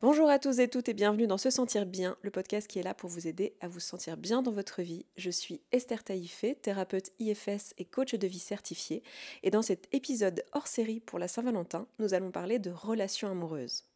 [0.00, 2.84] Bonjour à tous et toutes et bienvenue dans Se Sentir Bien, le podcast qui est
[2.84, 5.06] là pour vous aider à vous sentir bien dans votre vie.
[5.16, 9.02] Je suis Esther Taïfé, thérapeute IFS et coach de vie certifié.
[9.42, 13.87] Et dans cet épisode hors série pour la Saint-Valentin, nous allons parler de relations amoureuses.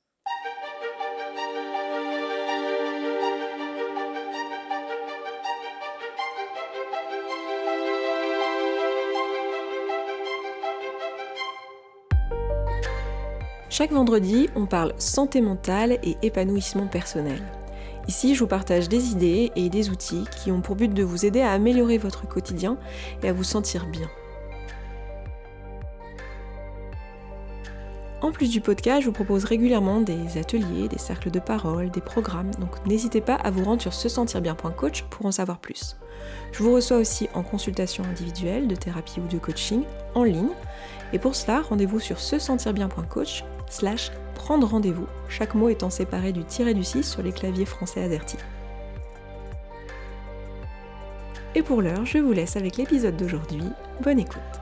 [13.73, 17.41] Chaque vendredi, on parle santé mentale et épanouissement personnel.
[18.07, 21.25] Ici, je vous partage des idées et des outils qui ont pour but de vous
[21.25, 22.77] aider à améliorer votre quotidien
[23.23, 24.11] et à vous sentir bien.
[28.21, 32.03] En plus du podcast, je vous propose régulièrement des ateliers, des cercles de parole, des
[32.03, 35.97] programmes, donc n'hésitez pas à vous rendre sur se sentir bien.coach pour en savoir plus.
[36.53, 40.51] Je vous reçois aussi en consultation individuelle, de thérapie ou de coaching en ligne.
[41.15, 46.33] Et pour cela, rendez-vous sur se sentir bien.coach slash prendre rendez-vous, chaque mot étant séparé
[46.33, 48.37] du tiré du 6 sur les claviers français AZERTY.
[51.55, 53.65] Et pour l'heure, je vous laisse avec l'épisode d'aujourd'hui.
[54.03, 54.62] Bonne écoute.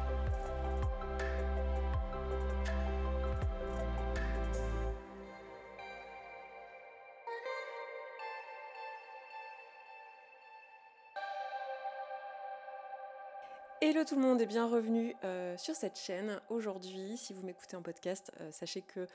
[13.91, 16.41] Hello tout le monde et bienvenue euh, sur cette chaîne.
[16.49, 19.09] Aujourd'hui, si vous m'écoutez en podcast, euh, sachez que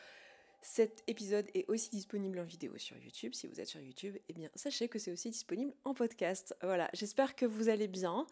[0.61, 3.33] cet épisode est aussi disponible en vidéo sur YouTube.
[3.33, 6.57] Si vous êtes sur YouTube, eh bien sachez que c'est aussi disponible en podcast.
[6.61, 8.27] Voilà, j'espère que vous allez bien.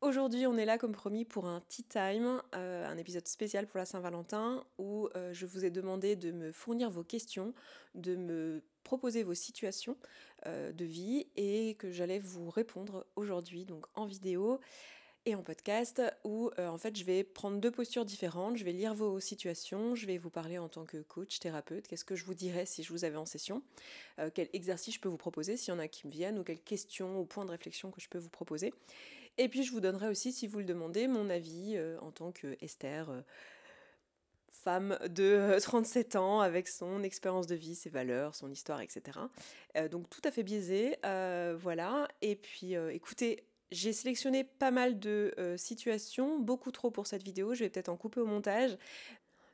[0.00, 3.78] Aujourd'hui, on est là comme promis pour un tea time, euh, un épisode spécial pour
[3.78, 7.54] la Saint-Valentin où je vous ai demandé de me fournir vos questions,
[7.96, 9.96] de me proposer vos situations
[10.46, 14.60] de vie et que j'allais vous répondre aujourd'hui donc en vidéo
[15.28, 18.72] et en podcast où euh, en fait je vais prendre deux postures différentes, je vais
[18.72, 22.24] lire vos situations, je vais vous parler en tant que coach, thérapeute, qu'est-ce que je
[22.24, 23.62] vous dirais si je vous avais en session,
[24.20, 26.44] euh, quel exercice je peux vous proposer s'il y en a qui me viennent ou
[26.44, 28.72] quelles questions ou points de réflexion que je peux vous proposer?
[29.36, 32.32] Et puis je vous donnerai aussi, si vous le demandez, mon avis euh, en tant
[32.32, 33.22] que Esther
[34.50, 39.18] femme de 37 ans avec son expérience de vie, ses valeurs, son histoire, etc.
[39.90, 42.08] donc tout à fait biaisé, voilà.
[42.22, 47.54] Et puis écoutez, j'ai sélectionné pas mal de euh, situations, beaucoup trop pour cette vidéo,
[47.54, 48.78] je vais peut-être en couper au montage.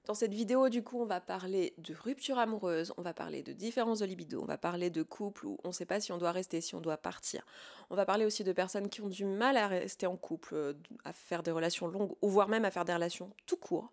[0.06, 3.54] Dans cette vidéo, du coup, on va parler de rupture amoureuse, on va parler de
[3.54, 6.18] différence de libido, on va parler de couple où on ne sait pas si on
[6.18, 7.42] doit rester, si on doit partir.
[7.88, 10.74] On va parler aussi de personnes qui ont du mal à rester en couple, euh,
[11.04, 13.92] à faire des relations longues ou voire même à faire des relations tout court.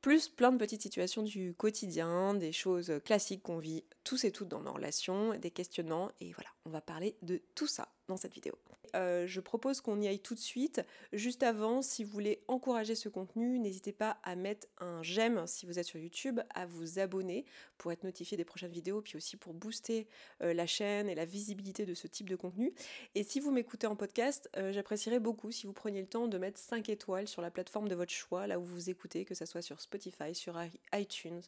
[0.00, 4.48] Plus plein de petites situations du quotidien, des choses classiques qu'on vit tous et toutes
[4.48, 8.34] dans nos relations, des questionnements, et voilà, on va parler de tout ça dans cette
[8.34, 8.54] vidéo.
[8.94, 10.82] Euh, je propose qu'on y aille tout de suite.
[11.12, 15.66] Juste avant, si vous voulez encourager ce contenu, n'hésitez pas à mettre un j'aime si
[15.66, 17.44] vous êtes sur YouTube, à vous abonner
[17.78, 20.06] pour être notifié des prochaines vidéos, puis aussi pour booster
[20.42, 22.72] euh, la chaîne et la visibilité de ce type de contenu.
[23.14, 26.38] Et si vous m'écoutez en podcast, euh, j'apprécierais beaucoup si vous preniez le temps de
[26.38, 29.46] mettre 5 étoiles sur la plateforme de votre choix, là où vous écoutez, que ce
[29.46, 30.58] soit sur Spotify, sur
[30.92, 31.40] iTunes,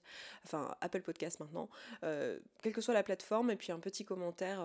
[0.44, 1.68] enfin Apple Podcast maintenant,
[2.00, 4.60] quelle que soit la plateforme, et puis un petit commentaire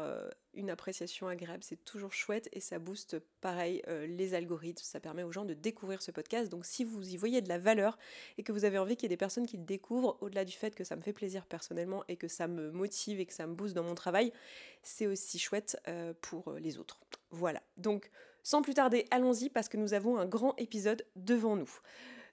[0.53, 5.23] une appréciation agréable, c'est toujours chouette et ça booste pareil euh, les algorithmes, ça permet
[5.23, 6.49] aux gens de découvrir ce podcast.
[6.49, 7.97] Donc si vous y voyez de la valeur
[8.37, 10.53] et que vous avez envie qu'il y ait des personnes qui le découvrent, au-delà du
[10.53, 13.47] fait que ça me fait plaisir personnellement et que ça me motive et que ça
[13.47, 14.33] me booste dans mon travail,
[14.81, 16.99] c'est aussi chouette euh, pour les autres.
[17.31, 18.09] Voilà, donc
[18.43, 21.69] sans plus tarder, allons-y parce que nous avons un grand épisode devant nous.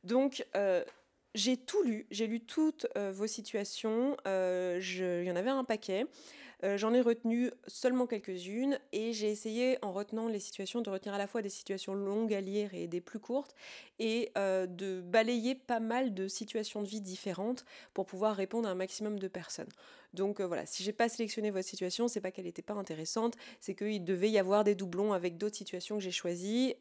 [0.05, 0.85] Donc euh,
[1.37, 6.07] j'ai tout lu, j'ai lu toutes vos situations, il y en avait un paquet.
[6.65, 11.15] Euh, j'en ai retenu seulement quelques-unes et j'ai essayé en retenant les situations de retenir
[11.15, 13.55] à la fois des situations longues à lire et des plus courtes
[13.99, 18.73] et euh, de balayer pas mal de situations de vie différentes pour pouvoir répondre à
[18.73, 19.69] un maximum de personnes.
[20.15, 23.35] Donc euh, voilà, si j'ai pas sélectionné votre situation, c'est pas qu'elle n'était pas intéressante,
[23.61, 26.75] c'est qu'il devait y avoir des doublons avec d'autres situations que j'ai choisies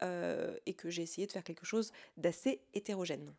[0.66, 3.34] et que j'ai essayé de faire quelque chose d'assez hétérogène.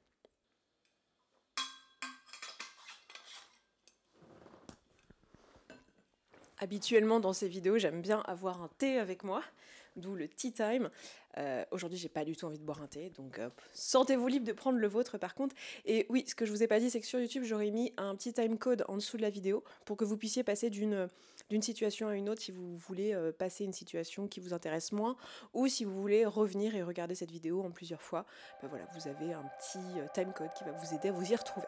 [6.60, 9.44] Habituellement dans ces vidéos, j'aime bien avoir un thé avec moi,
[9.96, 10.90] d'où le tea time.
[11.38, 13.40] Euh, aujourd'hui, j'ai pas du tout envie de boire un thé, donc
[13.74, 15.56] sentez-vous libre de prendre le vôtre par contre.
[15.86, 17.94] Et oui, ce que je vous ai pas dit, c'est que sur YouTube, j'aurais mis
[17.98, 21.10] un petit time code en dessous de la vidéo pour que vous puissiez passer d'une
[21.62, 25.16] situation à une autre si vous voulez euh, passer une situation qui vous intéresse moins
[25.54, 28.26] ou si vous voulez revenir et regarder cette vidéo en plusieurs fois.
[28.64, 31.32] Ben voilà, vous avez un petit euh, time code qui va vous aider à vous
[31.32, 31.68] y retrouver.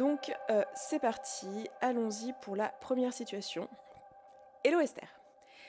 [0.00, 3.68] Donc euh, c'est parti, allons-y pour la première situation.
[4.64, 5.20] Hello Esther.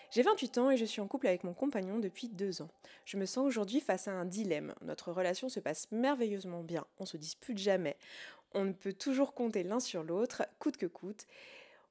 [0.10, 2.70] J'ai 28 ans et je suis en couple avec mon compagnon depuis deux ans.
[3.04, 4.74] Je me sens aujourd'hui face à un dilemme.
[4.84, 7.98] Notre relation se passe merveilleusement bien, on se dispute jamais,
[8.54, 11.28] on ne peut toujours compter l'un sur l'autre, coûte que coûte,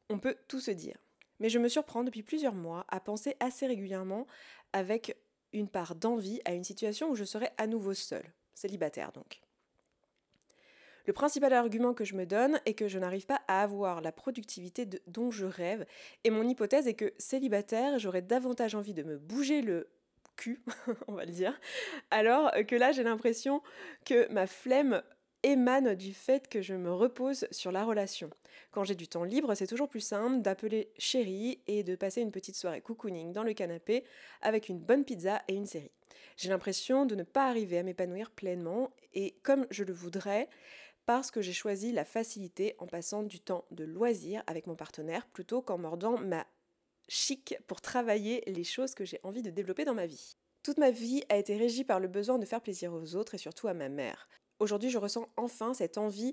[0.09, 0.97] on peut tout se dire.
[1.41, 4.27] Mais je me surprends depuis plusieurs mois à penser assez régulièrement
[4.73, 5.15] avec
[5.53, 9.43] une part d'envie à une situation où je serais à nouveau seule, célibataire donc.
[11.06, 14.12] Le principal argument que je me donne est que je n'arrive pas à avoir la
[14.12, 15.87] productivité dont je rêve,
[16.25, 19.88] et mon hypothèse est que célibataire, j'aurais davantage envie de me bouger le
[20.37, 20.62] cul,
[21.08, 21.58] on va le dire,
[22.11, 23.62] alors que là j'ai l'impression
[24.05, 25.02] que ma flemme
[25.43, 28.31] émane du fait que je me repose sur la relation.
[28.73, 32.31] Quand j'ai du temps libre, c'est toujours plus simple d'appeler chérie et de passer une
[32.31, 34.05] petite soirée cocooning dans le canapé
[34.43, 35.91] avec une bonne pizza et une série.
[36.37, 40.49] J'ai l'impression de ne pas arriver à m'épanouir pleinement et comme je le voudrais,
[41.12, 45.27] parce que j'ai choisi la facilité en passant du temps de loisir avec mon partenaire
[45.27, 46.47] plutôt qu'en mordant ma
[47.09, 50.37] chic pour travailler les choses que j'ai envie de développer dans ma vie.
[50.62, 53.39] Toute ma vie a été régie par le besoin de faire plaisir aux autres et
[53.39, 54.29] surtout à ma mère.
[54.61, 56.33] Aujourd'hui, je ressens enfin cette envie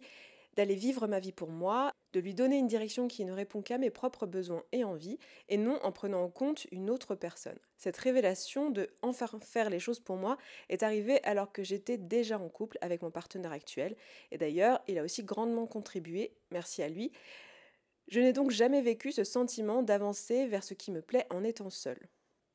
[0.57, 3.77] d'aller vivre ma vie pour moi, de lui donner une direction qui ne répond qu'à
[3.77, 5.19] mes propres besoins et envies,
[5.50, 7.59] et non en prenant en compte une autre personne.
[7.77, 10.38] Cette révélation de enfin faire les choses pour moi
[10.69, 13.95] est arrivée alors que j'étais déjà en couple avec mon partenaire actuel,
[14.31, 17.12] et d'ailleurs, il a aussi grandement contribué, merci à lui.
[18.07, 21.69] Je n'ai donc jamais vécu ce sentiment d'avancer vers ce qui me plaît en étant
[21.69, 22.09] seule.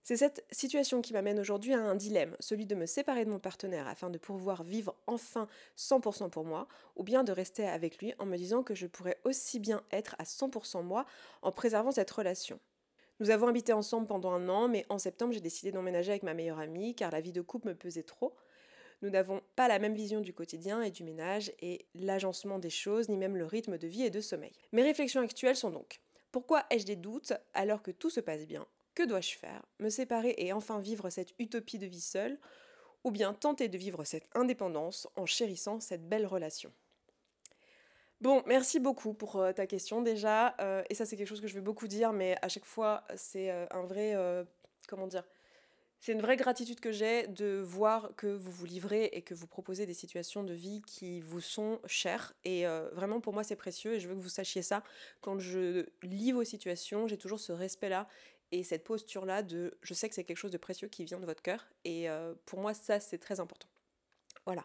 [0.04, 3.38] C'est cette situation qui m'amène aujourd'hui à un dilemme, celui de me séparer de mon
[3.38, 5.46] partenaire afin de pouvoir vivre enfin
[5.76, 6.66] 100% pour moi,
[6.96, 10.16] ou bien de rester avec lui en me disant que je pourrais aussi bien être
[10.18, 11.06] à 100% moi
[11.42, 12.58] en préservant cette relation.
[13.20, 16.34] Nous avons habité ensemble pendant un an, mais en septembre j'ai décidé d'emménager avec ma
[16.34, 18.34] meilleure amie car la vie de couple me pesait trop.
[19.02, 23.08] Nous n'avons pas la même vision du quotidien et du ménage et l'agencement des choses,
[23.08, 24.52] ni même le rythme de vie et de sommeil.
[24.72, 26.00] Mes réflexions actuelles sont donc
[26.32, 28.66] pourquoi ai-je des doutes alors que tout se passe bien?
[28.94, 29.64] Que dois-je faire?
[29.78, 32.38] Me séparer et enfin vivre cette utopie de vie seule?
[33.04, 36.72] Ou bien tenter de vivre cette indépendance en chérissant cette belle relation?
[38.22, 40.54] Bon, merci beaucoup pour euh, ta question déjà.
[40.60, 43.02] Euh, et ça, c'est quelque chose que je vais beaucoup dire, mais à chaque fois,
[43.16, 44.16] c'est euh, un vrai.
[44.86, 45.24] comment dire?
[45.98, 49.48] C'est une vraie gratitude que j'ai de voir que vous vous livrez et que vous
[49.48, 52.32] proposez des situations de vie qui vous sont chères.
[52.44, 54.82] Et vraiment, pour moi, c'est précieux et je veux que vous sachiez ça.
[55.20, 58.08] Quand je lis vos situations, j'ai toujours ce respect-là
[58.52, 61.26] et cette posture-là de je sais que c'est quelque chose de précieux qui vient de
[61.26, 61.66] votre cœur.
[61.84, 63.66] Et euh, pour moi, ça, c'est très important.
[64.44, 64.64] Voilà.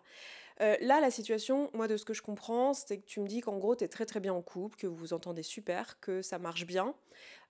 [0.60, 3.42] Euh, là, la situation, moi, de ce que je comprends, c'est que tu me dis
[3.42, 6.22] qu'en gros, tu es très très bien en couple, que vous vous entendez super, que
[6.22, 6.96] ça marche bien,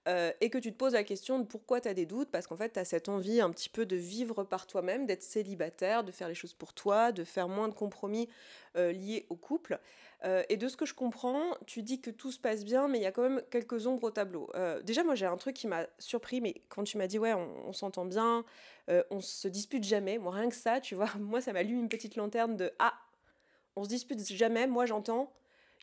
[0.07, 2.47] euh, et que tu te poses la question de pourquoi tu as des doutes, parce
[2.47, 6.03] qu'en fait, tu as cette envie un petit peu de vivre par toi-même, d'être célibataire,
[6.03, 8.29] de faire les choses pour toi, de faire moins de compromis
[8.77, 9.79] euh, liés au couple.
[10.23, 12.99] Euh, et de ce que je comprends, tu dis que tout se passe bien, mais
[12.99, 14.49] il y a quand même quelques ombres au tableau.
[14.83, 17.73] déjà, moi, j'ai un truc qui m'a surpris, mais quand tu m'as dit, ouais, on,
[17.73, 18.45] s'entend bien,
[19.11, 21.89] on se dispute jamais, moi, rien que ça, tu vois, moi, ça m'a lu une
[21.89, 22.93] petite lanterne de, ah,
[23.75, 25.31] on se dispute jamais, moi, j'entends,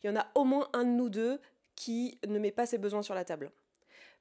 [0.03, 1.41] il y en a au moins un de nous deux
[1.77, 3.51] qui ne met pas ses besoins sur la table.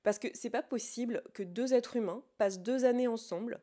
[0.04, 3.60] Parce que c'est pas possible que deux êtres humains passent deux années ensemble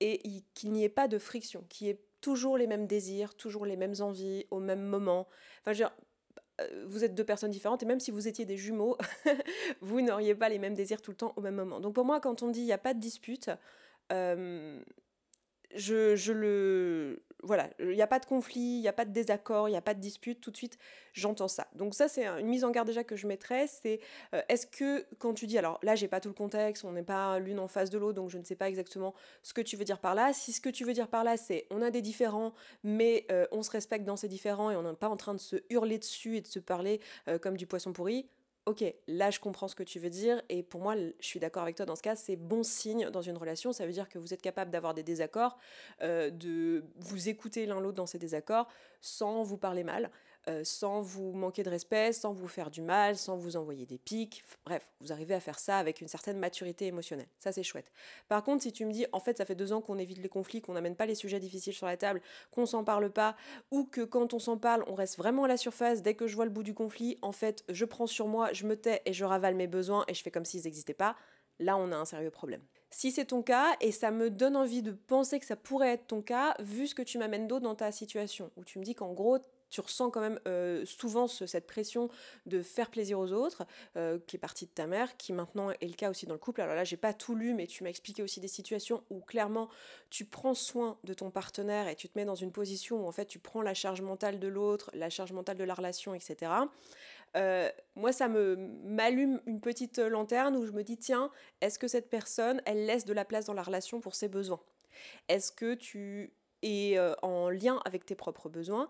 [0.00, 0.20] et
[0.54, 3.76] qu'il n'y ait pas de friction, qu'il y ait toujours les mêmes désirs, toujours les
[3.76, 5.28] mêmes envies au même moment.
[5.64, 5.88] Enfin,
[6.60, 8.96] euh, vous êtes deux personnes différentes et même si vous étiez des jumeaux,
[9.80, 11.80] vous n'auriez pas les mêmes désirs tout le temps au même moment.
[11.80, 13.50] Donc pour moi, quand on dit il n'y a pas de dispute,
[14.12, 14.80] euh,
[15.74, 19.68] je, le, voilà, il n'y a pas de conflit, il n'y a pas de désaccord,
[19.68, 20.78] il n'y a pas de dispute, tout de suite
[21.12, 21.66] j'entends ça.
[21.74, 24.00] Donc ça c'est une mise en garde déjà que je mettrais, c'est
[24.34, 27.02] euh, est-ce que quand tu dis, alors là j'ai pas tout le contexte, on n'est
[27.02, 29.76] pas l'une en face de l'autre, donc je ne sais pas exactement ce que tu
[29.76, 31.90] veux dire par là, si ce que tu veux dire par là c'est on a
[31.90, 35.16] des différents, mais euh, on se respecte dans ces différents et on n'est pas en
[35.16, 38.28] train de se hurler dessus et de se parler euh, comme du poisson pourri,
[38.66, 41.62] ok, là je comprends ce que tu veux dire, et pour moi, je suis d'accord
[41.62, 44.18] avec toi dans ce cas, c'est bon signe dans une relation, ça veut dire que
[44.18, 45.56] vous êtes capable d'avoir des désaccords,
[46.02, 48.68] euh, de vous écouter l'un l'autre dans ces désaccords,
[49.00, 50.10] sans vous parler mal,
[50.48, 53.98] euh, sans vous manquer de respect, sans vous faire du mal, sans vous envoyer des
[53.98, 54.44] pics.
[54.64, 57.26] Bref, vous arrivez à faire ça avec une certaine maturité émotionnelle.
[57.38, 57.90] Ça, c'est chouette.
[58.28, 60.28] Par contre, si tu me dis, en fait, ça fait deux ans qu'on évite les
[60.28, 63.36] conflits, qu'on n'amène pas les sujets difficiles sur la table, qu'on s'en parle pas,
[63.70, 66.36] ou que quand on s'en parle, on reste vraiment à la surface, dès que je
[66.36, 69.12] vois le bout du conflit, en fait, je prends sur moi, je me tais et
[69.12, 71.16] je ravale mes besoins et je fais comme s'ils n'existaient pas,
[71.58, 72.62] là, on a un sérieux problème.
[72.90, 76.06] Si c'est ton cas, et ça me donne envie de penser que ça pourrait être
[76.06, 78.94] ton cas, vu ce que tu m'amènes d'autre dans ta situation, où tu me dis
[78.94, 79.38] qu'en gros,
[79.70, 82.08] tu ressens quand même euh, souvent cette pression
[82.46, 85.86] de faire plaisir aux autres, euh, qui est partie de ta mère, qui maintenant est
[85.86, 86.60] le cas aussi dans le couple.
[86.60, 89.68] Alors là, j'ai pas tout lu, mais tu m'as expliqué aussi des situations où clairement
[90.10, 93.12] tu prends soin de ton partenaire et tu te mets dans une position où en
[93.12, 96.52] fait tu prends la charge mentale de l'autre, la charge mentale de la relation, etc.
[97.96, 101.30] moi, ça me m'allume une petite lanterne où je me dis, tiens,
[101.60, 104.60] est-ce que cette personne, elle laisse de la place dans la relation pour ses besoins?
[105.28, 106.32] Est-ce que tu
[106.62, 108.88] es en lien avec tes propres besoins?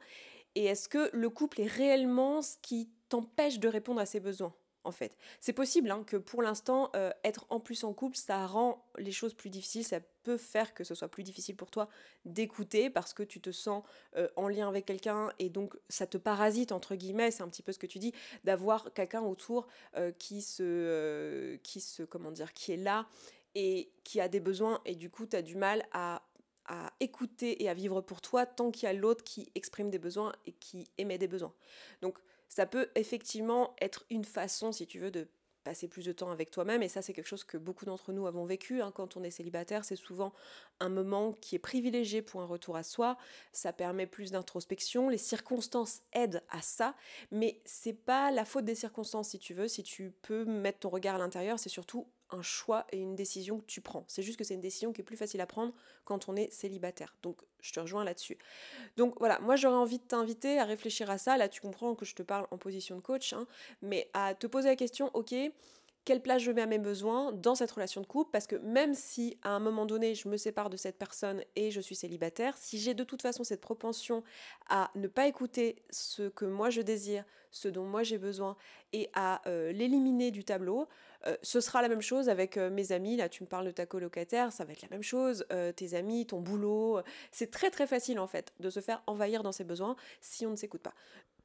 [0.56, 4.54] Et est-ce que le couple est réellement ce qui t'empêche de répondre à ses besoins
[4.84, 5.14] en fait?
[5.38, 9.12] C'est possible hein, que pour l'instant, euh, être en plus en couple, ça rend les
[9.12, 11.90] choses plus difficiles, ça peut faire que ce soit plus difficile pour toi
[12.24, 13.84] d'écouter parce que tu te sens
[14.16, 17.62] euh, en lien avec quelqu'un et donc ça te parasite, entre guillemets, c'est un petit
[17.62, 21.84] peu ce que tu dis, d'avoir quelqu'un autour euh, qui, se, qui
[22.54, 23.06] qui est là
[23.54, 26.25] et qui a des besoins et du coup tu as du mal à
[26.66, 29.98] à écouter et à vivre pour toi tant qu'il y a l'autre qui exprime des
[29.98, 31.54] besoins et qui émet des besoins.
[32.02, 32.18] Donc
[32.48, 35.28] ça peut effectivement être une façon, si tu veux, de
[35.66, 36.82] passer plus de temps avec toi-même.
[36.84, 38.80] Et ça, c'est quelque chose que beaucoup d'entre nous avons vécu.
[38.80, 38.92] Hein.
[38.94, 40.32] Quand on est célibataire, c'est souvent
[40.78, 43.18] un moment qui est privilégié pour un retour à soi.
[43.52, 45.08] Ça permet plus d'introspection.
[45.08, 46.94] Les circonstances aident à ça.
[47.32, 49.66] Mais c'est pas la faute des circonstances, si tu veux.
[49.66, 53.58] Si tu peux mettre ton regard à l'intérieur, c'est surtout un choix et une décision
[53.58, 54.04] que tu prends.
[54.08, 55.72] C'est juste que c'est une décision qui est plus facile à prendre
[56.04, 57.14] quand on est célibataire.
[57.22, 58.38] Donc je te rejoins là-dessus.
[58.96, 61.36] Donc voilà, moi j'aurais envie de t'inviter à réfléchir à ça.
[61.36, 63.46] Là tu comprends que je te parle en position de coach, hein,
[63.82, 65.34] mais à te poser la question, ok,
[66.06, 68.94] quelle place je mets à mes besoins dans cette relation de couple, parce que même
[68.94, 72.56] si à un moment donné je me sépare de cette personne et je suis célibataire,
[72.56, 74.22] si j'ai de toute façon cette propension
[74.68, 78.56] à ne pas écouter ce que moi je désire, ce dont moi j'ai besoin,
[78.92, 80.86] et à euh, l'éliminer du tableau,
[81.26, 83.70] euh, ce sera la même chose avec euh, mes amis, là tu me parles de
[83.70, 87.00] ta colocataire, ça va être la même chose, tes amis, ton boulot,
[87.32, 90.50] c'est très très facile en fait de se faire envahir dans ses besoins si on
[90.50, 90.94] ne s'écoute pas.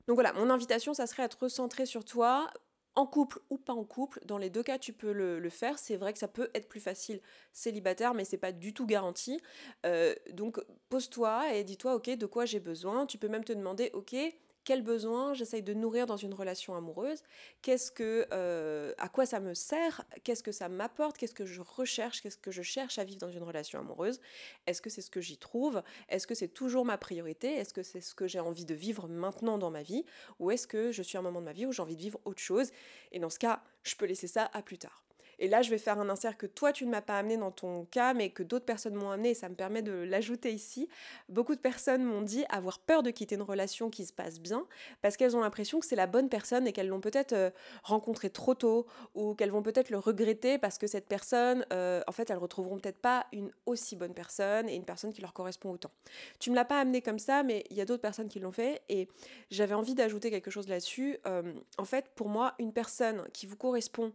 [0.08, 2.52] Donc voilà, mon invitation, ça serait à te recentrer sur toi,
[2.96, 5.80] en couple ou pas en couple, dans les deux cas tu peux le, faire.
[5.80, 7.22] C'est vrai que ça peut être plus facile
[7.54, 9.40] célibataire, mais c'est pas du tout garanti.
[9.86, 10.60] Euh, donc
[10.90, 13.06] pose-toi et dis-toi ok de quoi j'ai besoin.
[13.06, 14.16] Tu peux même te demander ok
[14.64, 17.24] quel besoin j'essaye de nourrir dans une relation amoureuse,
[17.62, 21.62] qu'est-ce que, euh, à quoi ça me sert, qu'est-ce que ça m'apporte, qu'est-ce que je
[21.62, 24.20] recherche, qu'est-ce que je cherche à vivre dans une relation amoureuse,
[24.68, 27.84] est-ce que c'est ce que j'y trouve, est-ce que c'est toujours ma priorité, est-ce que
[27.84, 30.06] c'est ce que j'ai envie de vivre maintenant dans ma vie,
[30.40, 32.02] ou est-ce que je suis à un moment de ma vie où j'ai envie de
[32.02, 32.72] vivre autre chose,
[33.12, 35.04] et dans ce cas, je peux laisser ça à plus tard.
[35.42, 37.50] Et là, je vais faire un insert que toi, tu ne m'as pas amené dans
[37.50, 40.88] ton cas, mais que d'autres personnes m'ont amené, et ça me permet de l'ajouter ici.
[41.30, 44.68] Beaucoup de personnes m'ont dit avoir peur de quitter une relation qui se passe bien,
[45.02, 47.50] parce qu'elles ont l'impression que c'est la bonne personne et qu'elles l'ont peut-être euh,
[47.82, 52.12] rencontré trop tôt, ou qu'elles vont peut-être le regretter parce que cette personne, euh, en
[52.12, 55.72] fait, elles retrouveront peut-être pas une aussi bonne personne et une personne qui leur correspond
[55.72, 55.92] autant.
[56.38, 58.52] Tu me l'as pas amené comme ça, mais il y a d'autres personnes qui l'ont
[58.52, 59.08] fait, et
[59.50, 61.18] j'avais envie d'ajouter quelque chose là-dessus.
[61.26, 64.14] Euh, en fait, pour moi, une personne qui vous correspond,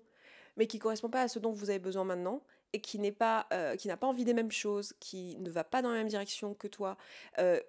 [0.57, 3.47] mais qui correspond pas à ce dont vous avez besoin maintenant et qui n'est pas
[3.53, 6.09] euh, qui n'a pas envie des mêmes choses, qui ne va pas dans la même
[6.09, 6.97] direction que toi,
[7.39, 7.61] euh,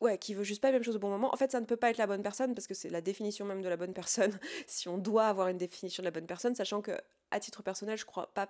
[0.00, 1.32] ouais, qui veut juste pas les mêmes choses au bon moment.
[1.32, 3.44] En fait, ça ne peut pas être la bonne personne parce que c'est la définition
[3.44, 4.38] même de la bonne personne.
[4.66, 6.92] si on doit avoir une définition de la bonne personne, sachant que
[7.30, 8.48] à titre personnel, je crois pas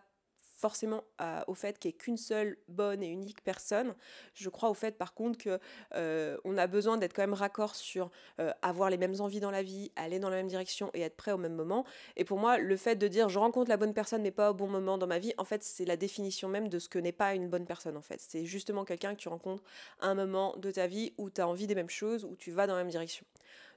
[0.61, 1.03] forcément
[1.47, 3.95] au fait qu'il n'y ait qu'une seule bonne et unique personne.
[4.35, 5.59] Je crois au fait par contre que
[5.95, 9.51] euh, on a besoin d'être quand même raccord sur euh, avoir les mêmes envies dans
[9.51, 11.85] la vie, aller dans la même direction et être prêt au même moment.
[12.17, 14.55] Et pour moi, le fait de dire je rencontre la bonne personne n'est pas au
[14.55, 17.13] bon moment dans ma vie, en fait, c'est la définition même de ce que n'est
[17.13, 18.21] pas une bonne personne en fait.
[18.21, 19.63] C'est justement quelqu'un que tu rencontres
[20.01, 22.51] à un moment de ta vie où tu as envie des mêmes choses, où tu
[22.51, 23.25] vas dans la même direction.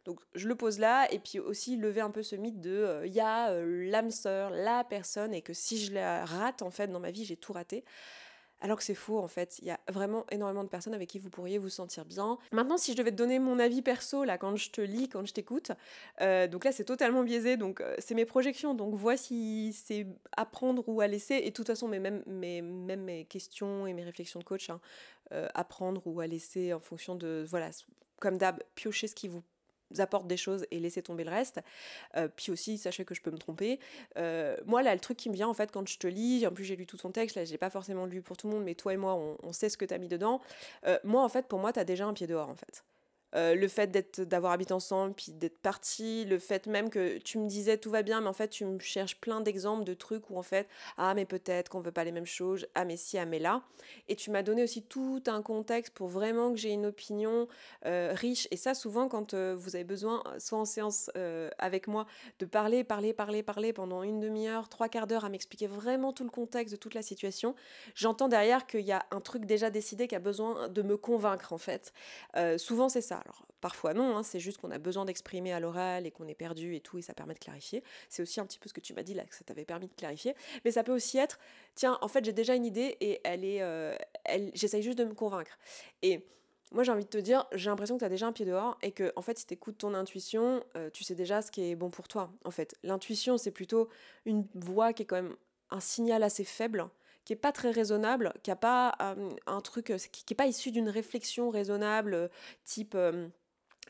[0.05, 3.07] Donc je le pose là, et puis aussi lever un peu ce mythe de euh,
[3.07, 6.71] il y a euh, l'âme sœur, la personne, et que si je la rate en
[6.71, 7.85] fait dans ma vie, j'ai tout raté.
[8.59, 11.19] Alors que c'est faux en fait, il y a vraiment énormément de personnes avec qui
[11.19, 12.37] vous pourriez vous sentir bien.
[12.53, 15.25] Maintenant, si je devais te donner mon avis perso, là, quand je te lis, quand
[15.25, 15.71] je t'écoute,
[16.21, 20.07] euh, donc là c'est totalement biaisé, donc c'est mes projections, donc voici si c'est
[20.37, 23.93] à prendre ou à laisser, et de toute façon, même, mes, même mes questions et
[23.93, 24.79] mes réflexions de coach, hein,
[25.31, 27.69] à prendre ou à laisser en fonction de, voilà,
[28.19, 29.43] comme d'hab, piocher ce qui vous
[29.99, 31.61] apporte des choses et laisser tomber le reste.
[32.15, 33.79] Euh, puis aussi, sachez que je peux me tromper.
[34.17, 36.51] Euh, moi, là, le truc qui me vient, en fait, quand je te lis, en
[36.51, 38.63] plus j'ai lu tout ton texte, là, j'ai pas forcément lu pour tout le monde,
[38.63, 40.41] mais toi et moi, on, sait ce que tu as mis dedans.
[40.87, 42.83] Euh, moi, en fait, pour moi, tu as déjà un pied dehors, en fait.
[43.35, 47.39] Euh, le fait d'être d'avoir habité ensemble puis d'être parti le fait même que tu
[47.39, 50.29] me disais tout va bien mais en fait tu me cherches plein d'exemples de trucs
[50.29, 53.17] où en fait ah mais peut-être qu'on veut pas les mêmes choses ah mais si
[53.17, 53.63] ah mais là.
[54.07, 57.47] Et tu m'as donné aussi tout un contexte pour vraiment que j'ai une opinion
[57.85, 58.47] euh, riche.
[58.51, 61.09] Et ça souvent quand euh, vous avez besoin soit en séance
[61.57, 62.05] avec moi
[62.39, 66.23] de parler parler parler parler pendant une demi-heure trois quarts d'heure à m'expliquer vraiment tout
[66.23, 67.55] le contexte de toute la situation
[67.95, 71.53] j'entends derrière qu'il y a un truc déjà décidé qui a besoin de me convaincre
[71.53, 71.93] en fait.
[72.57, 76.05] Souvent c'est ça alors parfois non, hein, c'est juste qu'on a besoin d'exprimer à l'oral
[76.05, 77.83] et qu'on est perdu et tout, et ça permet de clarifier.
[78.09, 79.87] C'est aussi un petit peu ce que tu m'as dit là, que ça t'avait permis
[79.87, 80.35] de clarifier.
[80.65, 81.39] Mais ça peut aussi être,
[81.75, 83.95] tiens, en fait j'ai déjà une idée et elle est, euh,
[84.53, 85.57] j'essaye juste de me convaincre.
[86.01, 86.25] Et
[86.71, 88.77] moi j'ai envie de te dire, j'ai l'impression que tu as déjà un pied dehors
[88.81, 91.69] et que en fait si tu écoutes ton intuition, euh, tu sais déjà ce qui
[91.69, 92.31] est bon pour toi.
[92.45, 93.89] En fait, l'intuition c'est plutôt
[94.25, 95.35] une voix qui est quand même
[95.69, 96.87] un signal assez faible,
[97.25, 100.71] qui est pas très raisonnable, qui a pas euh, un truc euh, qui, pas issu
[100.71, 102.29] d'une réflexion raisonnable
[102.65, 102.97] type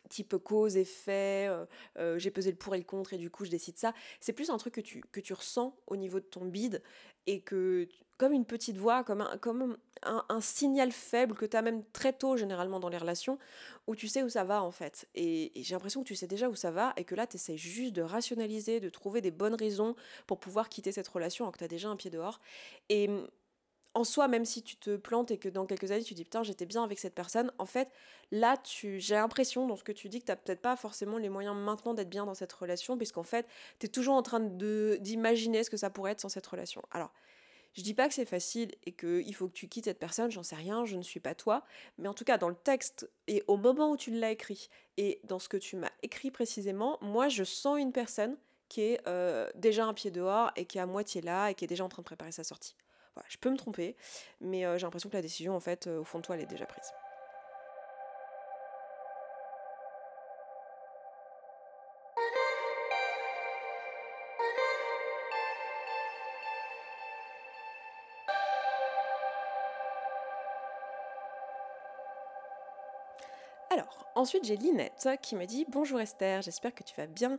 [0.09, 1.49] type cause, effet,
[2.17, 3.93] j'ai pesé le pour et le contre et du coup je décide ça.
[4.19, 6.83] C'est plus un truc que tu, que tu ressens au niveau de ton bide
[7.25, 7.87] et que
[8.23, 12.13] comme une petite voix, comme un, comme un, signal faible que tu as même très
[12.13, 13.37] tôt généralement dans les relations,
[13.85, 15.09] où tu sais où ça va en fait.
[15.13, 17.57] Et, j'ai l'impression que tu sais déjà où ça va et que là tu essaies
[17.57, 21.57] juste de rationaliser, de trouver des bonnes raisons pour pouvoir quitter cette relation alors que
[21.57, 22.39] tu as déjà un pied dehors.
[22.87, 23.09] Et
[23.93, 26.43] en soi, même si tu te plantes et que dans quelques années tu dis putain
[26.43, 27.89] j'étais bien avec cette personne, en fait
[28.31, 31.17] là tu j'ai l'impression dans ce que tu dis que tu n'as peut-être pas forcément
[31.17, 33.45] les moyens maintenant d'être bien dans cette relation puisqu'en fait
[33.79, 36.81] tu es toujours en train d'imaginer ce que ça pourrait être sans cette relation.
[36.91, 37.11] Alors
[37.73, 40.43] je dis pas que c'est facile et qu'il faut que tu quittes cette personne, j'en
[40.43, 41.63] sais rien, je ne suis pas toi,
[41.97, 45.19] mais en tout cas dans le texte et au moment où tu l'as écrit et
[45.23, 48.37] dans ce que tu m'as écrit précisément, moi je sens une personne
[48.69, 51.65] qui est euh, déjà un pied dehors et qui est à moitié là et qui
[51.65, 52.75] est déjà en train de préparer sa sortie.
[53.15, 53.95] Voilà, je peux me tromper,
[54.41, 56.41] mais euh, j'ai l'impression que la décision en fait euh, au fond de toi elle
[56.41, 56.91] est déjà prise.
[74.23, 77.37] Ensuite j'ai Linette qui me dit Bonjour Esther, j'espère que tu vas bien.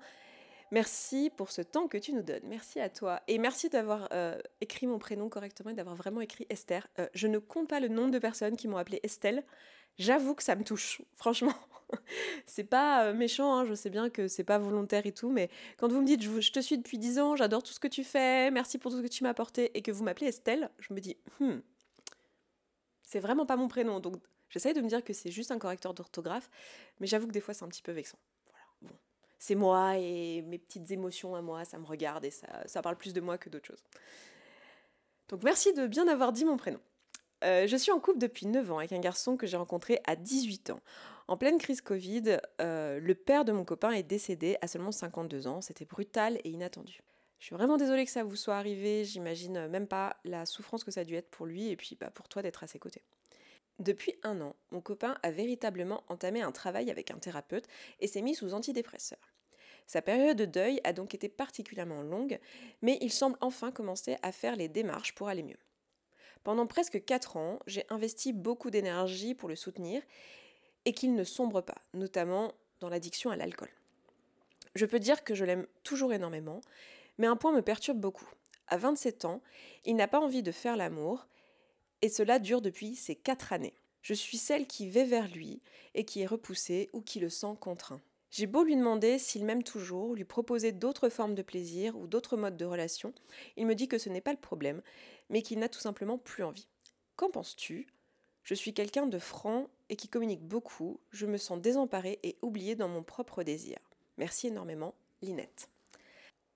[0.70, 2.42] Merci pour ce temps que tu nous donnes.
[2.44, 3.22] Merci à toi.
[3.26, 6.86] Et merci d'avoir euh, écrit mon prénom correctement et d'avoir vraiment écrit Esther.
[6.98, 9.44] Euh, je ne compte pas le nombre de personnes qui m'ont appelé Estelle.
[9.96, 11.54] J'avoue que ça me touche, franchement.
[12.46, 15.48] c'est pas euh, méchant, hein, je sais bien que c'est pas volontaire et tout, mais
[15.78, 18.04] quand vous me dites je, te suis depuis 10 ans, j'adore tout ce que tu
[18.04, 20.92] fais, merci pour tout ce que tu m'as apporté, et que vous m'appelez Estelle, je
[20.92, 21.60] me dis, hmm,
[23.04, 24.00] c'est vraiment pas mon prénom.
[24.00, 24.16] Donc
[24.50, 26.50] J'essaye de me dire que c'est juste un correcteur d'orthographe,
[27.00, 28.18] mais j'avoue que des fois c'est un petit peu vexant.
[28.46, 28.98] Voilà, bon.
[29.38, 33.12] C'est moi et mes petites émotions à moi, ça me regarde et ça, parle plus
[33.12, 33.84] de moi que d'autres choses.
[35.28, 36.80] Donc merci de bien avoir dit mon prénom.
[37.42, 40.16] Euh, je suis en couple depuis 9 ans avec un garçon que j'ai rencontré à
[40.16, 40.80] 18 ans.
[41.28, 45.46] En pleine crise Covid, euh, le père de mon copain est décédé à seulement 52
[45.46, 45.60] ans.
[45.60, 47.00] C'était brutal et inattendu.
[47.38, 49.04] Je suis vraiment désolée que ça vous soit arrivé.
[49.04, 52.10] J'imagine même pas la souffrance que ça a dû être pour lui et puis bah,
[52.10, 53.02] pour toi d'être à ses côtés.
[53.80, 57.66] Depuis un an, mon copain a véritablement entamé un travail avec un thérapeute
[58.00, 59.34] et s'est mis sous antidépresseurs.
[59.86, 62.38] Sa période de deuil a donc été particulièrement longue,
[62.82, 65.58] mais il semble enfin commencer à faire les démarches pour aller mieux.
[66.42, 70.02] Pendant presque 4 ans, j'ai investi beaucoup d'énergie pour le soutenir
[70.84, 73.70] et qu'il ne sombre pas, notamment dans l'addiction à l'alcool.
[74.74, 76.60] Je peux dire que je l'aime toujours énormément,
[77.18, 78.28] mais un point me perturbe beaucoup.
[78.68, 79.42] À 27 ans,
[79.84, 81.26] il n'a pas envie de faire l'amour
[82.04, 83.72] et cela dure depuis ces quatre années.
[84.02, 85.62] Je suis celle qui va vers lui
[85.94, 88.02] et qui est repoussée ou qui le sent contraint.
[88.30, 92.36] J'ai beau lui demander s'il m'aime toujours, lui proposer d'autres formes de plaisir ou d'autres
[92.36, 93.14] modes de relation,
[93.56, 94.82] il me dit que ce n'est pas le problème,
[95.30, 96.68] mais qu'il n'a tout simplement plus envie.
[97.16, 97.86] Qu'en penses-tu?
[98.42, 102.76] Je suis quelqu'un de franc et qui communique beaucoup, je me sens désemparée et oubliée
[102.76, 103.78] dans mon propre désir.
[104.18, 105.70] Merci énormément, Linette.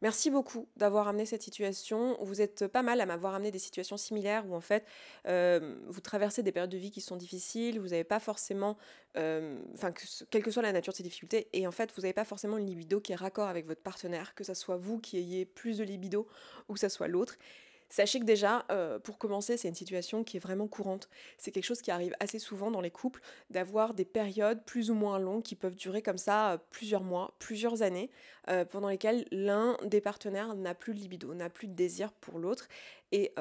[0.00, 2.16] Merci beaucoup d'avoir amené cette situation.
[2.20, 4.84] Vous êtes pas mal à m'avoir amené des situations similaires où en fait
[5.26, 8.76] euh, vous traversez des périodes de vie qui sont difficiles, vous n'avez pas forcément,
[9.16, 9.92] euh, enfin
[10.30, 12.58] quelle que soit la nature de ces difficultés, et en fait vous n'avez pas forcément
[12.58, 15.78] une libido qui est raccord avec votre partenaire, que ce soit vous qui ayez plus
[15.78, 16.28] de libido
[16.68, 17.36] ou que ce soit l'autre.
[17.88, 21.08] Sachez que déjà, euh, pour commencer, c'est une situation qui est vraiment courante.
[21.38, 23.20] C'est quelque chose qui arrive assez souvent dans les couples,
[23.50, 27.34] d'avoir des périodes plus ou moins longues qui peuvent durer comme ça euh, plusieurs mois,
[27.38, 28.10] plusieurs années,
[28.50, 32.38] euh, pendant lesquelles l'un des partenaires n'a plus de libido, n'a plus de désir pour
[32.38, 32.68] l'autre.
[33.10, 33.32] Et,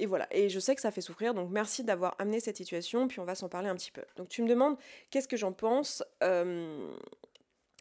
[0.00, 3.06] et, voilà, et je sais que ça fait souffrir, donc merci d'avoir amené cette situation,
[3.06, 4.02] puis on va s'en parler un petit peu.
[4.16, 4.76] Donc tu me demandes
[5.10, 6.02] qu'est-ce que j'en pense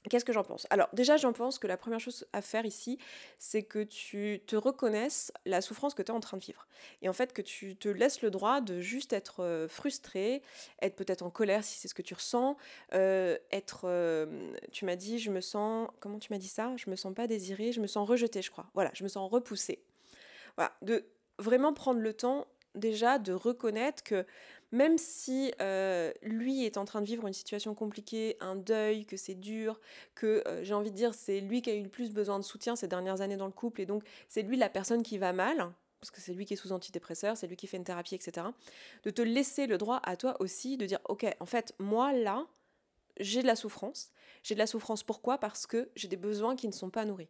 [0.09, 0.65] Qu'est-ce que j'en pense?
[0.71, 2.97] Alors déjà, j'en pense que la première chose à faire ici,
[3.37, 6.67] c'est que tu te reconnaisses la souffrance que tu es en train de vivre.
[7.03, 10.41] Et en fait, que tu te laisses le droit de juste être euh, frustré,
[10.81, 12.57] être peut-être en colère si c'est ce que tu ressens,
[12.93, 13.81] euh, être...
[13.85, 15.87] Euh, tu m'as dit, je me sens...
[15.99, 16.75] Comment tu m'as dit ça?
[16.77, 18.65] Je me sens pas désirée, je me sens rejetée, je crois.
[18.73, 19.83] Voilà, je me sens repoussée.
[20.55, 21.05] Voilà, de
[21.37, 24.25] vraiment prendre le temps déjà de reconnaître que
[24.71, 29.17] même si euh, lui est en train de vivre une situation compliquée, un deuil, que
[29.17, 29.79] c'est dur,
[30.15, 32.43] que euh, j'ai envie de dire c'est lui qui a eu le plus besoin de
[32.43, 35.33] soutien ces dernières années dans le couple et donc c'est lui la personne qui va
[35.33, 38.15] mal, parce que c'est lui qui est sous antidépresseur, c'est lui qui fait une thérapie,
[38.15, 38.47] etc.
[39.03, 42.47] De te laisser le droit à toi aussi de dire ok en fait moi là
[43.19, 45.37] j'ai de la souffrance, j'ai de la souffrance pourquoi?
[45.37, 47.29] Parce que j'ai des besoins qui ne sont pas nourris.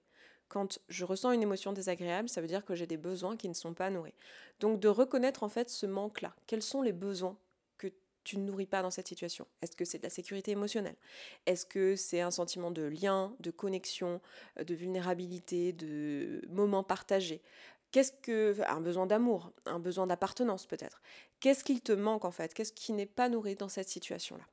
[0.51, 3.53] Quand je ressens une émotion désagréable, ça veut dire que j'ai des besoins qui ne
[3.53, 4.13] sont pas nourris.
[4.59, 6.35] Donc de reconnaître en fait ce manque-là.
[6.45, 7.37] Quels sont les besoins
[7.77, 7.87] que
[8.25, 9.47] tu ne nourris pas dans cette situation?
[9.61, 10.97] Est-ce que c'est de la sécurité émotionnelle?
[11.45, 14.19] Est-ce que c'est un sentiment de lien, de connexion,
[14.59, 17.41] euh, de vulnérabilité, de moments partagés?
[17.91, 21.01] Qu'est-ce que un besoin d'amour, un besoin d'appartenance peut-être.
[21.39, 22.53] Qu'est-ce qu'il te manque en fait?
[22.53, 24.43] Qu'est-ce qui n'est pas nourri dans cette situation-là?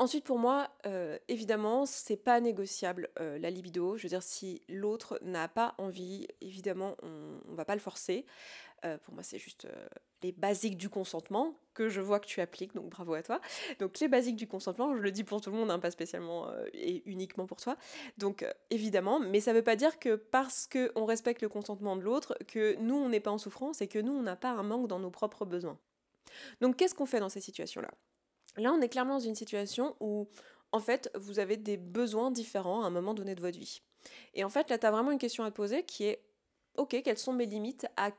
[0.00, 3.96] Ensuite, pour moi, euh, évidemment, c'est pas négociable euh, la libido.
[3.96, 8.26] Je veux dire, si l'autre n'a pas envie, évidemment, on, ne va pas le forcer.
[8.84, 9.68] Euh, pour moi, c'est juste
[10.22, 13.40] les basiques du consentement que je vois que tu appliques, donc bravo à toi.
[13.78, 16.50] Donc les basiques du consentement, je le dis pour tout le monde, hein, pas spécialement
[16.72, 17.76] et uniquement pour toi.
[18.18, 22.36] Donc évidemment, mais ça veut pas dire que parce qu'on respecte le consentement de l'autre,
[22.48, 24.88] que nous on n'est pas en souffrance et que nous on n'a pas un manque
[24.88, 25.78] dans nos propres besoins.
[26.60, 27.90] Donc qu'est-ce qu'on fait dans ces situations-là?
[28.56, 30.28] Là, on est clairement dans une situation où,
[30.72, 33.82] en fait, vous avez des besoins différents à un moment donné de votre vie.
[34.34, 36.22] Et en fait, là, tu as vraiment une question à te poser qui est,
[36.76, 38.10] ok, quelles sont mes limites à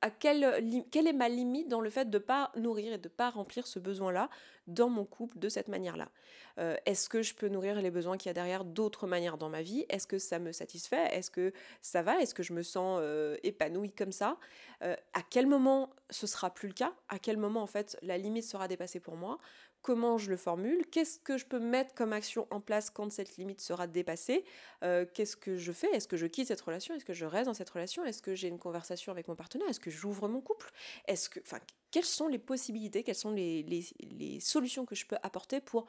[0.00, 3.12] à quelle, est ma limite dans le fait de ne pas nourrir et de ne
[3.12, 4.28] pas remplir ce besoin-là
[4.66, 6.10] dans mon couple de cette manière-là?
[6.58, 9.48] Euh, Est-ce que je peux nourrir les besoins qu'il y a derrière d'autres manières dans
[9.48, 9.86] ma vie?
[9.88, 11.08] Est-ce que ça me satisfait?
[11.12, 12.20] Est-ce que ça va?
[12.20, 14.38] Est-ce que je me sens euh, épanouie comme ça?
[14.82, 16.92] Euh, À quel moment ce sera plus le cas?
[17.08, 19.38] À quel moment en fait la limite sera dépassée pour moi?
[19.84, 23.36] Comment je le formule, qu'est-ce que je peux mettre comme action en place quand cette
[23.36, 24.42] limite sera dépassée,
[24.82, 27.46] euh, qu'est-ce que je fais, est-ce que je quitte cette relation, est-ce que je reste
[27.46, 30.40] dans cette relation, est-ce que j'ai une conversation avec mon partenaire, est-ce que j'ouvre mon
[30.40, 30.70] couple,
[31.06, 31.38] est-ce que,
[31.90, 35.86] quelles sont les possibilités, quelles sont les, les solutions que je peux apporter pour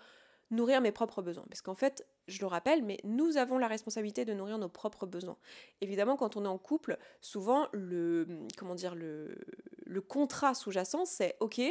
[0.51, 1.45] nourrir mes propres besoins?
[1.49, 5.05] Parce qu'en fait, je le rappelle, mais nous avons la responsabilité de nourrir nos propres
[5.05, 5.37] besoins.
[5.81, 8.27] Évidemment, quand on est en couple, souvent le
[8.57, 9.37] comment dire le,
[9.85, 11.61] le contrat sous-jacent, c'est ok,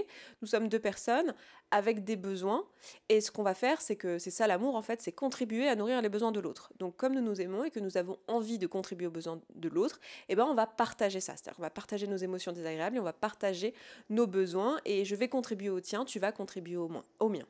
[0.41, 1.35] nous sommes deux personnes
[1.71, 2.65] avec des besoins,
[3.09, 5.75] et ce qu'on va faire, c'est que c'est ça l'amour en fait, c'est contribuer à
[5.75, 6.73] nourrir les besoins de l'autre.
[6.79, 9.69] Donc comme nous nous aimons et que nous avons envie de contribuer aux besoins de
[9.69, 9.99] l'autre,
[10.29, 13.05] eh ben on va partager ça, c'est-à-dire on va partager nos émotions désagréables et on
[13.05, 13.75] va partager
[14.09, 16.89] nos besoins, et je vais contribuer au tien, tu vas contribuer au,
[17.29, 17.45] mien.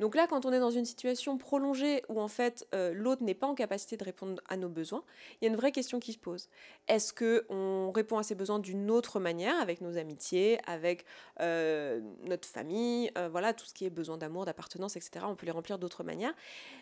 [0.00, 3.34] Donc là, quand on est dans une situation prolongée où en fait euh, l'autre n'est
[3.34, 5.04] pas en capacité de répondre à nos besoins,
[5.40, 6.48] il y a une vraie question qui se pose.
[6.88, 11.04] Est-ce que on répond à ses besoins d'une autre manière, avec nos amitiés, avec
[11.40, 15.26] euh, notre famille, euh, voilà tout ce qui est besoin d'amour, d'appartenance, etc.
[15.28, 16.34] On peut les remplir d'autres manières?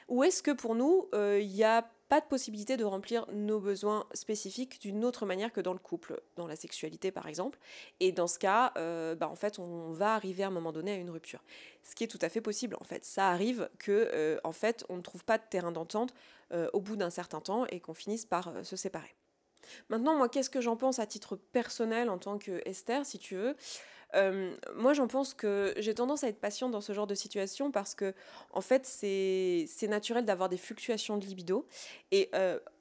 [0.08, 4.04] Ou est-ce que pour nous, il y a pas de possibilité de remplir nos besoins
[4.12, 7.58] spécifiques d'une autre manière que dans le couple, dans la sexualité par exemple.
[8.00, 10.92] Et dans ce cas, euh, bah, en fait, on va arriver à un moment donné
[10.92, 11.42] à une rupture.
[11.82, 13.06] Ce qui est tout à fait possible en fait.
[13.06, 16.12] Ça arrive que euh, en fait, on ne trouve pas de terrain d'entente
[16.52, 19.14] euh, au bout d'un certain temps et qu'on finisse par se séparer.
[19.88, 23.36] Maintenant, moi, qu'est-ce que j'en pense à titre personnel en tant que Esther, si tu
[23.36, 23.56] veux?
[24.76, 27.94] Moi, j'en pense que j'ai tendance à être patiente dans ce genre de situation parce
[27.94, 28.14] que,
[28.52, 31.66] en fait, c'est naturel d'avoir des fluctuations de libido.
[32.10, 32.30] Et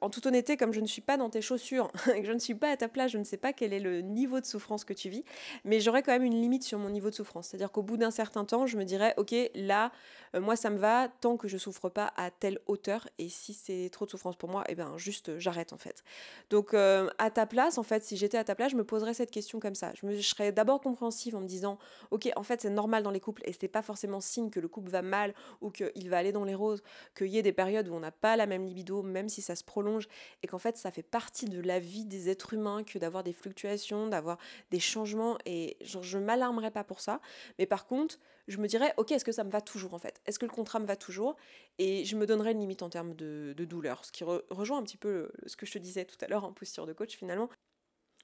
[0.01, 2.55] en toute honnêteté, comme je ne suis pas dans tes chaussures que je ne suis
[2.55, 4.93] pas à ta place, je ne sais pas quel est le niveau de souffrance que
[4.93, 5.23] tu vis,
[5.63, 7.47] mais j'aurais quand même une limite sur mon niveau de souffrance.
[7.47, 9.91] C'est-à-dire qu'au bout d'un certain temps, je me dirais, ok, là,
[10.33, 13.07] moi, ça me va tant que je souffre pas à telle hauteur.
[13.19, 16.03] Et si c'est trop de souffrance pour moi, eh ben, juste, j'arrête en fait.
[16.49, 19.31] Donc, à ta place, en fait, si j'étais à ta place, je me poserais cette
[19.31, 19.91] question comme ça.
[19.95, 21.77] Je, je serais d'abord compréhensible en me disant
[22.09, 24.67] ok en fait c'est normal dans les couples et c'est pas forcément signe que le
[24.67, 26.83] couple va mal ou qu'il va aller dans les roses,
[27.15, 29.55] qu'il y ait des périodes où on n'a pas la même libido même si ça
[29.55, 30.07] se prolonge
[30.43, 33.33] et qu'en fait ça fait partie de la vie des êtres humains que d'avoir des
[33.33, 34.37] fluctuations, d'avoir
[34.71, 37.21] des changements et genre, je m'alarmerais pas pour ça.
[37.59, 40.21] Mais par contre je me dirais ok est-ce que ça me va toujours en fait?
[40.25, 41.35] Est-ce que le contrat me va toujours?
[41.77, 44.97] Et je me donnerais une limite en termes de, douleur ce qui rejoint un petit
[44.97, 47.49] peu ce que je te disais tout à l'heure en posture de coach finalement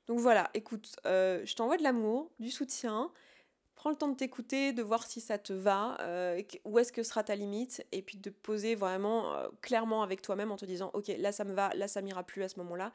[0.08, 3.12] donc voilà, écoute, euh, je t'envoie de l'amour, du soutien.
[3.76, 7.04] Prends le temps de t'écouter, de voir si ça te va, euh, où est-ce que
[7.04, 10.90] sera ta limite, et puis de poser vraiment euh, clairement avec toi-même en te disant,
[10.96, 12.92] ok, là ça me va, là ça m'ira plus à ce moment-là.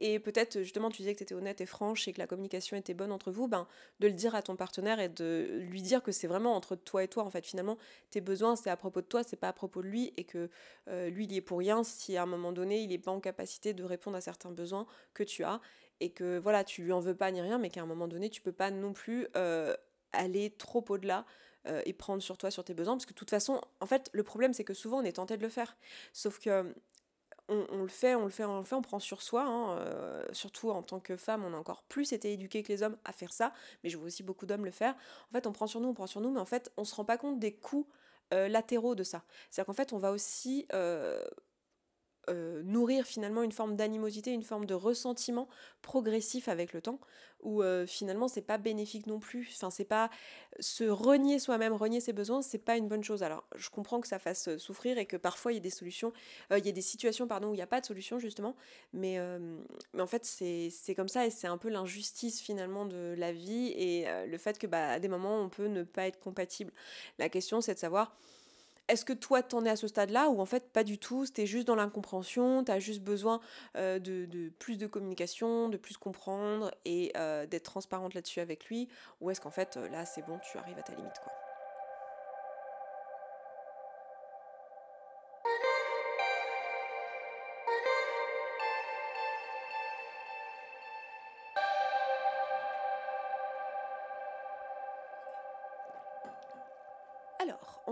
[0.00, 2.76] Et peut-être, justement, tu disais que tu étais honnête et franche et que la communication
[2.76, 3.68] était bonne entre vous, ben,
[4.00, 7.04] de le dire à ton partenaire et de lui dire que c'est vraiment entre toi
[7.04, 7.46] et toi, en fait.
[7.46, 7.78] Finalement,
[8.10, 10.50] tes besoins, c'est à propos de toi, c'est pas à propos de lui, et que
[10.88, 13.20] lui, il y est pour rien si à un moment donné, il n'est pas en
[13.20, 15.60] capacité de répondre à certains besoins que tu as
[16.00, 18.30] et que voilà, tu lui en veux pas ni rien, mais qu'à un moment donné,
[18.30, 19.74] tu peux pas non plus euh,
[20.12, 21.24] aller trop au-delà
[21.66, 24.10] euh, et prendre sur toi, sur tes besoins, parce que de toute façon, en fait,
[24.12, 25.76] le problème, c'est que souvent, on est tenté de le faire.
[26.12, 26.74] Sauf que
[27.48, 30.24] on, le fait, on le fait, on le fait, on prend sur soi, hein, euh,
[30.32, 33.12] surtout en tant que femme, on a encore plus été éduqué que les hommes à
[33.12, 33.52] faire ça,
[33.82, 34.94] mais je vois aussi beaucoup d'hommes le faire.
[35.28, 36.94] En fait, on prend sur nous, on prend sur nous, mais en fait, on se
[36.94, 37.86] rend pas compte des coûts
[38.30, 39.22] latéraux de ça.
[39.48, 40.66] C'est-à-dire qu'en fait, on va aussi
[42.64, 45.48] nourrir finalement une forme d'animosité, une forme de ressentiment
[45.82, 46.98] progressif avec le temps,
[47.44, 49.48] où euh, finalement c'est pas bénéfique non plus.
[49.54, 50.10] Enfin, c'est pas
[50.60, 53.22] se renier soi-même, renier ses besoins, c'est pas une bonne chose.
[53.22, 55.70] Alors, je comprends que ça fasse euh, souffrir et que parfois il y a des
[55.70, 56.12] solutions,
[56.50, 58.56] il y a des situations pardon où il n'y a pas de solution justement,
[58.92, 59.18] mais,
[59.92, 63.68] mais en fait c'est comme ça et c'est un peu l'injustice finalement de la vie
[63.76, 66.72] et le fait que bah, à des moments on peut ne pas être compatible.
[67.18, 68.16] La question c'est de savoir
[68.88, 71.46] est-ce que toi, t'en es à ce stade-là ou en fait pas du tout, t'es
[71.46, 73.40] juste dans l'incompréhension, t'as juste besoin
[73.76, 78.88] euh, de, plus de communication, de plus comprendre et euh, d'être transparente là-dessus avec lui
[79.20, 81.43] Ou est-ce qu'en fait euh, là c'est bon, tu arrives à ta limite quoi?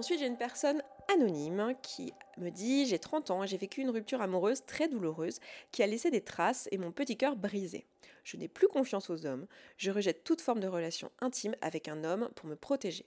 [0.03, 0.83] Ensuite j'ai une personne
[1.15, 5.39] anonyme qui me dit J'ai 30 ans et j'ai vécu une rupture amoureuse très douloureuse
[5.71, 7.87] qui a laissé des traces et mon petit cœur brisé.
[8.25, 12.03] Je n'ai plus confiance aux hommes, je rejette toute forme de relation intime avec un
[12.03, 13.07] homme pour me protéger.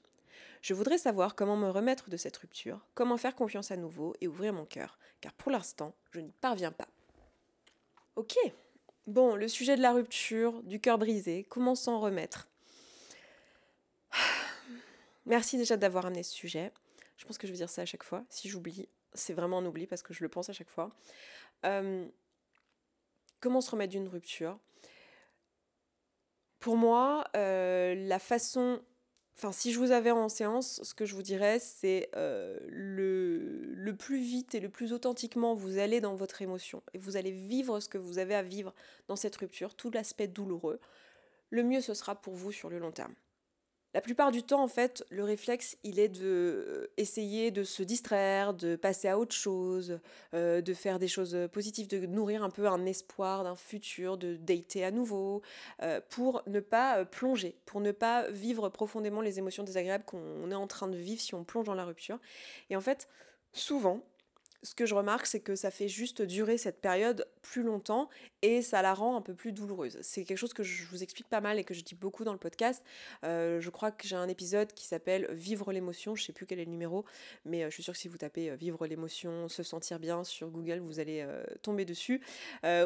[0.61, 4.29] Je voudrais savoir comment me remettre de cette rupture, comment faire confiance à nouveau et
[4.29, 6.87] ouvrir mon cœur, car pour l'instant, je n'y parviens pas.
[8.15, 8.37] Ok,
[9.05, 12.47] bon, le sujet de la rupture, du cœur brisé, comment s'en remettre?
[15.25, 16.71] Merci déjà d'avoir amené ce sujet.
[17.17, 18.25] Je pense que je vais dire ça à chaque fois.
[18.29, 20.95] Si j'oublie, c'est vraiment un oubli parce que je le pense à chaque fois.
[21.65, 22.05] Euh,
[23.39, 24.59] comment se remettre d'une rupture?
[26.59, 28.81] Pour moi, euh, la façon...
[29.37, 33.73] Enfin, si je vous avais en séance, ce que je vous dirais, c'est euh, le,
[33.73, 37.31] le plus vite et le plus authentiquement vous allez dans votre émotion et vous allez
[37.31, 38.73] vivre ce que vous avez à vivre
[39.09, 40.79] dans cette rupture, tout l'aspect douloureux,
[41.49, 43.13] le mieux ce sera pour vous sur le long terme.
[43.95, 47.81] La plupart du temps, en fait, le réflexe, il est de euh, essayer de se
[47.81, 50.01] distraire, de passer à autre chose,
[50.33, 54.35] euh, de faire des choses positives, de nourrir un peu un espoir d'un futur, de
[54.35, 55.43] dater à nouveau,
[55.81, 60.55] euh, pour ne pas plonger, pour ne pas vivre profondément les émotions désagréables qu'on est
[60.55, 62.19] en train de vivre si on plonge dans la rupture.
[62.69, 63.07] Et en fait,
[63.53, 64.03] souvent,
[64.65, 68.09] ce que je remarque, c'est que ça fait juste durer cette période plus longtemps
[68.41, 69.99] et ça la rend un peu plus douloureuse.
[70.01, 72.33] C'est quelque chose que je vous explique pas mal et que je dis beaucoup dans
[72.33, 72.83] le podcast.
[73.23, 76.59] Euh, je crois que j'ai un épisode qui s'appelle Vivre l'émotion, je sais plus quel
[76.59, 77.05] est le numéro,
[77.45, 80.23] mais euh, je suis sûre que si vous tapez euh, Vivre l'émotion, se sentir bien
[80.23, 81.25] sur Google, vous allez
[81.61, 82.21] tomber dessus,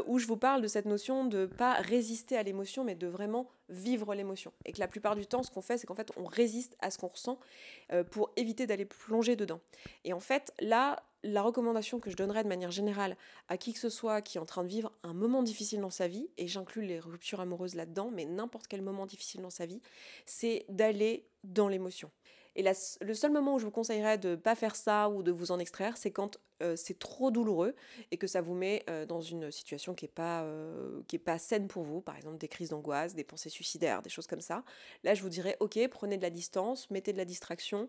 [0.07, 3.49] où je vous parle de cette notion de pas résister à l'émotion, mais de vraiment
[3.69, 4.51] vivre l'émotion.
[4.65, 6.91] Et que la plupart du temps, ce qu'on fait, c'est qu'en fait, on résiste à
[6.91, 7.39] ce qu'on ressent
[8.11, 9.61] pour éviter d'aller plonger dedans.
[10.03, 13.79] Et en fait, là, la recommandation que je donnerais de manière générale à qui que
[13.79, 16.47] ce soit qui est en train de vivre un moment difficile dans sa vie, et
[16.47, 19.81] j'inclus les ruptures amoureuses là-dedans, mais n'importe quel moment difficile dans sa vie,
[20.25, 22.11] c'est d'aller dans l'émotion.
[22.55, 22.63] Et
[23.01, 25.51] le seul moment où je vous conseillerais de ne pas faire ça ou de vous
[25.51, 27.73] en extraire, c'est quand euh, c'est trop douloureux
[28.11, 31.67] et que ça vous met euh, dans une situation qui n'est pas, euh, pas saine
[31.67, 34.63] pour vous, par exemple des crises d'angoisse, des pensées suicidaires, des choses comme ça.
[35.05, 37.87] Là, je vous dirais, ok, prenez de la distance, mettez de la distraction,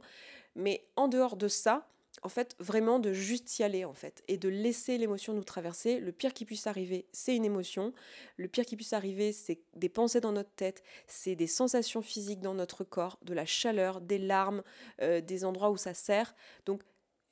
[0.54, 1.88] mais en dehors de ça,
[2.22, 6.00] en fait, vraiment de juste y aller, en fait, et de laisser l'émotion nous traverser.
[6.00, 7.92] Le pire qui puisse arriver, c'est une émotion.
[8.36, 12.40] Le pire qui puisse arriver, c'est des pensées dans notre tête, c'est des sensations physiques
[12.40, 14.62] dans notre corps, de la chaleur, des larmes,
[15.02, 16.34] euh, des endroits où ça serre.
[16.66, 16.82] Donc,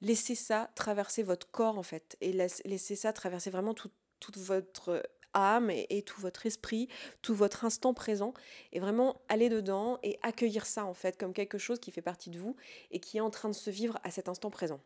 [0.01, 5.03] laissez ça traverser votre corps, en fait, et laissez ça traverser vraiment toute votre
[5.35, 6.88] âme et, tout votre esprit,
[7.23, 8.35] tout votre instant présent,
[8.73, 12.31] et vraiment aller dedans et accueillir ça en fait comme quelque chose qui fait partie
[12.31, 12.57] de vous
[12.91, 14.81] et qui est en train de se vivre à cet instant présent.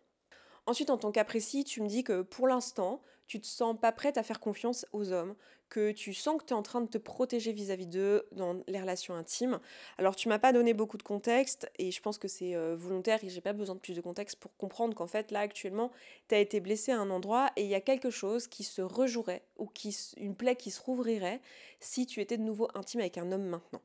[0.67, 3.93] Ensuite, en tant cas précis, tu me dis que pour l'instant, tu te sens pas
[3.93, 5.35] prête à faire confiance aux hommes,
[5.69, 8.79] que tu sens que tu es en train de te protéger vis-à-vis d'eux dans les
[8.79, 9.59] relations intimes.
[9.97, 13.25] Alors tu m'as pas donné beaucoup de contexte et je pense que c'est euh, volontaire
[13.25, 15.91] et j'ai pas besoin de plus de contexte pour comprendre qu'en fait là actuellement
[16.29, 18.83] tu as été blessé à un endroit et il y a quelque chose qui se
[18.83, 21.41] rejouerait ou qui une plaie qui se rouvrirait
[21.81, 23.81] si tu étais de nouveau intime avec un homme maintenant.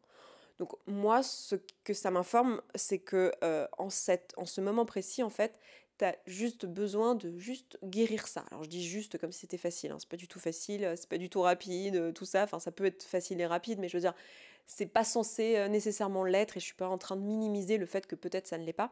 [0.59, 3.89] Donc moi, ce que ça m'informe, c'est que euh, en,
[4.37, 5.57] en ce moment précis, en fait,
[5.97, 8.45] tu as juste besoin de juste guérir ça.
[8.51, 9.97] Alors je dis juste comme si c'était facile, hein.
[9.99, 12.85] c'est pas du tout facile, c'est pas du tout rapide, tout ça, enfin ça peut
[12.85, 14.13] être facile et rapide, mais je veux dire,
[14.67, 17.85] c'est pas censé euh, nécessairement l'être et je suis pas en train de minimiser le
[17.85, 18.91] fait que peut-être ça ne l'est pas.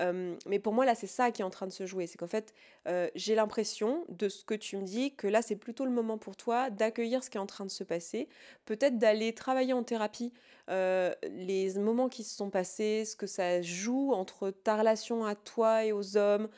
[0.00, 2.18] Euh, mais pour moi là c'est ça qui est en train de se jouer, c'est
[2.18, 2.52] qu'en fait
[2.88, 6.18] euh, j'ai l'impression de ce que tu me dis que là c'est plutôt le moment
[6.18, 8.28] pour toi d'accueillir ce qui est en train de se passer,
[8.64, 10.32] peut-être d'aller travailler en thérapie
[10.68, 15.84] les moments qui se sont passés, ce que ça joue entre ta relation à toi
[15.84, 16.48] et aux hommes,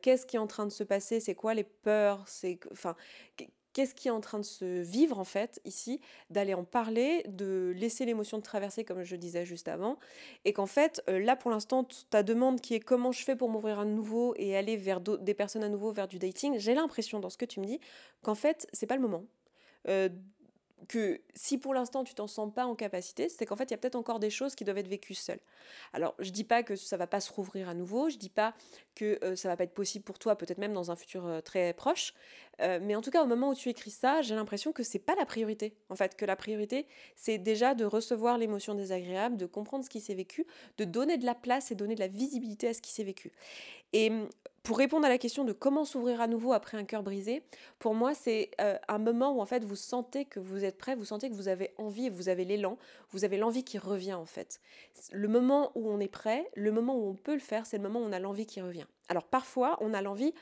[0.00, 2.96] qu'est-ce qui est en train de se passer, c'est quoi les peurs, c'est enfin
[3.78, 7.72] qu'est-ce qui est en train de se vivre en fait ici, d'aller en parler, de
[7.76, 10.00] laisser l'émotion de traverser comme je disais juste avant,
[10.44, 13.48] et qu'en fait euh, là pour l'instant ta demande qui est comment je fais pour
[13.48, 17.20] m'ouvrir à nouveau et aller vers des personnes à nouveau vers du dating, j'ai l'impression
[17.20, 17.78] dans ce que tu me dis
[18.22, 19.22] qu'en fait c'est pas le moment.
[19.86, 20.08] Euh,
[20.86, 23.74] que si pour l'instant tu t'en sens pas en capacité, c'est qu'en fait il y
[23.74, 25.40] a peut-être encore des choses qui doivent être vécues seules.
[25.92, 28.54] Alors je dis pas que ça va pas se rouvrir à nouveau, je dis pas
[28.94, 31.40] que euh, ça va pas être possible pour toi, peut-être même dans un futur euh,
[31.40, 32.14] très proche,
[32.60, 34.98] euh, mais en tout cas au moment où tu écris ça, j'ai l'impression que c'est
[34.98, 35.74] pas la priorité.
[35.88, 36.86] En fait, que la priorité
[37.16, 41.26] c'est déjà de recevoir l'émotion désagréable, de comprendre ce qui s'est vécu, de donner de
[41.26, 43.32] la place et donner de la visibilité à ce qui s'est vécu.
[43.92, 44.12] Et
[44.68, 47.42] pour répondre à la question de comment s'ouvrir à nouveau après un cœur brisé,
[47.78, 50.94] pour moi, c'est euh, un moment où en fait vous sentez que vous êtes prêt,
[50.94, 52.76] vous sentez que vous avez envie, vous avez l'élan,
[53.10, 54.60] vous avez l'envie qui revient en fait.
[55.10, 57.82] Le moment où on est prêt, le moment où on peut le faire, c'est le
[57.82, 58.84] moment où on a l'envie qui revient.
[59.08, 60.34] Alors parfois, on a l'envie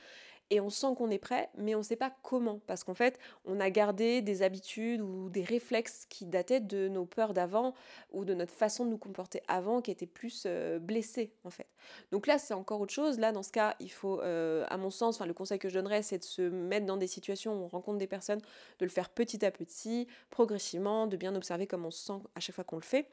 [0.50, 3.18] et on sent qu'on est prêt, mais on ne sait pas comment, parce qu'en fait,
[3.44, 7.74] on a gardé des habitudes ou des réflexes qui dataient de nos peurs d'avant
[8.12, 11.66] ou de notre façon de nous comporter avant, qui était plus euh, blessée en fait.
[12.12, 13.18] Donc là, c'est encore autre chose.
[13.18, 15.74] Là, dans ce cas, il faut, euh, à mon sens, enfin le conseil que je
[15.74, 18.40] donnerais, c'est de se mettre dans des situations où on rencontre des personnes,
[18.78, 22.40] de le faire petit à petit, progressivement, de bien observer comment on se sent à
[22.40, 23.09] chaque fois qu'on le fait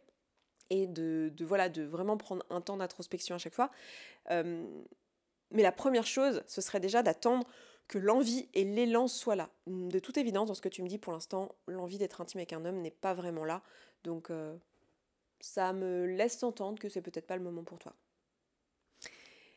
[0.69, 3.69] et de, voilà de vraiment prendre un temps d'introspection à chaque fois.
[4.32, 4.65] Euh,
[5.54, 7.48] mais la première chose, ce serait déjà d'attendre
[7.88, 9.50] que l'envie et l'élan soient là.
[9.68, 12.54] De toute évidence, dans ce que tu me dis pour l'instant, l'envie d'être intime avec
[12.54, 13.62] un homme n'est pas vraiment là.
[14.04, 14.56] Donc euh,
[15.39, 17.94] ça me laisse entendre que c'est peut-être pas le moment pour toi.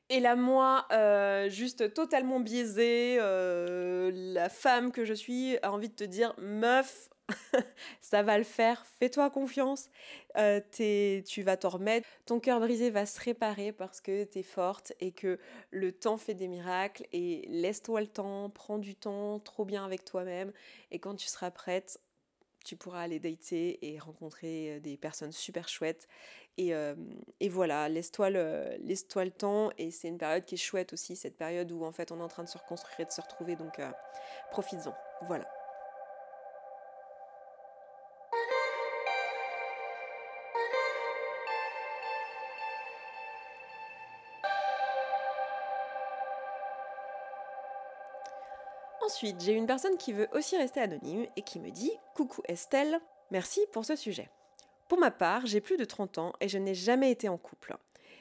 [0.08, 5.88] Et là, moi, euh, juste totalement biaisée, euh, la femme que je suis a envie
[5.88, 7.08] de te dire, meuf,
[8.00, 9.88] ça va le faire, fais-toi confiance,
[10.36, 14.42] euh, tu vas t'en remettre, ton cœur brisé va se réparer parce que tu es
[14.42, 15.38] forte et que
[15.70, 20.04] le temps fait des miracles et laisse-toi le temps, prends du temps, trop bien avec
[20.04, 20.52] toi-même
[20.90, 22.00] et quand tu seras prête,
[22.64, 26.08] tu pourras aller dater et rencontrer euh, des personnes super chouettes.
[26.58, 26.96] Et, euh,
[27.38, 29.70] et voilà, laisse-toi le, laisse le temps.
[29.78, 32.24] Et c'est une période qui est chouette aussi, cette période où en fait on est
[32.24, 33.54] en train de se reconstruire et de se retrouver.
[33.54, 33.80] Donc
[34.50, 34.94] profites-en.
[35.28, 35.46] Voilà.
[49.16, 53.00] Ensuite, j'ai une personne qui veut aussi rester anonyme et qui me dit Coucou Estelle,
[53.30, 54.28] merci pour ce sujet.
[54.90, 57.74] Pour ma part, j'ai plus de 30 ans et je n'ai jamais été en couple.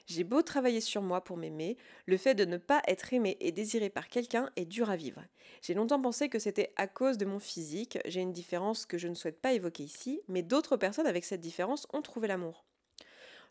[0.05, 3.51] J'ai beau travailler sur moi pour m'aimer, le fait de ne pas être aimé et
[3.51, 5.21] désiré par quelqu'un est dur à vivre.
[5.61, 9.09] J'ai longtemps pensé que c'était à cause de mon physique, j'ai une différence que je
[9.09, 12.63] ne souhaite pas évoquer ici, mais d'autres personnes avec cette différence ont trouvé l'amour.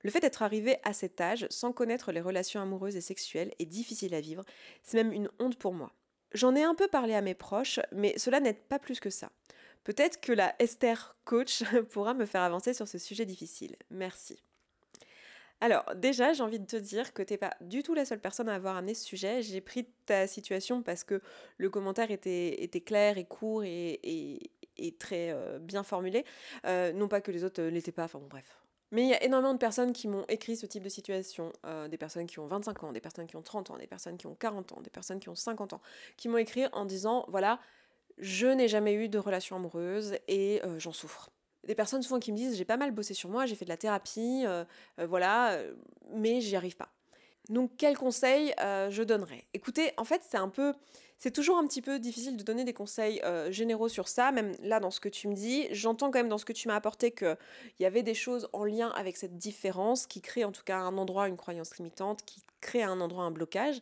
[0.00, 3.66] Le fait d'être arrivé à cet âge sans connaître les relations amoureuses et sexuelles est
[3.66, 4.46] difficile à vivre,
[4.82, 5.92] c'est même une honte pour moi.
[6.34, 9.30] J'en ai un peu parlé à mes proches, mais cela n'aide pas plus que ça.
[9.84, 13.76] Peut-être que la Esther coach pourra me faire avancer sur ce sujet difficile.
[13.90, 14.38] Merci.
[15.60, 18.48] Alors déjà, j'ai envie de te dire que t'es pas du tout la seule personne
[18.48, 19.42] à avoir amené ce sujet.
[19.42, 21.22] J'ai pris ta situation parce que
[21.56, 24.50] le commentaire était, clair et court et,
[24.98, 26.24] très euh, bien formulé.
[26.66, 28.63] Euh, non pas que les autres ne euh, l'étaient pas, enfin bon bref,
[28.94, 31.88] mais il y a énormément de personnes qui m'ont écrit ce type de situation, euh,
[31.88, 34.28] des personnes qui ont 25 ans, des personnes qui ont 30 ans, des personnes qui
[34.28, 35.80] ont 40 ans, des personnes qui ont 50 ans,
[36.16, 37.58] qui m'ont écrit en disant, voilà,
[38.18, 41.30] je n'ai jamais eu de relation amoureuse et euh, j'en souffre.
[41.66, 43.70] Des personnes souvent qui me disent, j'ai pas mal bossé sur moi, j'ai fait de
[43.70, 44.64] la thérapie, euh,
[45.08, 45.58] voilà,
[46.12, 46.92] mais j'y arrive pas.
[47.48, 49.44] Donc quel conseil je donnerais?
[49.54, 50.72] Écoutez, en fait c'est un peu
[51.18, 54.52] c'est toujours un petit peu difficile de donner des conseils euh, généraux sur ça, même
[54.62, 55.68] là dans ce que tu me dis.
[55.70, 57.36] J'entends quand même dans ce que tu m'as apporté qu'il
[57.80, 60.98] y avait des choses en lien avec cette différence qui crée en tout cas un
[60.98, 63.80] endroit une croyance limitante, qui crée un endroit un blocage.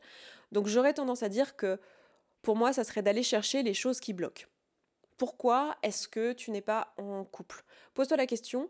[0.53, 1.81] Donc j'aurais tendance à dire que
[2.43, 4.47] pour moi, ça serait d'aller chercher les choses qui bloquent.
[5.17, 7.65] Pourquoi est-ce que tu n'es pas en couple?
[7.95, 8.69] Pose-toi la question,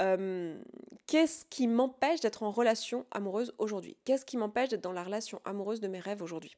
[0.00, 0.58] euh,
[1.06, 3.96] qu'est-ce qui m'empêche d'être en relation amoureuse aujourd'hui?
[4.04, 6.56] Qu'est-ce qui m'empêche d'être dans la relation amoureuse de mes rêves aujourd'hui?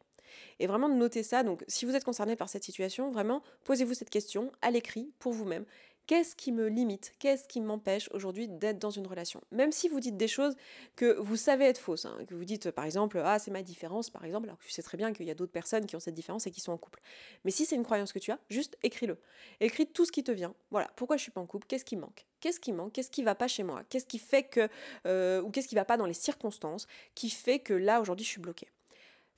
[0.59, 1.43] Et vraiment de noter ça.
[1.43, 5.33] Donc, si vous êtes concerné par cette situation, vraiment, posez-vous cette question à l'écrit pour
[5.33, 5.65] vous-même.
[6.09, 7.13] Qu'est-ce qui me limite?
[7.19, 9.43] Qu'est-ce qui m'empêche aujourd'hui d'être dans une relation?
[9.53, 10.57] Même si vous dites des choses
[10.97, 14.09] que vous savez être fausses, hein, que vous dites par exemple Ah, c'est ma différence,
[14.09, 16.01] par exemple, alors que tu sais très bien qu'il y a d'autres personnes qui ont
[16.01, 17.03] cette différence et qui sont en couple.
[17.45, 19.19] Mais si c'est une croyance que tu as, juste écris-le.
[19.61, 20.55] Écris tout ce qui te vient.
[20.71, 21.67] Voilà, pourquoi je suis pas en couple?
[21.67, 22.25] Qu'est-ce qui manque?
[22.41, 22.95] Qu'est-ce qui manque?
[22.95, 23.83] Qu'est-ce qui va pas chez moi?
[23.91, 24.67] Qu'est-ce qui fait que.
[25.07, 28.31] Euh, ou qu'est-ce qui va pas dans les circonstances qui fait que là, aujourd'hui, je
[28.31, 28.69] suis bloquée?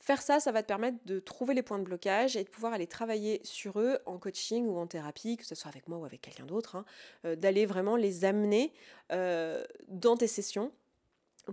[0.01, 2.73] Faire ça, ça va te permettre de trouver les points de blocage et de pouvoir
[2.73, 6.07] aller travailler sur eux en coaching ou en thérapie, que ce soit avec moi ou
[6.07, 6.85] avec quelqu'un d'autre, hein,
[7.27, 8.73] euh, d'aller vraiment les amener
[9.13, 10.73] euh, dans tes sessions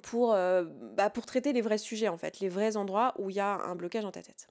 [0.01, 3.35] pour, euh, bah, pour traiter les vrais sujets en fait, les vrais endroits où il
[3.35, 4.47] y a un blocage dans ta tête.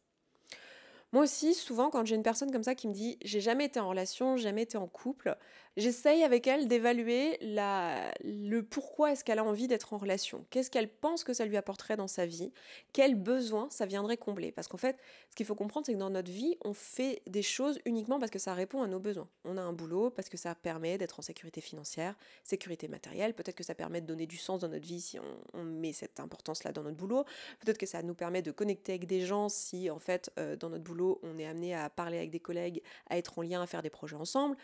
[1.12, 3.80] Moi aussi, souvent, quand j'ai une personne comme ça qui me dit j'ai jamais été
[3.80, 5.36] en relation, jamais été en couple,
[5.77, 10.89] j'essaye avec elle d'évaluer le pourquoi est-ce qu'elle a envie d'être en relation, qu'est-ce qu'elle
[10.89, 12.53] pense que ça lui apporterait dans sa vie,
[12.93, 14.53] quels besoins ça viendrait combler?
[14.53, 14.99] Parce qu'en fait,
[15.31, 18.31] ce qu'il faut comprendre, c'est que dans notre vie, on fait des choses uniquement parce
[18.31, 19.29] que ça répond à nos besoins.
[19.45, 23.57] On a un boulot parce que ça permet d'être en sécurité financière, sécurité matérielle, peut-être
[23.57, 26.72] que ça permet de donner du sens dans notre vie si on, met cette importance-là
[26.72, 27.24] dans notre boulot,
[27.61, 30.70] peut-être que ça nous permet de connecter avec des gens si en fait euh, dans
[30.70, 33.66] notre boulot on est amené à parler avec des collègues, à être en lien, à
[33.66, 34.57] faire des projets ensemble.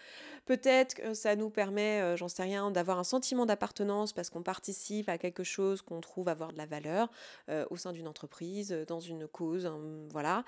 [0.46, 5.08] Peut-être ça nous permet, euh, j'en sais rien, d'avoir un sentiment d'appartenance parce qu'on participe
[5.08, 7.10] à quelque chose qu'on trouve avoir de la valeur
[7.48, 9.70] euh, au sein d'une entreprise, euh, dans une cause,
[10.10, 10.44] voilà.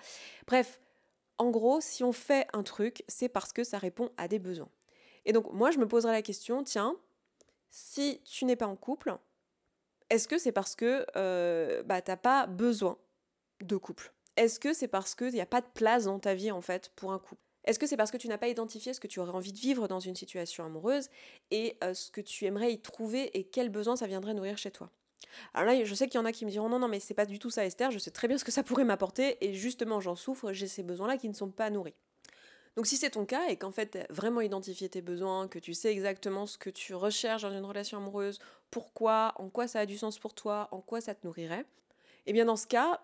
[0.47, 0.81] Bref,
[1.39, 4.69] en gros, si on fait un truc, c'est parce que ça répond à des besoins.
[5.25, 6.97] Et donc moi, je me poserais la question, tiens,
[7.71, 9.17] si tu n'es pas en couple,
[10.11, 12.99] est-ce que c'est parce que euh, bah, pas besoin
[13.61, 14.13] de couple?
[14.37, 16.93] Est-ce que c'est parce qu'il n'y a pas de place dans ta vie en fait
[16.97, 17.41] pour un couple?
[17.65, 19.59] Est-ce que c'est parce que tu n'as pas identifié ce que tu aurais envie de
[19.59, 21.09] vivre dans une situation amoureuse
[21.51, 24.71] et euh, ce que tu aimerais y trouver et quels besoins ça viendrait nourrir chez
[24.71, 24.91] toi?
[25.53, 27.15] Alors là, je sais qu'il y en a qui me diront non, non, mais c'est
[27.15, 29.55] pas du tout ça, Esther, je sais très bien ce que ça pourrait m'apporter, et
[29.55, 31.95] justement, j'en souffre, j'ai ces besoins-là qui ne sont pas nourris.
[32.77, 35.75] Donc si c'est ton cas et qu'en fait as vraiment identifié tes besoins, que tu
[35.75, 38.41] sais exactement ce que tu recherches dans une relation amoureuse,
[38.71, 41.61] pourquoi, en quoi ça a du sens pour toi, en quoi ça te nourrirait,
[42.27, 43.01] et eh bien dans ce cas,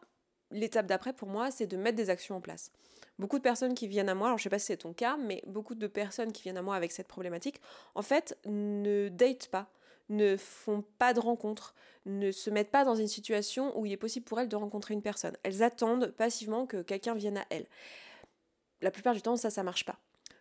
[0.50, 2.72] l'étape d'après pour moi, c'est de mettre des actions en place.
[3.20, 5.18] Beaucoup de personnes qui viennent à moi, alors je sais pas si c'est ton cas,
[5.18, 7.60] mais beaucoup de personnes qui viennent à moi avec cette problématique,
[7.94, 9.66] en fait, ne datent pas,
[10.08, 11.74] ne font pas de rencontres,
[12.06, 14.94] ne se mettent pas dans une situation où il est possible pour elles de rencontrer
[14.94, 15.36] une personne.
[15.42, 17.66] Elles attendent passivement que quelqu'un vienne à elles.
[18.80, 19.98] La plupart du temps, ça, ça marche pas.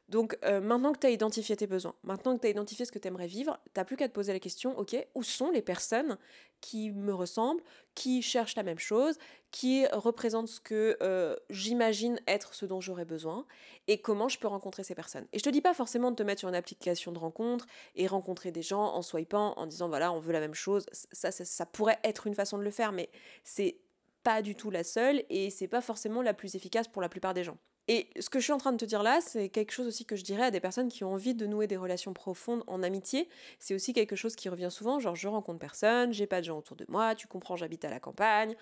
[0.10, 2.92] Donc euh, maintenant que tu as identifié tes besoins, maintenant que tu as identifié ce
[2.92, 5.62] que tu aimerais vivre, tu plus qu'à te poser la question, ok, où sont les
[5.62, 6.18] personnes
[6.62, 7.62] qui me ressemblent,
[7.94, 9.18] qui cherchent la même chose,
[9.52, 13.46] qui représentent ce que euh, j'imagine être ce dont j'aurais besoin,
[13.88, 15.28] et comment je peux rencontrer ces personnes.
[15.32, 18.08] Et je te dis pas forcément de te mettre sur une application de rencontre et
[18.08, 21.46] rencontrer des gens en swipant, en disant voilà, on veut la même chose, ça, ça,
[21.46, 23.10] ça pourrait être une façon de le faire, mais
[23.44, 23.78] c'est
[24.24, 27.36] pas du tout la seule, et c'est pas forcément la plus efficace pour la plupart
[27.36, 27.58] des gens.
[27.92, 30.06] Et ce que je suis en train de te dire là, c'est quelque chose aussi
[30.06, 32.84] que je dirais à des personnes qui ont envie de nouer des relations profondes en
[32.84, 33.28] amitié.
[33.58, 36.60] C'est aussi quelque chose qui revient souvent, genre je rencontre personne, j'ai pas de gens
[36.60, 38.56] autour de moi, tu comprends, j'habite à la campagne.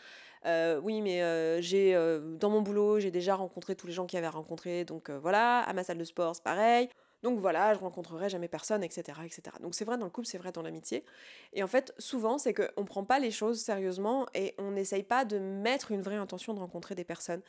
[0.46, 4.06] Euh, oui, mais euh, j'ai euh, dans mon boulot, j'ai déjà rencontré tous les gens
[4.06, 6.88] qui avaient rencontré, donc voilà, à ma salle de sport, c'est pareil.
[7.22, 9.20] Donc voilà, je rencontrerai jamais personne, etc.
[9.26, 9.42] etc.
[9.60, 11.04] Donc c'est vrai dans le couple, c'est vrai dans l'amitié.
[11.52, 15.04] Et en fait, souvent, c'est qu'on ne prend pas les choses sérieusement et on n'essaye
[15.04, 17.42] pas de mettre une vraie intention de rencontrer des personnes.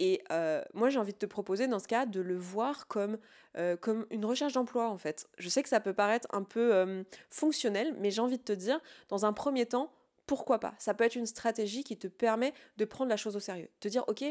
[0.00, 3.18] Et euh, moi, j'ai envie de te proposer dans ce cas de le voir comme,
[3.56, 5.28] euh, comme une recherche d'emploi, en fait.
[5.38, 8.52] Je sais que ça peut paraître un peu euh, fonctionnel, mais j'ai envie de te
[8.52, 9.92] dire, dans un premier temps,
[10.26, 10.74] pourquoi pas?
[10.78, 13.68] Ça peut être une stratégie qui te permet de prendre la chose au sérieux.
[13.80, 14.24] Te dire, ok,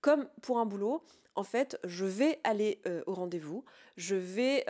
[0.00, 1.02] comme pour un boulot,
[1.34, 3.64] en fait, je vais aller au rendez-vous,
[3.96, 4.64] je vais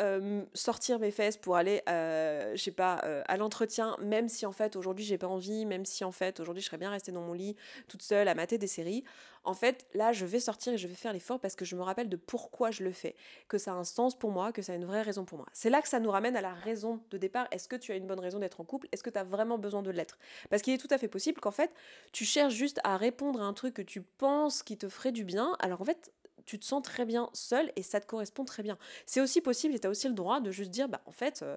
[0.55, 2.95] sortir mes fesses pour aller, je sais pas,
[3.27, 6.63] à l'entretien, même si en fait aujourd'hui j'ai pas envie, même si en fait aujourd'hui
[6.63, 7.57] je serais bien restée dans mon lit
[7.89, 9.05] toute seule à mater des séries.
[9.43, 11.81] En fait, là, je vais sortir et je vais faire l'effort parce que je me
[11.81, 13.17] rappelle de pourquoi je le fais,
[13.49, 15.47] que ça a un sens pour moi, que ça a une vraie raison pour moi.
[15.55, 17.49] C'est là que ça nous ramène à la raison de départ.
[17.51, 18.87] Est-ce que tu as une bonne raison d'être en couple?
[18.93, 20.19] Est-ce que tu as vraiment besoin de l'être?
[20.51, 21.73] Parce qu'il est tout à fait possible qu'en fait,
[22.13, 25.25] tu cherches juste à répondre à un truc que tu penses qui te ferait du
[25.25, 26.13] bien, alors en fait,
[26.51, 28.77] tu te sens très bien seul et ça te correspond très bien.
[29.07, 31.43] C'est aussi possible et tu as aussi le droit de juste dire bah en fait
[31.43, 31.57] euh,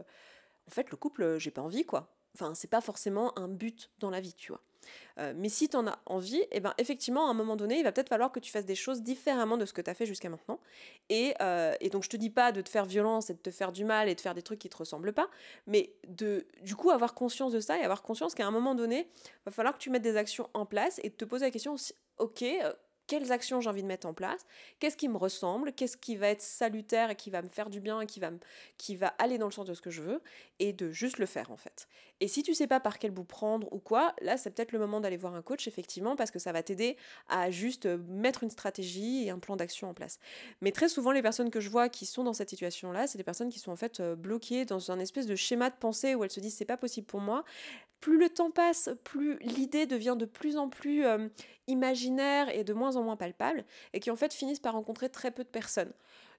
[0.68, 2.14] en fait le couple euh, j'ai pas envie quoi.
[2.36, 4.62] Enfin, c'est pas forcément un but dans la vie, tu vois.
[5.20, 7.78] Euh, mais si tu en as envie, et eh ben effectivement, à un moment donné,
[7.78, 9.94] il va peut-être falloir que tu fasses des choses différemment de ce que tu as
[9.94, 10.60] fait jusqu'à maintenant.
[11.10, 11.36] Et,
[11.92, 14.10] donc, je te dis pas de te faire violence et de te faire du mal
[14.10, 15.30] et de faire des trucs qui te ressemblent pas,
[15.68, 19.08] mais de, du coup, avoir conscience de ça et avoir conscience qu'à un moment donné,
[19.46, 21.76] va falloir que tu mettes des actions en place et te poser la question,
[22.18, 22.44] ok,
[23.14, 24.42] quelles actions j'ai envie de mettre en place,
[24.80, 27.80] qu'est-ce qui me ressemble, qu'est-ce qui va être salutaire et qui va me faire du
[27.80, 28.20] bien et qui
[28.96, 30.20] va, aller dans le sens de ce que je veux,
[30.58, 31.88] et de juste le faire en fait.
[32.22, 34.80] Et si tu sais pas par quel bout prendre ou quoi, là c'est peut-être le
[34.80, 36.98] moment d'aller voir un coach effectivement parce que ça va t'aider
[37.30, 40.18] à juste mettre une stratégie et un plan d'action en place.
[40.62, 43.24] Mais très souvent les personnes que je vois qui sont dans cette situation-là, c'est des
[43.24, 46.24] personnes qui sont en fait euh, bloquées dans un espèce de schéma de pensée où
[46.24, 47.44] elles se disent c'est pas possible pour moi.
[48.00, 51.30] Plus le temps passe, plus l'idée devient de plus en plus euh,
[51.68, 55.32] imaginaire et de moins en moins palpable, et qui en fait finissent par rencontrer très
[55.32, 55.94] peu de personnes.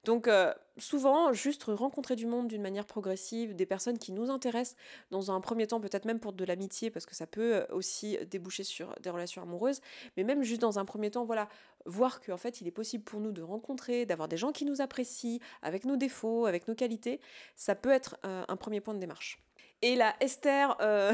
[0.04, 4.76] Donc euh, souvent, juste rencontrer du monde d'une manière progressive, des personnes qui nous intéressent,
[5.10, 8.18] dans un premier temps peut-être même pour de l'amitié, parce que ça peut euh, aussi
[8.30, 9.80] déboucher sur des relations amoureuses,
[10.16, 11.48] mais même juste dans un premier temps, voilà,
[11.86, 14.80] voir qu'en fait il est possible pour nous de rencontrer, d'avoir des gens qui nous
[14.80, 17.20] apprécient, avec nos défauts, avec nos qualités,
[17.56, 19.38] ça peut être euh, un premier point de démarche.
[19.82, 21.12] Et la Esther, euh,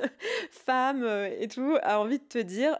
[0.50, 2.78] femme euh, et tout, a envie de te dire,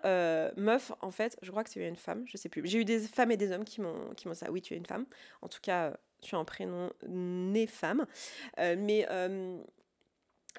[0.57, 2.62] meuf, en fait, je crois que tu es une femme, je sais plus.
[2.66, 4.51] J'ai eu des femmes et des hommes qui m'ont qui m'ont ça.
[4.51, 5.07] Oui, tu es une femme.
[5.41, 8.07] En tout cas, tu as un prénom né femme.
[8.59, 9.07] mais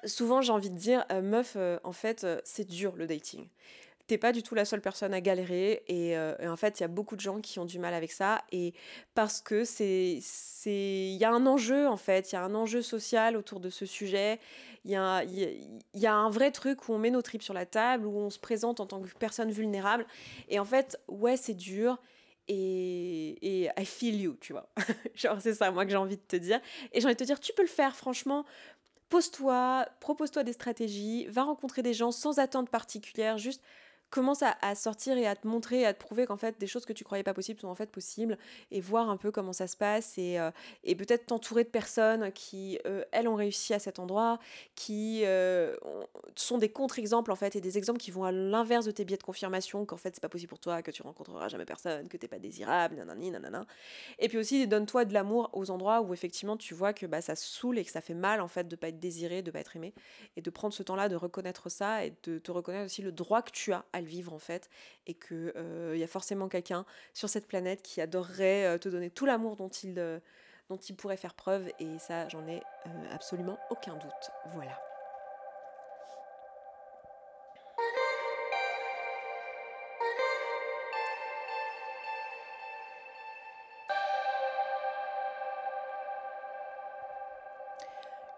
[0.04, 3.48] souvent, j'ai envie de dire, meuf, en fait, c'est dur le dating
[4.06, 6.84] t'es pas du tout la seule personne à galérer et, euh, en fait il y
[6.84, 8.74] a beaucoup de gens qui ont du mal avec ça et
[9.14, 12.54] parce que c'est c'est il y a un enjeu en fait il y a un
[12.54, 14.40] enjeu social autour de ce sujet
[14.84, 17.64] il y a y, a un vrai truc où on met nos tripes sur la
[17.64, 20.06] table où on se présente en tant que personne vulnérable
[20.48, 21.98] et en fait ouais c'est dur
[22.46, 24.68] et, et I feel you, tu vois.
[25.14, 26.60] Genre, c'est ça, moi, que j'ai envie de te dire.
[26.92, 28.44] Et j'ai envie de te dire, tu peux le faire, franchement.
[29.08, 33.62] Pose-toi, propose-toi des stratégies, va rencontrer des gens sans attente particulière, juste
[34.14, 36.92] commence à, sortir et à te montrer, à te prouver qu'en fait des choses que
[36.92, 38.38] tu croyais pas possibles sont en fait possibles
[38.70, 40.52] et voir un peu comment ça se passe et, euh,
[40.84, 44.38] et peut-être t'entourer de personnes qui, euh, elles, ont réussi à cet endroit,
[44.76, 45.76] qui euh,
[46.36, 49.16] sont des contre-exemples en fait et des exemples qui vont à l'inverse de tes biais
[49.16, 52.16] de confirmation qu'en fait c'est pas possible pour toi, que tu rencontreras jamais personne, que
[52.16, 53.66] t'es pas désirable, nanani, nanana.
[54.20, 57.34] Et puis aussi donne-toi de l'amour aux endroits où effectivement tu vois que bah, ça
[57.34, 59.74] saoule et que ça fait mal en fait de pas être désiré, de pas être
[59.74, 59.92] aimé
[60.36, 63.42] et de prendre ce temps-là de reconnaître ça et de te reconnaître aussi le droit
[63.42, 64.70] que tu as à vivre en fait,
[65.06, 65.52] et qu'il
[65.92, 69.56] il y a forcément quelqu'un sur cette planète qui adorerait euh, te donner tout l'amour
[69.56, 70.18] dont il, euh,
[70.68, 74.30] dont il pourrait faire preuve, et ça j'en ai euh, absolument aucun doute.
[74.52, 74.78] Voilà.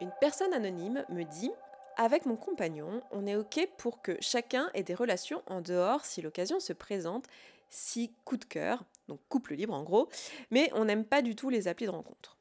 [0.03, 1.51] Une personne anonyme me dit
[1.97, 6.23] avec mon compagnon, on est OK pour que chacun ait des relations en dehors si
[6.23, 7.27] l'occasion se présente,
[7.71, 10.09] si coup de cœur, donc couple libre en gros,
[10.51, 12.37] mais on n'aime pas du tout les applis de rencontre.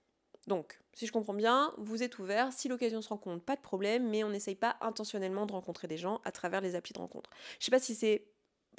[0.48, 4.08] Donc, si je comprends bien, vous êtes ouvert, si l'occasion se rencontre, pas de problème,
[4.10, 7.32] mais on n'essaye pas intentionnellement de rencontrer des gens à travers les applis de rencontre.
[7.60, 8.28] Je sais pas si c'est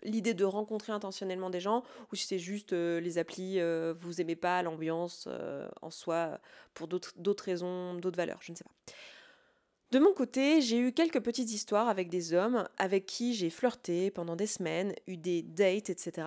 [0.02, 4.20] l'idée de rencontrer intentionnellement des gens ou si c'est juste euh, les applis, euh, vous
[4.20, 6.38] aimez pas l'ambiance euh, en soi
[6.74, 8.94] pour d'autres raisons, d'autres valeurs, je ne sais pas.
[9.92, 14.10] De mon côté, j'ai eu quelques petites histoires avec des hommes avec qui j'ai flirté
[14.10, 16.26] pendant des semaines, eu des dates, etc.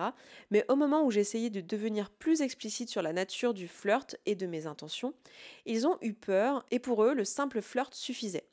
[0.50, 4.34] Mais au moment où essayé de devenir plus explicite sur la nature du flirt et
[4.34, 5.12] de mes intentions,
[5.66, 8.48] ils ont eu peur et pour eux, le simple flirt suffisait.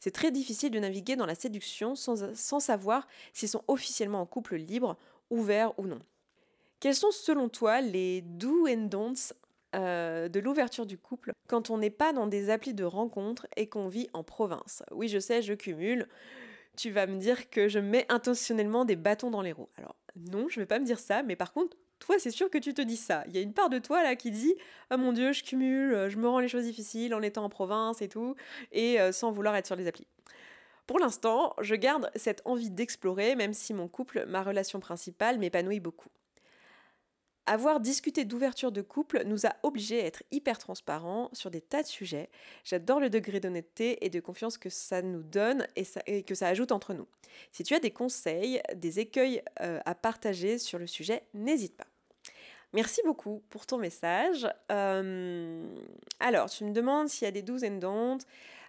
[0.00, 4.26] C'est très difficile de naviguer dans la séduction sans, sans savoir s'ils sont officiellement en
[4.26, 4.98] couple libre,
[5.30, 6.00] ouvert ou non.
[6.78, 9.32] Quels sont selon toi les do and don'ts
[9.74, 13.68] euh, de l'ouverture du couple quand on n'est pas dans des applis de rencontre et
[13.68, 14.82] qu'on vit en province.
[14.90, 16.08] Oui, je sais, je cumule.
[16.76, 19.68] Tu vas me dire que je mets intentionnellement des bâtons dans les roues.
[19.76, 22.58] Alors, non, je vais pas me dire ça, mais par contre, toi, c'est sûr que
[22.58, 23.24] tu te dis ça.
[23.28, 24.54] Il y a une part de toi là qui dit
[24.92, 28.02] Oh mon dieu, je cumule, je me rends les choses difficiles en étant en province
[28.02, 28.34] et tout,
[28.72, 30.06] et euh, sans vouloir être sur les applis.
[30.86, 35.80] Pour l'instant, je garde cette envie d'explorer, même si mon couple, ma relation principale, m'épanouit
[35.80, 36.10] beaucoup.
[37.46, 41.82] Avoir discuté d'ouverture de couple nous a obligés à être hyper transparents sur des tas
[41.82, 42.30] de sujets.
[42.62, 45.66] J'adore le degré d'honnêteté et de confiance que ça nous donne
[46.06, 47.08] et, que ça ajoute entre nous.
[47.50, 51.86] Si tu as des conseils, des écueils euh, à partager sur le sujet, n'hésite pas.
[52.74, 54.48] Merci beaucoup pour ton message.
[54.70, 55.66] Euh,
[56.20, 58.18] alors, tu me demandes s'il y a des do's and.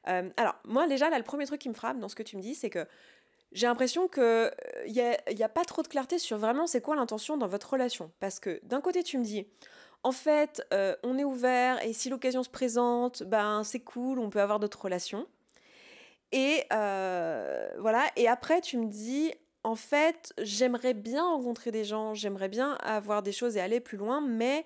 [0.09, 2.41] Euh, alors, moi, déjà, le premier truc qui me frappe dans ce que tu me
[2.41, 2.85] dis, c'est que
[3.53, 4.51] j'ai l'impression qu'il
[4.87, 7.47] n'y euh, a, y a pas trop de clarté sur vraiment c'est quoi l'intention dans
[7.47, 8.11] votre relation.
[8.19, 9.47] Parce que d'un côté, tu me dis,
[10.03, 14.29] en fait, euh, on est ouvert et si l'occasion se présente, ben c'est cool, on
[14.29, 15.27] peut avoir d'autres relations.
[16.31, 19.31] Et euh, voilà, et après, tu me dis,
[19.63, 23.97] en fait, j'aimerais bien rencontrer des gens, j'aimerais bien avoir des choses et aller plus
[23.97, 24.65] loin, mais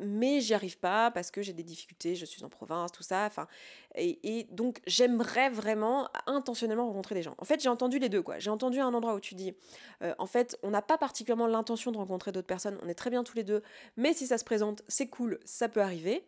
[0.00, 3.24] mais j'y arrive pas parce que j'ai des difficultés, je suis en province, tout ça.
[3.26, 3.46] Enfin,
[3.94, 7.34] et, donc j'aimerais vraiment intentionnellement rencontrer des gens.
[7.38, 8.38] En fait, j'ai entendu les deux quoi.
[8.38, 9.54] J'ai entendu un endroit où tu dis,
[10.02, 13.10] euh, en fait, on n'a pas particulièrement l'intention de rencontrer d'autres personnes, on est très
[13.10, 13.62] bien tous les deux,
[13.96, 16.24] mais si ça se présente, c'est cool, ça peut arriver.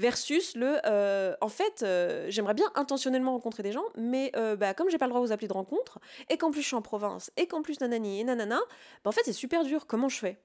[0.00, 4.88] Versus le, euh, en fait, euh, j'aimerais bien intentionnellement rencontrer des gens, mais bah, comme
[4.90, 5.98] j'ai pas le droit aux applis de rencontre,
[6.28, 8.60] et qu'en plus je suis en province, et qu'en plus nanani et nanana,
[9.02, 9.86] bah, en fait c'est super dur.
[9.88, 10.38] Comment je fais?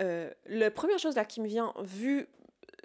[0.00, 2.28] La première chose là qui me vient, vu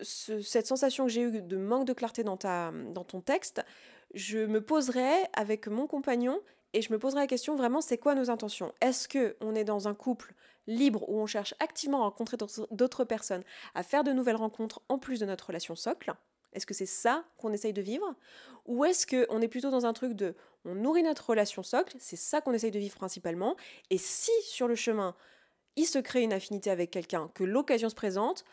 [0.01, 3.61] cette sensation que j'ai eue de manque de clarté dans, ta, dans ton texte,
[4.13, 6.39] je me poserai avec mon compagnon
[6.73, 8.73] et je me poserai la question vraiment c'est quoi nos intentions?
[8.81, 10.33] Est-ce que on est dans un couple
[10.67, 12.37] libre où on cherche activement à rencontrer
[12.71, 13.43] d'autres personnes,
[13.73, 16.13] à faire de nouvelles rencontres en plus de notre relation socle?
[16.53, 18.15] Est-ce que c'est ça qu'on essaye de vivre?
[18.65, 20.35] Ou est-ce qu'on est plutôt dans un truc de
[20.65, 23.55] on nourrit notre relation socle, c'est ça qu'on essaye de vivre principalement,
[23.89, 25.15] et si sur le chemin
[25.77, 28.43] il se crée une affinité avec quelqu'un, que l'occasion se présente,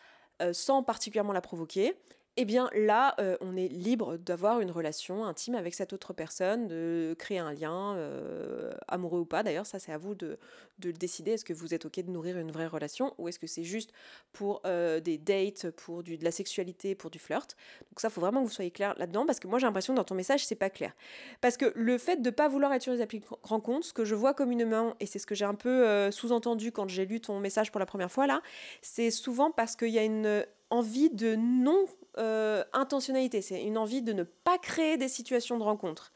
[0.41, 1.95] euh, sans particulièrement la provoquer,
[2.37, 6.67] eh bien là, euh, on est libre d'avoir une relation intime avec cette autre personne,
[6.67, 9.41] de créer un lien, euh, amoureux ou pas.
[9.41, 10.37] D'ailleurs, ça c'est à vous de,
[10.79, 11.31] de le décider.
[11.31, 13.91] Est-ce que vous êtes OK de nourrir une vraie relation ou est-ce que c'est juste
[14.33, 17.55] pour euh, des dates, pour de la sexualité, pour du flirt?
[17.89, 20.03] Donc ça, faut vraiment que vous soyez clair là-dedans parce que moi j'ai l'impression dans
[20.03, 20.93] ton message, c'est pas clair.
[21.39, 24.15] Parce que le fait de pas vouloir être sur les applis rencontres, ce que je
[24.15, 27.71] vois communément, et c'est ce que j'ai un peu sous-entendu quand j'ai lu ton message
[27.71, 28.41] pour la première fois là,
[28.81, 31.85] c'est souvent parce qu'il y a une envie de non
[32.17, 36.11] euh, intentionnalité, c'est une envie de ne pas créer des situations de rencontre.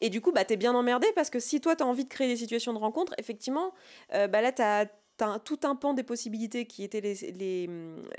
[0.00, 2.28] Et du coup, bah, t'es bien emmerdé parce que si toi, t'as envie de créer
[2.28, 3.72] des situations de rencontre, effectivement,
[4.14, 4.86] euh, bah, là, t'as
[5.20, 7.70] as tout un pan des possibilités qui étaient les, les,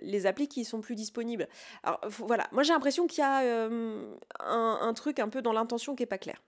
[0.01, 1.49] les applis qui sont plus disponibles.
[1.83, 5.93] Alors voilà, moi j'ai l'impression qu'il y a euh, un, truc un peu dans l'intention
[5.93, 6.41] qui est pas clair.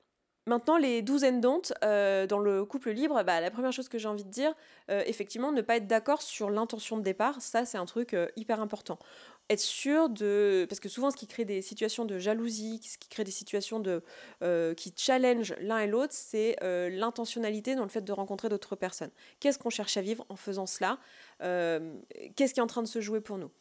[0.45, 4.07] Maintenant, les douze and don't dans le couple libre, bah, la première chose que j'ai
[4.07, 4.53] envie de dire,
[4.87, 8.99] effectivement, ne pas être d'accord sur l'intention de départ, ça c'est un truc hyper important
[9.49, 10.65] être sûr de...
[10.69, 13.79] Parce que souvent, ce qui crée des situations de jalousie, ce qui crée des situations
[13.79, 14.03] de,
[14.43, 18.75] euh, qui challenge l'un et l'autre, c'est euh, l'intentionnalité dans le fait de rencontrer d'autres
[18.75, 19.11] personnes.
[19.39, 20.99] Qu'est-ce qu'on cherche à vivre en faisant cela?
[21.43, 21.95] Euh,
[22.35, 23.51] Qu'est-ce qui est en train de se jouer pour nous?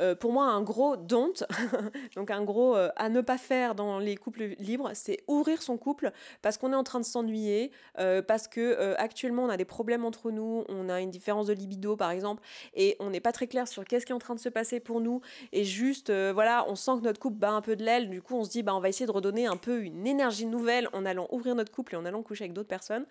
[0.00, 1.44] Euh, pour moi, un gros don't,
[2.16, 5.76] donc un gros euh, à ne pas faire dans les couples libres, c'est ouvrir son
[5.76, 9.64] couple parce qu'on est en train de s'ennuyer, euh, parce que actuellement on a des
[9.64, 12.42] problèmes entre nous, on a une différence de libido par exemple,
[12.74, 14.80] et on n'est pas très clair sur qu'est-ce qui est en train de se passer
[14.80, 15.20] pour nous,
[15.52, 18.36] et juste voilà, on sent que notre couple bat un peu de l'aile, du coup
[18.36, 21.04] on se dit bah on va essayer de redonner un peu une énergie nouvelle en
[21.04, 23.06] allant ouvrir notre couple et en allant coucher avec d'autres personnes.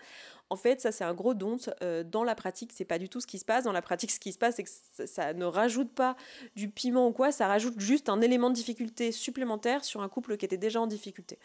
[0.49, 1.57] En fait, ça c'est un gros don.
[1.81, 3.63] Euh, dans la pratique, c'est pas du tout ce qui se passe.
[3.63, 6.15] Dans la pratique, ce qui se passe, c'est que ça, ne rajoute pas
[6.55, 10.37] du piment ou quoi, ça rajoute juste un élément de difficulté supplémentaire sur un couple
[10.37, 11.37] qui était déjà en difficulté.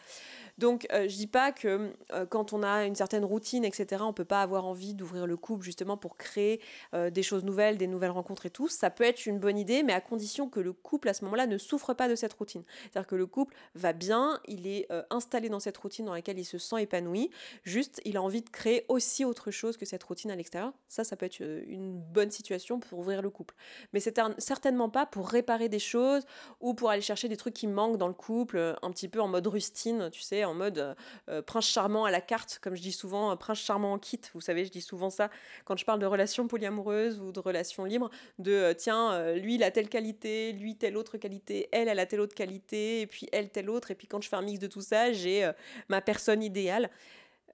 [0.59, 4.13] Donc, euh, je dis pas que euh, quand on a une certaine routine, etc., on
[4.13, 6.61] peut pas avoir envie d'ouvrir le couple justement pour créer
[6.93, 8.69] des choses nouvelles, des nouvelles rencontres et tout.
[8.69, 11.47] Ça peut être une bonne idée, mais à condition que le couple à ce moment-là
[11.47, 12.63] ne souffre pas de cette routine.
[12.83, 16.45] C'est-à-dire que le couple va bien, il est installé dans cette routine dans laquelle il
[16.45, 17.31] se sent épanoui.
[17.63, 20.73] Juste, il a envie de créer aussi autre chose que cette routine à l'extérieur.
[20.89, 23.55] Ça, ça peut être euh, une bonne situation pour ouvrir le couple.
[23.93, 26.25] Mais c'est certainement pas pour réparer des choses
[26.61, 29.21] ou pour aller chercher des trucs qui manquent dans le couple, euh, un petit peu
[29.21, 30.97] en mode rustine, tu sais, en mode
[31.29, 34.21] euh, prince charmant à la carte, comme je dis souvent, prince charmant en kit.
[34.35, 35.31] Vous savez, je dis souvent ça
[35.65, 39.71] quand je parle de relations polyamoureuses ou de relations libres, de tiens, lui, il a
[39.71, 43.51] telle qualité, lui, telle autre qualité, elle, elle a telle autre qualité, et puis elle,
[43.51, 45.51] telle autre, et puis quand je fais un mix de tout ça, j'ai
[45.89, 46.91] ma personne idéale.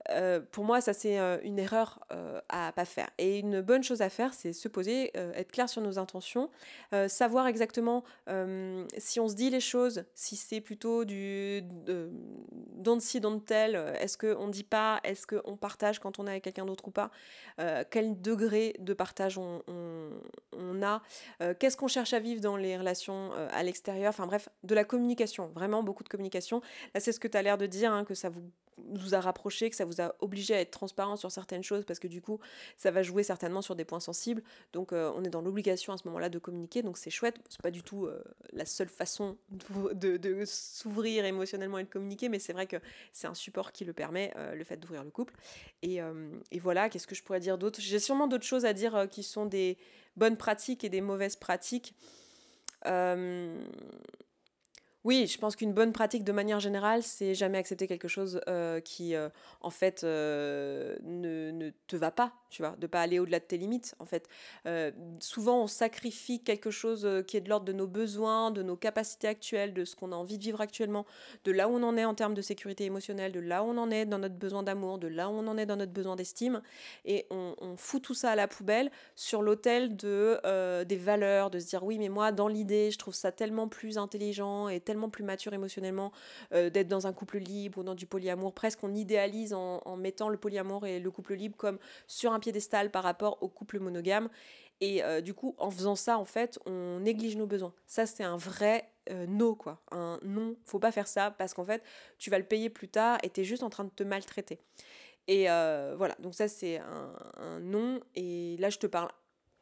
[0.08, 3.10] Euh, pour moi, ça c'est euh, une erreur euh, à pas faire.
[3.18, 6.50] Et une bonne chose à faire, c'est se poser, être clair sur nos intentions,
[7.08, 8.04] savoir exactement
[8.98, 11.62] si on se dit les choses, si c'est plutôt du
[12.76, 16.30] don't see, don't tell, est-ce qu'on ne dit pas, est-ce qu'on partage quand on est
[16.30, 17.10] avec quelqu'un d'autre ou pas,
[17.90, 19.62] quel degré de partage on,
[20.52, 21.02] on a,
[21.58, 25.48] qu'est-ce qu'on cherche à vivre dans les relations à l'extérieur, enfin bref, de la communication,
[25.54, 26.62] vraiment beaucoup de communication.
[26.94, 28.42] Là, c'est ce que tu as l'air de dire, hein, que ça vous
[28.88, 31.98] vous a rapproché, que ça vous a obligé à être transparent sur certaines choses parce
[31.98, 32.38] que du coup,
[32.76, 34.42] ça va jouer certainement sur des points sensibles.
[34.72, 36.82] Donc, euh, on est dans l'obligation à ce moment-là de communiquer.
[36.82, 37.36] Donc, c'est chouette.
[37.48, 38.22] C'est pas du tout euh,
[38.52, 42.76] la seule façon de, s'ouvrir émotionnellement et de communiquer, mais c'est vrai que
[43.12, 45.34] c'est un support qui le permet, euh, le fait d'ouvrir le couple.
[45.82, 46.00] Et,
[46.50, 47.80] et voilà, qu'est-ce que je pourrais dire d'autre?
[47.80, 49.78] J'ai sûrement d'autres choses à dire qui sont des
[50.16, 51.94] bonnes pratiques et des mauvaises pratiques.
[55.04, 58.80] Oui, je pense qu'une bonne pratique de manière générale, c'est jamais accepter quelque chose euh,
[58.80, 59.30] qui, euh,
[59.62, 63.44] en fait, euh, ne, ne, te va pas, tu vois, de pas aller au-delà de
[63.44, 64.28] tes limites, en fait.
[65.20, 69.28] souvent, on sacrifie quelque chose qui est de l'ordre de nos besoins, de nos capacités
[69.28, 71.06] actuelles, de ce qu'on a envie de vivre actuellement,
[71.44, 73.78] de là où on en est en termes de sécurité émotionnelle, de là où on
[73.78, 76.16] en est dans notre besoin d'amour, de là où on en est dans notre besoin
[76.16, 76.62] d'estime,
[77.04, 80.40] et on, fout tout ça à la poubelle sur l'autel de
[80.84, 83.98] des valeurs, de se dire oui, mais moi, dans l'idée, je trouve ça tellement plus
[83.98, 86.12] intelligent et tellement plus mature émotionnellement
[86.52, 88.52] euh, d'être dans un couple libre ou dans du polyamour.
[88.52, 92.90] Presque on idéalise en, mettant le polyamour et le couple libre comme sur un piédestal
[92.90, 94.28] par rapport au couple monogame.
[94.80, 97.74] Et euh, du coup, en faisant ça, en fait, on néglige nos besoins.
[97.86, 99.82] Ça, c'est un vrai euh, no, quoi.
[99.90, 101.82] Un non, faut pas faire ça parce qu'en fait,
[102.18, 104.58] tu vas le payer plus tard et tu es juste en train de te maltraiter.
[105.28, 108.00] Et voilà, donc ça, c'est un, un non.
[108.16, 109.10] Et là, je te parle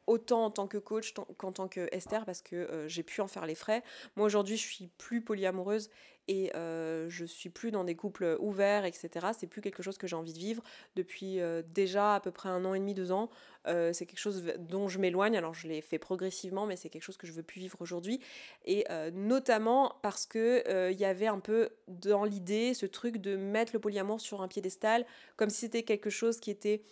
[0.09, 3.29] autant en tant que coach qu'en tant que Esther parce que euh, j'ai pu en
[3.29, 3.85] faire les frais.
[4.17, 5.91] Moi aujourd'hui je suis plus polyamoureuse
[6.29, 9.29] et euh, je suis plus dans des couples ouverts, etc.
[9.37, 10.63] C'est plus quelque chose que j'ai envie de vivre
[10.95, 13.31] depuis euh, déjà à peu près un an et demi, deux ans.
[13.67, 15.37] Euh, c'est quelque chose dont je m'éloigne.
[15.37, 18.21] Alors je l'ai fait progressivement, mais c'est quelque chose que je veux plus vivre aujourd'hui.
[18.67, 23.73] Et notamment parce que il y avait un peu dans l'idée ce truc de mettre
[23.73, 25.07] le polyamour sur un piédestal,
[25.37, 26.83] comme si c'était quelque chose qui était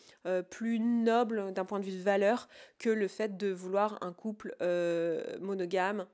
[0.51, 4.57] plus noble d'un point de vue de valeur que le fait de vouloir un couple
[5.41, 6.07] monogame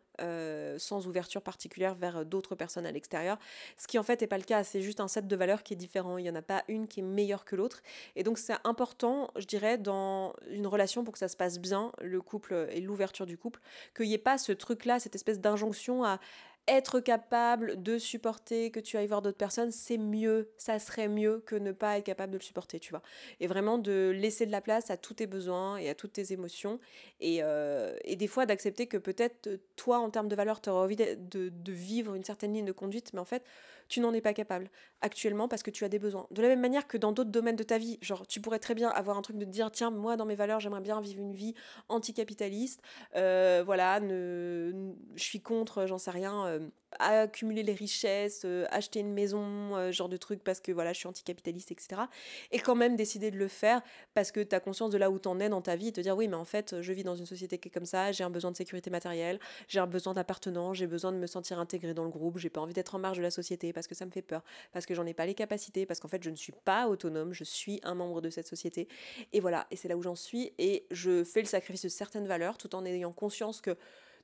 [0.79, 3.39] sans ouverture particulière vers d'autres personnes à l'extérieur.
[3.77, 5.75] Ce qui en fait n'est pas le cas, c'est juste un set de valeurs qui
[5.75, 6.19] est différent.
[6.19, 7.83] Il n'y en a pas une qui est meilleure que l'autre.
[8.17, 11.93] Et donc c'est important, je dirais, dans une relation pour que ça se passe bien,
[12.01, 13.61] le couple et l'ouverture du couple,
[13.97, 16.21] qu'il n'y ait pas ce truc-là, cette espèce d'injonction à
[16.69, 21.43] être capable de supporter que tu ailles voir d'autres personnes, c'est mieux, ça serait mieux
[21.45, 23.03] que ne pas être capable de le supporter, tu vois.
[23.41, 26.33] Et vraiment de laisser de la place à tous tes besoins et à toutes tes
[26.33, 26.79] émotions.
[27.21, 30.97] Et, euh, des fois d'accepter que peut-être toi, en termes de valeur, tu auras envie
[30.97, 33.43] de, de, vivre une certaine ligne de conduite, mais en fait,
[33.89, 34.71] tu n'en es pas capable
[35.01, 36.27] actuellement parce que tu as des besoins.
[36.31, 38.75] De la même manière que dans d'autres domaines de ta vie, genre tu pourrais très
[38.75, 41.35] bien avoir un truc de dire, tiens, moi, dans mes valeurs, j'aimerais bien vivre une
[41.35, 41.55] vie
[41.89, 42.83] anticapitaliste.
[43.17, 46.69] Euh, voilà, ne, je suis contre, j'en sais rien euh,
[46.99, 50.99] accumuler les richesses, euh, acheter une maison, euh, genre de truc parce que voilà, je
[50.99, 52.03] suis anticapitaliste, etc.
[52.51, 53.83] Et quand même décider de le faire
[54.15, 56.01] parce que tu as conscience de là où t'en es dans ta vie et te
[56.01, 58.25] dire oui, mais en fait, je vis dans une société qui est comme ça, j'ai
[58.25, 59.39] un besoin de sécurité matérielle,
[59.69, 62.61] j'ai un besoin d'appartenance, j'ai besoin de me sentir intégré dans le groupe, j'ai pas
[62.61, 64.95] envie d'être en marge de la société parce que ça me fait peur, parce que
[64.95, 67.81] j'en ai pas les capacités, parce qu'en fait, je ne suis pas autonome, je suis
[67.83, 68.89] un membre de cette société.
[69.33, 72.27] Et voilà, et c'est là où j'en suis et je fais le sacrifice de certaines
[72.27, 73.77] valeurs tout en ayant conscience que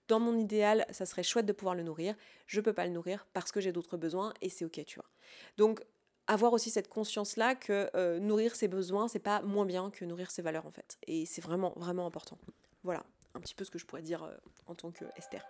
[0.08, 2.14] dans mon idéal, ça serait chouette de pouvoir le nourrir.
[2.46, 5.08] Je peux pas le nourrir parce que j'ai d'autres besoins et c'est ok, tu vois.
[5.56, 5.82] Donc
[6.28, 10.04] avoir aussi cette conscience là que euh, nourrir ses besoins c'est pas moins bien que
[10.04, 12.36] nourrir ses valeurs en fait et c'est vraiment vraiment important
[12.84, 13.02] voilà
[13.34, 14.34] un petit peu ce que je pourrais dire euh,
[14.66, 15.42] en tant que Esther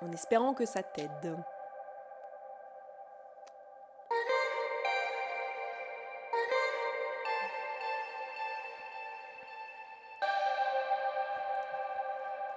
[0.00, 1.36] en espérant que ça t'aide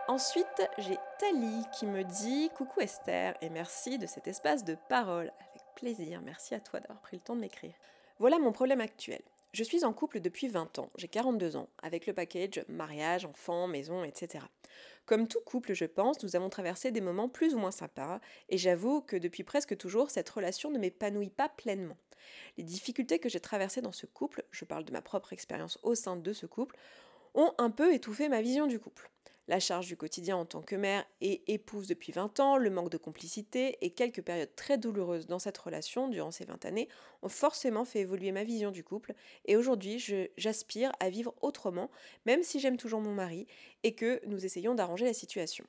[0.09, 5.31] Ensuite, j'ai Tali qui me dit Coucou Esther et merci de cet espace de parole.
[5.51, 7.75] Avec plaisir, merci à toi d'avoir pris le temps de m'écrire.
[8.17, 9.21] Voilà mon problème actuel.
[9.53, 13.67] Je suis en couple depuis 20 ans, j'ai 42 ans, avec le package mariage, enfant,
[13.67, 14.43] maison, etc.
[15.05, 18.57] Comme tout couple, je pense, nous avons traversé des moments plus ou moins sympas, et
[18.57, 21.97] j'avoue que depuis presque toujours, cette relation ne m'épanouit pas pleinement.
[22.57, 25.93] Les difficultés que j'ai traversées dans ce couple, je parle de ma propre expérience au
[25.93, 26.75] sein de ce couple,
[27.35, 29.11] ont un peu étouffé ma vision du couple
[29.49, 32.91] la charge du quotidien en tant que mère et épouse depuis 20 ans, le manque
[32.91, 36.87] de complicité et quelques périodes très douloureuses dans cette relation durant ces 20 années
[37.23, 39.99] ont forcément fait évoluer ma vision du couple et aujourd'hui
[40.37, 41.89] j'aspire à vivre autrement
[42.27, 43.47] même si j'aime toujours mon mari
[43.81, 45.65] et que nous essayons d'arranger la situation.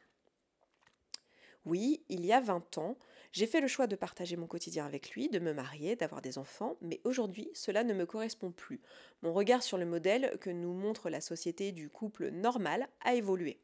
[1.64, 2.98] Oui, il y a 20 ans,
[3.32, 6.36] j'ai fait le choix de partager mon quotidien avec lui, de me marier, d'avoir des
[6.36, 8.80] enfants, mais aujourd'hui, cela ne me correspond plus.
[9.22, 13.58] Mon regard sur le modèle que nous montre la société du couple normal a évolué.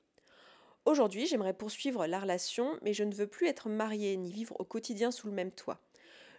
[0.86, 4.64] Aujourd'hui, j'aimerais poursuivre la relation, mais je ne veux plus être mariée ni vivre au
[4.64, 5.80] quotidien sous le même toit.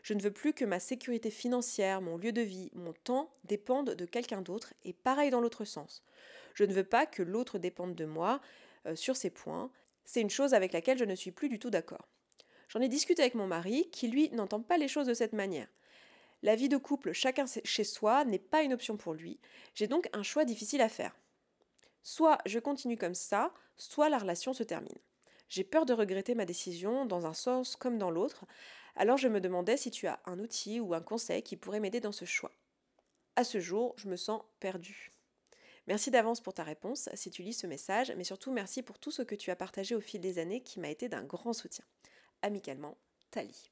[0.03, 3.93] Je ne veux plus que ma sécurité financière, mon lieu de vie, mon temps dépendent
[3.93, 6.01] de quelqu'un d'autre, et pareil dans l'autre sens.
[6.53, 8.39] Je ne veux pas que l'autre dépende de moi
[8.85, 9.69] euh, sur ces points.
[10.05, 12.07] C'est une chose avec laquelle je ne suis plus du tout d'accord.
[12.69, 15.67] J'en ai discuté avec mon mari, qui lui n'entend pas les choses de cette manière.
[16.41, 19.41] La vie de couple chacun chez soi n'est pas une option pour lui.
[19.75, 21.17] J'ai donc un choix difficile à faire.
[22.01, 24.97] Soit je continue comme ça, soit la relation se termine.
[25.49, 28.45] J'ai peur de regretter ma décision dans un sens comme dans l'autre,
[28.95, 31.99] alors je me demandais si tu as un outil ou un conseil qui pourrait m'aider
[31.99, 32.51] dans ce choix.
[33.35, 35.11] À ce jour, je me sens perdue.
[35.87, 39.11] Merci d'avance pour ta réponse si tu lis ce message, mais surtout merci pour tout
[39.11, 41.85] ce que tu as partagé au fil des années qui m'a été d'un grand soutien.
[42.41, 42.97] Amicalement,
[43.31, 43.69] Tali.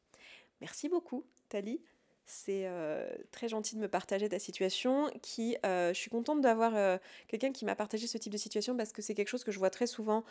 [0.61, 1.81] Merci beaucoup, Tali.
[2.27, 5.11] C'est euh, très gentil de me partager ta situation.
[5.21, 6.97] Qui, euh, je suis contente d'avoir euh,
[7.27, 9.59] quelqu'un qui m'a partagé ce type de situation parce que c'est quelque chose que je
[9.59, 10.23] vois très souvent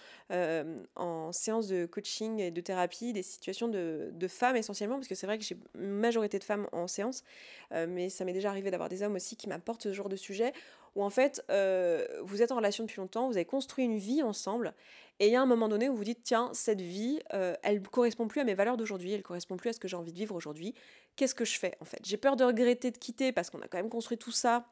[0.96, 5.14] en séance de coaching et de thérapie, des situations de, de femmes essentiellement, parce que
[5.14, 7.22] c'est vrai que j'ai une majorité de femmes en séance,
[7.70, 10.52] mais ça m'est déjà arrivé d'avoir des hommes aussi qui m'apportent ce genre de sujet
[10.94, 14.74] où en fait vous êtes en relation depuis longtemps, vous avez construit une vie ensemble
[15.20, 17.80] et il y a un moment donné où vous dites, tiens, cette vie, euh, elle
[17.80, 19.96] ne correspond plus à mes valeurs d'aujourd'hui, elle ne correspond plus à ce que j'ai
[19.96, 20.74] envie de vivre aujourd'hui.
[21.14, 22.00] Qu'est-ce que je fais en fait?
[22.04, 24.66] J'ai peur de regretter de quitter parce qu'on a quand même construit tout ça.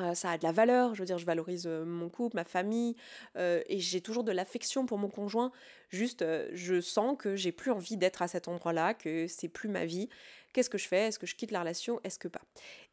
[0.00, 2.94] Euh, ça a de la valeur, je veux dire, je valorise mon couple, ma famille,
[3.36, 5.52] et j'ai toujours de l'affection pour mon conjoint.
[5.90, 9.84] Juste, je sens que j'ai plus envie d'être à cet endroit-là, que c'est plus ma
[9.84, 10.08] vie.
[10.52, 11.08] Qu'est-ce que je fais?
[11.08, 12.00] Est-ce que je quitte la relation?
[12.04, 12.42] Est-ce que pas?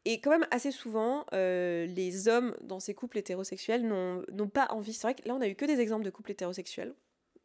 [0.04, 4.92] Et quand même, assez souvent, les hommes dans ces couples hétérosexuels n'ont pas envie.
[4.92, 6.94] C'est vrai que là, on a eu que des exemples de couples hétérosexuels.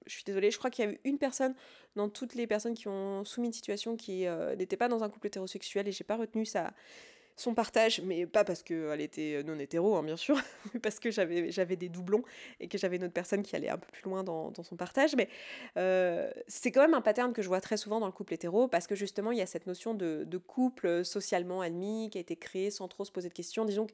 [0.07, 1.53] Je suis désolée, je crois qu'il y a eu une personne
[1.95, 4.25] dans toutes les personnes qui ont soumis une situation qui
[4.57, 6.73] n'était pas dans un couple hétérosexuel et j'ai pas retenu ça
[7.35, 10.37] son partage, mais pas parce qu'elle était non hétéro, hein, bien sûr,
[10.73, 12.23] mais parce que j'avais, des doublons
[12.59, 15.15] et que j'avais une autre personne qui allait un peu plus loin dans, son partage.
[15.15, 15.29] Mais
[15.77, 18.67] euh, c'est quand même un pattern que je vois très souvent dans le couple hétéro,
[18.67, 22.35] parce que justement, il y a cette notion de, couple socialement admis qui a été
[22.35, 23.63] créé sans trop se poser de questions.
[23.63, 23.93] Disons que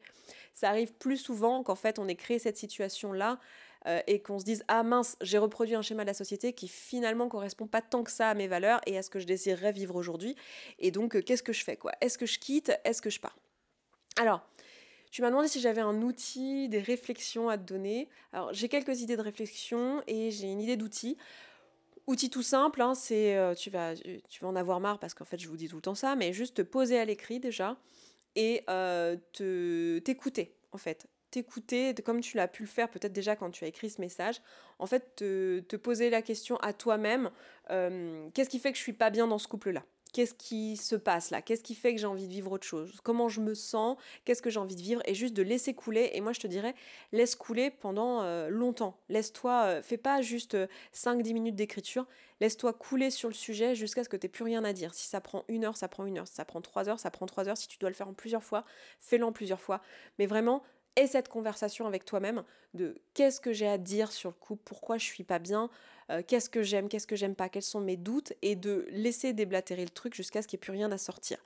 [0.54, 3.40] ça arrive plus souvent qu'en fait, on ait créé cette situation-là
[3.86, 6.68] euh, et qu'on se dise ah mince j'ai reproduit un schéma de la société qui
[6.68, 9.72] finalement correspond pas tant que ça à mes valeurs et à ce que je désirerais
[9.72, 10.36] vivre aujourd'hui.
[10.80, 11.92] Et donc euh, qu'est-ce que je fais quoi?
[12.02, 12.72] Est-ce que je quitte?
[12.84, 13.38] Est-ce que je pars?
[14.20, 14.42] Alors
[15.12, 18.10] tu m'as demandé si j'avais un outil, des réflexions à te donner.
[18.34, 21.18] Alors j'ai quelques idées de réflexion et j'ai une idée d'outil.
[22.08, 25.26] Outil tout simple, hein, c'est euh, tu vas tu vas en avoir marre parce qu'en
[25.26, 27.78] fait je vous dis tout le temps ça, mais juste te poser à l'écrit déjà
[28.38, 28.64] et
[29.34, 31.08] te t'écouter en fait.
[31.30, 34.42] T'écouter, comme tu l'as pu le faire peut-être déjà quand tu as écrit ce message,
[34.80, 37.32] en fait te, poser la question à toi-même,
[37.70, 39.84] euh, qu'est-ce qui fait que je suis pas bien dans ce couple-là?
[40.12, 41.42] Qu'est-ce qui se passe là?
[41.42, 43.00] Qu'est-ce qui fait que j'ai envie de vivre autre chose?
[43.04, 43.98] Comment je me sens?
[44.26, 45.02] Qu'est-ce que j'ai envie de vivre?
[45.06, 46.12] Et juste de laisser couler.
[46.14, 46.76] Et moi, je te dirais,
[47.12, 48.98] laisse couler pendant euh, longtemps.
[49.10, 50.58] Laisse-toi, euh, fais pas juste
[50.94, 52.06] 5-10 minutes d'écriture.
[52.40, 54.94] Laisse-toi couler sur le sujet jusqu'à ce que tu n'aies plus rien à dire.
[54.94, 56.28] Si ça prend une heure, ça prend une heure.
[56.28, 57.58] Si ça prend trois heures, ça prend trois heures.
[57.58, 58.64] Si tu dois le faire en plusieurs fois,
[59.00, 59.82] fais-le en plusieurs fois.
[60.20, 60.64] Mais vraiment,
[60.98, 62.44] et cette conversation avec toi-même
[62.74, 65.70] de qu'est-ce que j'ai à dire sur le couple, pourquoi je suis pas bien,
[66.10, 69.32] euh, qu'est-ce que j'aime, qu'est-ce que j'aime pas, quels sont mes doutes, et de laisser
[69.32, 71.38] déblatérer le truc jusqu'à ce qu'il n'y ait plus rien à sortir.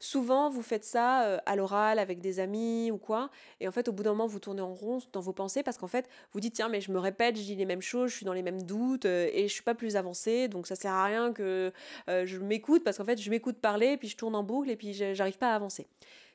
[0.00, 3.30] Souvent, vous faites ça euh, à l'oral avec des amis ou quoi,
[3.60, 5.78] et en fait, au bout d'un moment, vous tournez en rond dans vos pensées parce
[5.78, 8.16] qu'en fait, vous dites tiens, mais je me répète, je dis les mêmes choses, je
[8.16, 10.92] suis dans les mêmes doutes euh, et je suis pas plus avancée, donc ça sert
[10.92, 11.72] à rien que
[12.08, 14.92] je m'écoute parce qu'en fait, je m'écoute parler, puis je tourne en boucle et puis
[14.92, 15.86] j'arrive pas à avancer.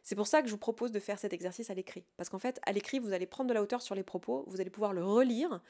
[0.03, 2.03] C'est pour ça que je vous propose de faire cet exercice à l'écrit.
[2.17, 4.59] Parce qu'en fait, à l'écrit, vous allez prendre de la hauteur sur les propos, vous
[4.59, 5.61] allez pouvoir le relire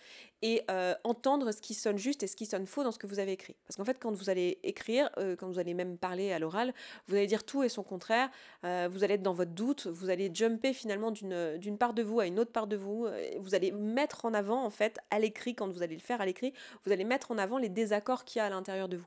[0.42, 3.06] et euh, entendre ce qui sonne juste et ce qui sonne faux dans ce que
[3.06, 3.56] vous avez écrit.
[3.68, 6.74] Parce qu'en fait, quand vous allez écrire, euh, quand vous allez même parler à l'oral,
[7.08, 8.30] vous allez dire tout et son contraire,
[8.66, 12.20] euh, vous allez être dans votre doute, vous allez jumper finalement d'une part de vous
[12.20, 13.08] à une autre part de vous,
[13.40, 16.26] vous allez mettre en avant, en fait, à l'écrit, quand vous allez le faire à
[16.26, 16.54] l'écrit,
[16.86, 19.06] vous allez mettre en avant les désaccords qu'il y a à l'intérieur de vous.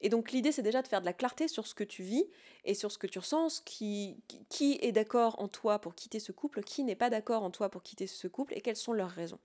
[0.00, 2.24] Et donc l'idée, c'est déjà de faire de la clarté sur ce que tu vis
[2.64, 4.16] et sur ce que tu ressens, qui,
[4.48, 7.68] qui est d'accord en toi pour quitter ce couple, qui n'est pas d'accord en toi
[7.68, 9.38] pour quitter ce couple et quelles sont leurs raisons.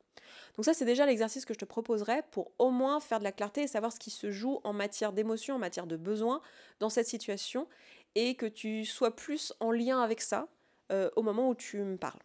[0.55, 3.31] Donc ça, c'est déjà l'exercice que je te proposerais pour au moins faire de la
[3.31, 6.41] clarté et savoir ce qui se joue en matière d'émotion, en matière de besoin
[6.79, 7.67] dans cette situation
[8.15, 10.47] et que tu sois plus en lien avec ça
[10.91, 12.19] euh, au moment où tu me parles.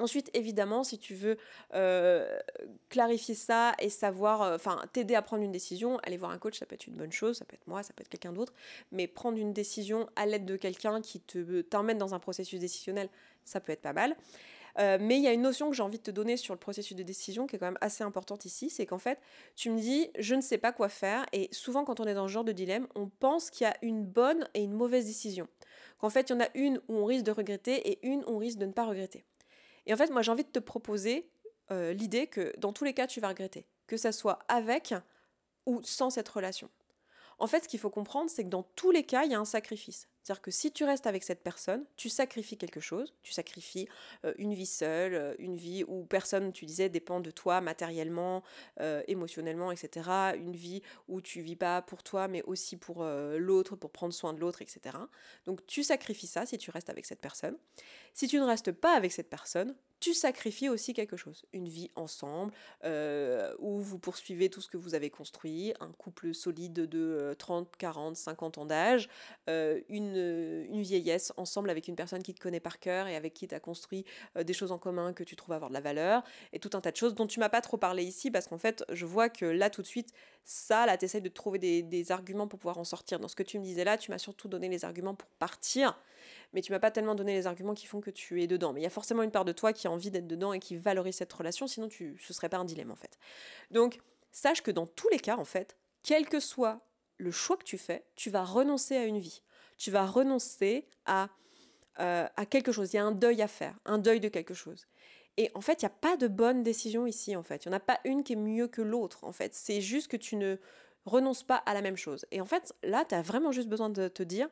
[0.00, 1.36] Ensuite, évidemment, si tu veux
[1.74, 2.38] euh,
[2.88, 6.58] clarifier ça et savoir, euh, enfin, t'aider à prendre une décision, aller voir un coach,
[6.58, 8.52] ça peut être une bonne chose, ça peut être moi, ça peut être quelqu'un d'autre,
[8.90, 13.08] mais prendre une décision à l'aide de quelqu'un qui te t'emmène dans un processus décisionnel,
[13.44, 14.16] ça peut être pas mal.
[14.80, 16.58] Euh, mais il y a une notion que j'ai envie de te donner sur le
[16.58, 19.20] processus de décision qui est quand même assez importante ici, c'est qu'en fait,
[19.54, 22.26] tu me dis, je ne sais pas quoi faire, et souvent quand on est dans
[22.26, 25.46] ce genre de dilemme, on pense qu'il y a une bonne et une mauvaise décision.
[25.98, 28.30] Qu'en fait, il y en a une où on risque de regretter et une où
[28.30, 29.24] on risque de ne pas regretter.
[29.86, 31.30] Et en fait, moi, j'ai envie de te proposer
[31.70, 33.66] euh, l'idée que dans tous les cas, tu vas regretter.
[33.86, 34.94] Que ça soit avec
[35.66, 36.70] ou sans cette relation.
[37.38, 39.40] En fait, ce qu'il faut comprendre, c'est que dans tous les cas, il y a
[39.40, 40.08] un sacrifice.
[40.24, 43.86] C'est-à-dire que si tu restes avec cette personne, tu sacrifies quelque chose, tu sacrifies
[44.24, 48.42] euh, une vie seule, euh, une vie où personne, tu disais, dépend de toi matériellement,
[49.06, 50.08] émotionnellement, etc.
[50.36, 54.32] Une vie où tu vis pas pour toi, mais aussi pour l'autre, pour prendre soin
[54.32, 54.96] de l'autre, etc.
[55.44, 57.56] Donc tu sacrifies ça si tu restes avec cette personne.
[58.14, 61.46] Si tu ne restes pas avec cette personne, tu sacrifies aussi quelque chose.
[61.54, 62.52] Une vie ensemble,
[62.84, 67.74] euh, où vous poursuivez tout ce que vous avez construit, un couple solide de 30,
[67.78, 69.08] 40, 50 ans d'âge,
[69.48, 73.34] euh, une, une, vieillesse ensemble avec une personne qui te connaît par cœur et avec
[73.34, 74.04] qui tu as construit
[74.36, 76.80] euh, des choses en commun que tu trouves avoir de la valeur, et tout un
[76.80, 79.28] tas de choses dont tu m'as pas trop parlé ici, parce qu'en fait, je vois
[79.28, 80.12] que là, tout de suite,
[80.44, 83.18] ça, là, tu essaies de trouver des, des arguments pour pouvoir en sortir.
[83.18, 85.98] Dans ce que tu me disais là, tu m'as surtout donné les arguments pour partir
[86.52, 88.72] mais tu m'as pas tellement donné les arguments qui font que tu es dedans.
[88.72, 90.60] Mais il y a forcément une part de toi qui a envie d'être dedans et
[90.60, 93.18] qui valorise cette relation, sinon tu, ce serait pas un dilemme en fait.
[93.70, 94.00] Donc,
[94.30, 96.80] sache que dans tous les cas, en fait, quel que soit
[97.16, 99.42] le choix que tu fais, tu vas renoncer à une vie.
[99.76, 101.28] Tu vas renoncer à,
[102.00, 102.92] euh, à quelque chose.
[102.92, 104.86] Il y a un deuil à faire, un deuil de quelque chose.
[105.36, 107.64] Et en fait, il n'y a pas de bonne décision ici, en fait.
[107.64, 109.54] Il n'y en a pas une qui est mieux que l'autre, en fait.
[109.54, 110.56] C'est juste que tu ne
[111.04, 112.24] renonces pas à la même chose.
[112.30, 114.48] Et en fait, là, tu as vraiment juste besoin de te dire,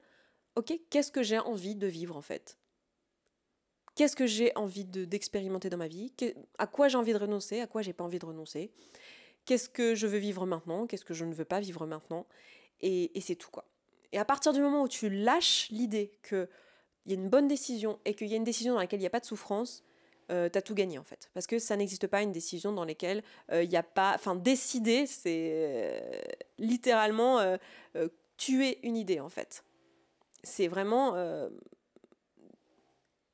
[0.57, 2.59] ok, qu'est-ce que j'ai envie de vivre en fait?
[3.95, 6.13] Qu'est-ce que j'ai envie d'expérimenter dans ma vie?
[6.59, 7.61] À quoi j'ai envie de renoncer?
[7.61, 8.73] À quoi j'ai pas envie de renoncer?
[9.45, 10.87] Qu'est-ce que je veux vivre maintenant?
[10.87, 12.27] Qu'est-ce que je ne veux pas vivre maintenant?
[12.81, 13.67] Et, c'est tout quoi.
[14.13, 16.49] Et à partir du moment où tu lâches l'idée qu'il
[17.07, 19.07] y a une bonne décision et qu'il y a une décision dans laquelle il n'y
[19.07, 19.83] a pas de souffrance,
[20.31, 21.31] euh, tu as tout gagné en fait.
[21.35, 24.13] Parce que ça n'existe pas une décision dans laquelle euh, il n'y a pas.
[24.15, 26.01] Enfin, décider, c'est euh,
[26.59, 27.41] littéralement
[28.37, 29.63] tuer une idée en fait
[30.43, 31.49] c'est vraiment euh,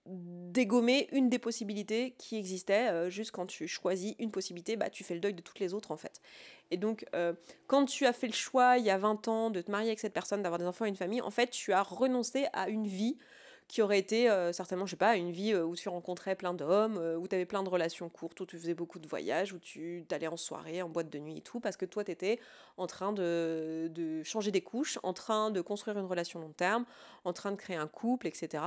[0.09, 2.91] dégommer une des possibilités qui existait.
[2.91, 5.75] Euh, juste quand tu choisis une possibilité, bah, tu fais le deuil de toutes les
[5.75, 6.21] autres en fait.
[6.71, 7.35] Et donc, euh,
[7.67, 10.01] quand tu as fait le choix il y a 20 ans de te marier avec
[10.01, 12.87] cette personne, d'avoir des enfants et une famille, en fait, tu as renoncé à une
[12.87, 13.19] vie
[13.69, 17.29] qui aurait été certainement, je sais pas, une vie où tu rencontrais plein d'hommes, où
[17.29, 20.27] tu avais plein de relations courtes, où tu faisais beaucoup de voyages, où tu t'allais
[20.27, 22.41] en soirée, en boîte de nuit et tout, parce que toi, tu étais
[22.79, 26.87] en train de, de changer des couches, en train de construire une relation long terme,
[27.25, 28.63] en train de créer un couple, etc.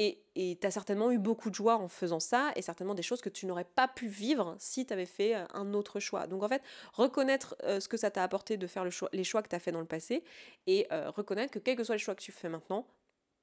[0.00, 0.22] Et
[0.60, 3.28] tu as certainement eu beaucoup de joie en faisant ça, et certainement des choses que
[3.28, 6.28] tu n'aurais pas pu vivre si tu avais fait euh, un autre choix.
[6.28, 9.48] Donc en fait, reconnaître euh, ce que ça t'a apporté de faire les choix que
[9.48, 10.22] tu as fait dans le passé,
[10.68, 12.86] et euh, reconnaître que quels que soient les choix que tu fais maintenant,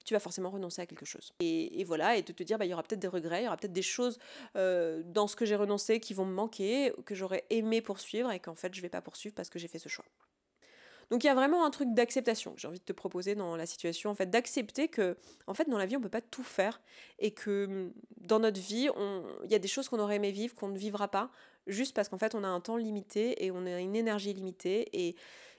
[0.05, 1.33] tu vas forcément renoncer à quelque chose.
[1.41, 3.47] Et, voilà, et de te dire, bah, il y aura peut-être des regrets, il y
[3.47, 4.17] aura peut-être des choses
[4.53, 8.53] dans ce que j'ai renoncé qui vont me manquer, que j'aurais aimé poursuivre, et qu'en
[8.53, 10.05] fait, je ne vais pas poursuivre parce que j'ai fait ce choix.
[11.11, 13.55] Donc il y a vraiment un truc d'acceptation que j'ai envie de te proposer dans
[13.55, 16.43] la situation, en fait, d'accepter que, en fait, dans la vie, on peut pas tout
[16.43, 16.81] faire
[17.19, 18.89] et que mm, dans notre vie,
[19.43, 21.29] il y a des choses qu'on aurait aimé vivre, qu'on ne vivra pas,
[21.67, 24.89] juste parce qu'en fait, on a un temps limité et on a une énergie limitée
[24.93, 25.15] et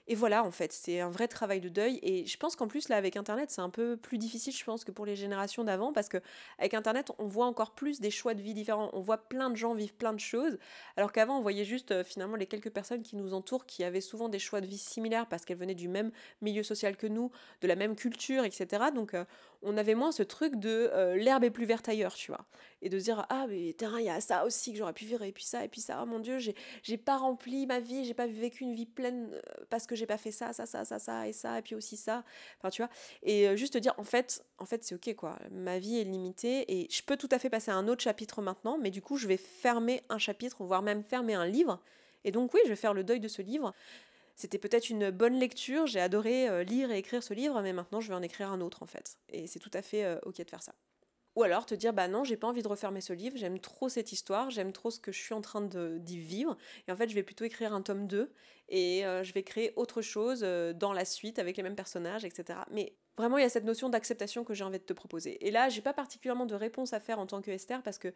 [0.09, 1.99] et voilà, en fait, c'est un vrai travail de deuil.
[2.01, 4.85] Et je pense qu'en plus, là, avec Internet, c'est un peu plus difficile, je pense,
[4.85, 6.17] que pour les générations d'avant, parce que
[6.59, 8.89] avec Internet, on voit encore plus des choix de vie différents.
[8.93, 10.57] On voit plein de gens vivre plein de choses,
[10.95, 14.01] alors qu'avant, on voyait juste euh, finalement les quelques personnes qui nous entourent, qui avaient
[14.01, 17.29] souvent des choix de vie similaires parce qu'elles venaient du même milieu social que nous,
[17.61, 18.85] de la même culture, etc.
[18.95, 19.25] Donc, euh,
[19.61, 22.45] on avait moins ce truc de euh, l'herbe est plus verte ailleurs, tu vois.
[22.81, 25.05] Et de se dire, ah, mais terrain, il y a ça aussi que j'aurais pu
[25.05, 28.05] vivre, et puis ça, et puis ça, oh mon Dieu, j'ai pas rempli ma vie,
[28.05, 29.29] j'ai pas vécu une vie pleine
[29.69, 31.97] parce que j'ai pas fait ça, ça, ça, ça, ça, et ça, et puis aussi
[31.97, 32.23] ça.
[32.59, 32.91] Enfin, tu vois.
[33.23, 35.37] Et euh, juste te dire, en fait, en fait, c'est ok, quoi.
[35.51, 38.41] Ma vie est limitée et je peux tout à fait passer à un autre chapitre
[38.41, 41.79] maintenant, mais du coup, je vais fermer un chapitre, voire même fermer un livre.
[42.23, 43.73] Et donc, oui, je vais faire le deuil de ce livre.
[44.37, 47.99] C'était peut-être une bonne lecture, j'ai adoré euh, lire et écrire ce livre, mais maintenant,
[47.99, 49.17] je vais en écrire un autre, en fait.
[49.29, 50.75] Et c'est tout à fait euh, ok de faire ça.
[51.35, 53.89] Ou alors te dire, bah non, j'ai pas envie de refermer ce livre, j'aime trop
[53.89, 56.55] cette histoire, j'aime trop ce que je suis en train d'y vivre,
[56.87, 58.31] et en fait je vais plutôt écrire un tome 2,
[58.69, 62.59] et euh, je vais créer autre chose dans la suite avec les mêmes personnages, etc.
[62.71, 65.45] Mais vraiment, il y a cette notion d'acceptation que j'ai envie de te proposer.
[65.45, 68.13] Et là, j'ai pas particulièrement de réponse à faire en tant que Esther, parce que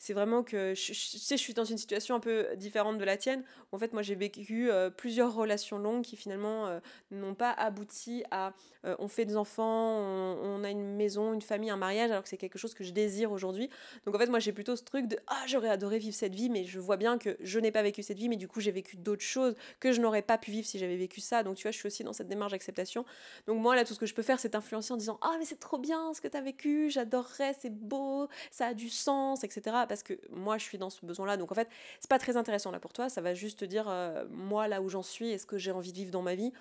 [0.00, 3.18] c'est vraiment que je, sais, je suis dans une situation un peu différente de la
[3.18, 3.44] tienne.
[3.70, 6.80] En fait, moi, j'ai vécu euh, plusieurs relations longues qui finalement euh,
[7.10, 8.54] n'ont pas abouti à
[8.86, 12.30] euh, on fait des enfants, on, a une maison, une famille, un mariage, alors que
[12.30, 13.68] c'est quelque chose que je désire aujourd'hui.
[14.06, 16.48] Donc en fait, moi, j'ai plutôt ce truc de ah, j'aurais adoré vivre cette vie,
[16.48, 18.72] mais je vois bien que je n'ai pas vécu cette vie, mais du coup, j'ai
[18.72, 21.42] vécu d'autres choses que je n'aurais pas pu vivre si j'avais vécu ça.
[21.42, 23.04] Donc tu vois, je suis aussi dans cette démarche d'acceptation.
[23.46, 25.44] Donc moi, là, tout ce que je peux faire, c'est influencer en disant ah, mais
[25.44, 29.44] c'est trop bien ce que tu as vécu, j'adorerais, c'est beau, ça a du sens,
[29.44, 31.36] etc parce que moi je suis dans ce besoin-là.
[31.36, 31.68] Donc en fait,
[31.98, 34.80] c'est pas très intéressant là pour toi, ça va juste te dire euh, moi là
[34.80, 36.52] où j'en suis et ce que j'ai envie de vivre dans ma vie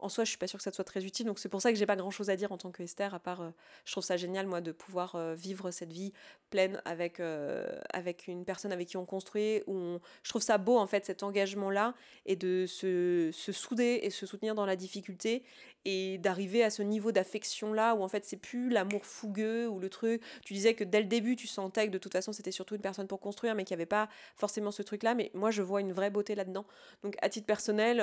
[0.00, 1.26] en soi, je suis pas sûre que ça soit très utile.
[1.26, 3.14] Donc c'est pour ça que j'ai pas grand chose à dire en tant que Esther,
[3.14, 3.50] à part, euh,
[3.84, 6.12] je trouve ça génial, moi, de pouvoir euh, vivre cette vie
[6.48, 9.62] pleine avec, euh, avec une personne avec qui on construit.
[9.66, 11.94] Où Je trouve ça beau, en fait, cet engagement-là,
[12.26, 15.44] et de se, se, souder et se soutenir dans la difficulté,
[15.84, 19.88] et d'arriver à ce niveau d'affection-là, où en fait, c'est plus l'amour fougueux, ou le
[19.88, 20.22] truc.
[20.44, 22.82] Tu disais que dès le début, tu sentais que de toute façon, c'était surtout une
[22.82, 25.14] personne pour construire, mais qu'il n'y avait pas forcément ce truc-là.
[25.14, 26.66] Mais moi, je vois une vraie beauté là-dedans.
[27.02, 28.00] Donc, à titre personnel,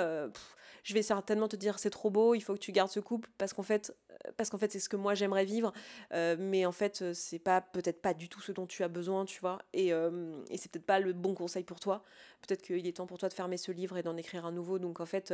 [0.86, 3.30] je vais certainement te dire c'est trop beau, il faut que tu gardes ce couple
[3.38, 5.74] parce qu'en fait, euh, parce qu'en fait c'est ce que moi j'aimerais vivre,
[6.14, 8.88] euh, mais en fait euh, c'est pas peut-être pas du tout ce dont tu as
[8.88, 12.04] besoin, tu vois, et, et c'est peut-être pas le bon conseil pour toi.
[12.42, 14.80] Peut-être qu'il est temps pour toi de fermer ce livre et d'en écrire un nouveau.
[14.80, 15.34] Donc en fait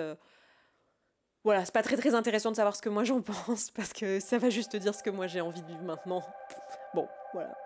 [1.43, 4.19] voilà, c'est pas très très intéressant de savoir ce que moi j'en pense parce que
[4.19, 6.23] ça va juste te dire ce que moi j'ai envie de vivre maintenant.
[6.93, 7.57] Bon, voilà.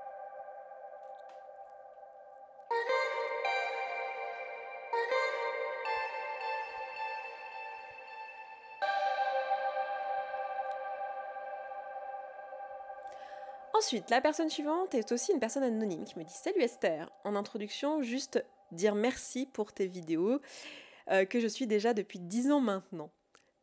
[13.86, 17.07] Ensuite, la personne suivante est aussi une personne anonyme qui me dit Salut Esther.
[17.23, 20.41] En introduction, juste dire merci pour tes vidéos
[21.11, 23.11] euh, que je suis déjà depuis 10 ans maintenant.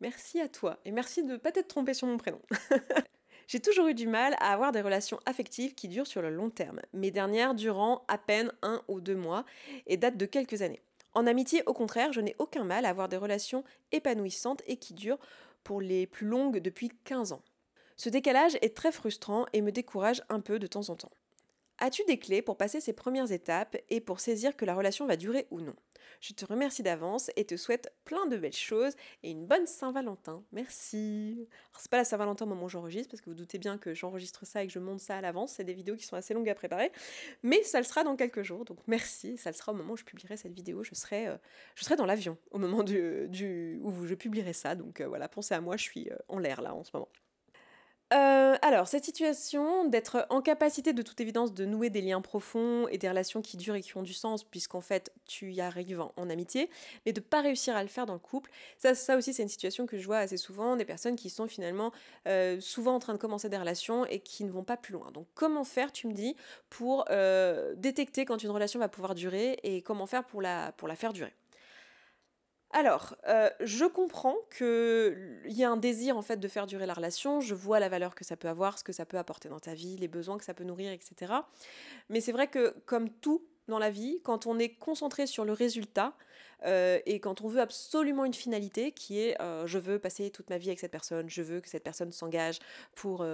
[0.01, 2.41] Merci à toi et merci de ne pas t'être trompé sur mon prénom.
[3.49, 6.51] J'ai toujours eu du mal à avoir des relations affectives qui durent sur le long
[6.51, 6.81] terme.
[6.93, 9.45] Mes dernières durant à peine un ou deux mois
[9.89, 10.85] et datent de quelques années.
[11.15, 14.95] En amitié, au contraire, je n'ai aucun mal à avoir des relations épanouissantes et qui
[14.95, 15.19] durent
[15.65, 17.43] pour les plus longues depuis 15 ans.
[17.97, 21.13] Ce décalage est très frustrant et me décourage un peu de temps en temps.
[21.79, 25.17] As-tu des clés pour passer ces premières étapes et pour saisir que la relation va
[25.17, 25.75] durer ou non?
[26.21, 30.45] Je te remercie d'avance et te souhaite plein de belles choses et une bonne Saint-Valentin.
[30.53, 31.49] Merci.
[31.77, 34.47] c'est pas la Saint-Valentin au moment où j'enregistre parce que vous doutez bien que j'enregistre
[34.47, 35.55] ça et que je monte ça à l'avance.
[35.55, 36.93] C'est des vidéos qui sont assez longues à préparer,
[37.43, 38.65] mais ça le sera dans quelques jours.
[38.65, 39.37] Donc merci.
[39.37, 40.85] Ça le sera au moment où je publierai cette vidéo.
[40.85, 44.77] Je serai, euh, dans l'avion au moment du, où je publierai ça.
[44.77, 45.77] Donc euh, voilà, pensez à moi.
[45.77, 47.09] Je suis euh, en l'air là en ce moment.
[48.13, 52.87] Euh, alors, cette situation d'être en capacité de toute évidence de nouer des liens profonds
[52.89, 56.03] et des relations qui durent et qui ont du sens, puisqu'en fait tu y arrives
[56.17, 56.69] en, amitié,
[57.07, 59.49] mais de ne pas réussir à le faire dans le couple, ça, aussi c'est une
[59.49, 61.91] situation que je vois assez souvent, des personnes qui sont finalement
[62.29, 65.11] euh, souvent en train de commencer des relations et qui ne vont pas plus loin.
[65.13, 66.37] Donc comment faire, tu me dis,
[66.69, 71.15] pour euh, détecter quand une relation va pouvoir durer et comment faire pour la faire
[71.15, 71.33] durer?
[72.73, 76.95] Alors, euh, je comprends qu'il y a un désir en fait de faire durer la
[76.95, 79.61] relation, je vois la valeur que ça peut avoir, ce que ça peut apporter dans
[79.61, 81.35] ta vie, les besoins que ça peut nourrir, etc.
[82.09, 85.53] Mais c'est vrai que comme tout dans la vie, quand on est concentré sur le
[85.53, 86.15] résultat
[86.65, 90.49] euh, et quand on veut absolument une finalité qui est euh, je veux passer toute
[90.49, 92.59] ma vie avec cette personne, je veux que cette personne s'engage
[92.95, 93.27] pour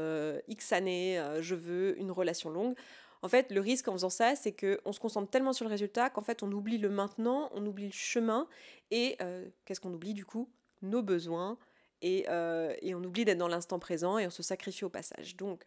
[0.48, 2.74] X années, je veux une relation longue,
[3.22, 6.10] en fait, le risque en faisant ça, c'est qu'on se concentre tellement sur le résultat
[6.10, 8.46] qu'en fait, on oublie le maintenant, on oublie le chemin,
[8.90, 10.48] et euh, qu'est-ce qu'on oublie du coup?
[10.82, 11.58] Nos besoins,
[12.02, 15.36] et, euh, et on oublie d'être dans l'instant présent, et on se sacrifie au passage.
[15.36, 15.64] Donc,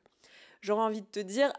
[0.62, 1.52] j'aurais envie de te dire,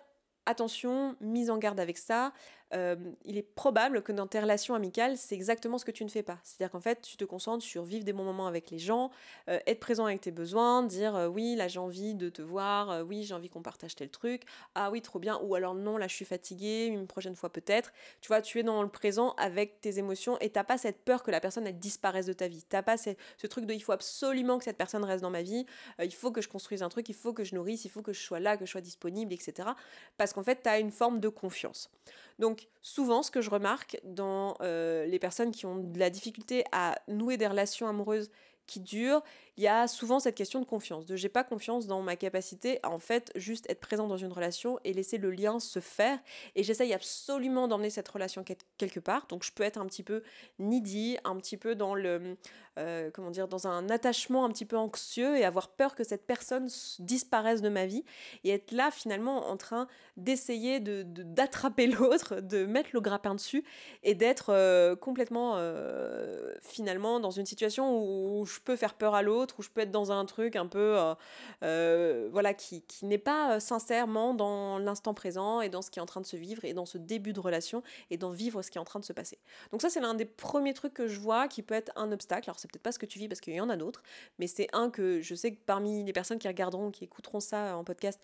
[0.47, 2.32] attention, mise en garde avec ça.
[2.74, 6.08] Euh, il est probable que dans tes relations amicales, c'est exactement ce que tu ne
[6.08, 6.38] fais pas.
[6.42, 9.10] C'est-à-dire qu'en fait, tu te concentres sur vivre des bons moments avec les gens,
[9.48, 13.04] euh, être présent avec tes besoins, dire euh, oui, là j'ai envie de te voir,
[13.06, 14.42] oui, j'ai envie qu'on partage tel truc,
[14.74, 17.92] ah oui, trop bien, ou alors non, là je suis fatiguée, une prochaine fois peut-être.
[18.20, 21.22] Tu vois, tu es dans le présent avec tes émotions et t'as pas cette peur
[21.22, 22.64] que la personne elle disparaisse de ta vie.
[22.68, 25.66] T'as pas ce, truc de il faut absolument que cette personne reste dans ma vie,
[26.02, 28.12] il faut que je construise un truc, il faut que je nourrisse, il faut que
[28.12, 29.68] je sois là, que je sois disponible, etc.
[30.16, 31.90] Parce qu'en fait, tu as une forme de confiance.
[32.38, 36.64] Donc souvent, ce que je remarque dans euh, les personnes qui ont de la difficulté
[36.72, 38.30] à nouer des relations amoureuses
[38.66, 39.22] qui durent,
[39.57, 42.78] il y a souvent cette question de confiance, de j'ai pas confiance dans ma capacité
[42.82, 46.18] à en fait juste être présent dans une relation et laisser le lien se faire.
[46.55, 48.44] Et j'essaye absolument d'emmener cette relation
[48.78, 49.26] quelque part.
[49.28, 50.22] Donc je peux être un petit peu
[50.59, 52.36] needy, un petit peu dans le
[52.78, 56.26] euh, comment dire, dans un attachement un petit peu anxieux et avoir peur que cette
[56.26, 58.03] personne disparaisse de ma vie
[58.44, 63.62] et être là finalement en train d'essayer de, d'attraper l'autre, de mettre le grappin dessus
[64.03, 69.20] et d'être euh, complètement euh, finalement dans une situation où je peux faire peur à
[69.20, 71.14] l'autre où je peux être dans un truc un peu, euh,
[71.62, 75.99] euh, voilà, qui, qui n'est pas euh, sincèrement dans l'instant présent et dans ce qui
[75.99, 78.62] est en train de se vivre et dans ce début de relation et dans vivre
[78.62, 79.38] ce qui est en train de se passer.
[79.70, 82.49] Donc ça, c'est l'un des premiers trucs que je vois qui peut être un obstacle.
[82.49, 84.03] Alors c'est peut-être pas ce que tu vis parce qu'il y en a d'autres,
[84.38, 87.76] mais c'est un que je sais que parmi les personnes qui regarderont, qui écouteront ça
[87.76, 88.20] en podcast,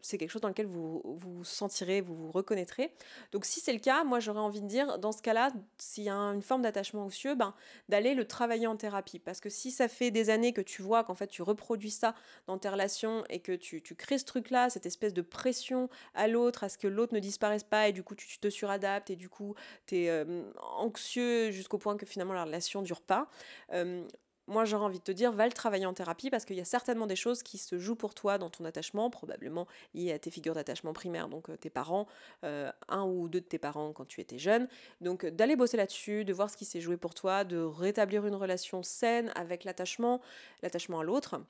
[0.00, 2.94] c'est quelque chose dans lequel vous vous sentirez, vous vous reconnaîtrez.
[3.32, 6.08] Donc si c'est le cas, moi j'aurais envie de dire, dans ce cas-là, s'il y
[6.08, 7.54] a une forme d'attachement anxieux, ben,
[7.88, 9.18] d'aller le travailler en thérapie.
[9.18, 12.14] Parce que si ça fait des années que tu vois qu'en fait tu reproduis ça
[12.46, 16.64] dans tes relations et que tu, crées ce truc-là, cette espèce de pression à l'autre,
[16.64, 19.28] à ce que l'autre ne disparaisse pas et du coup tu, te suradaptes et du
[19.28, 19.54] coup
[19.86, 20.42] tu es euh,
[20.78, 23.28] anxieux jusqu'au point que finalement la relation dure pas.
[23.72, 24.06] Euh,
[24.48, 26.64] moi j'aurais envie de te dire, va le travailler en thérapie parce qu'il y a
[26.64, 30.30] certainement des choses qui se jouent pour toi dans ton attachement, probablement liées à tes
[30.30, 32.06] figures d'attachement primaires, donc euh, tes parents,
[32.44, 34.68] euh, un ou deux de tes parents quand tu étais jeune.
[35.00, 38.26] Donc euh, d'aller bosser là-dessus, de voir ce qui s'est joué pour toi, de rétablir
[38.26, 40.20] une relation saine avec l'attachement,
[40.62, 41.40] l'attachement à l'autre.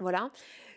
[0.00, 0.30] Voilà.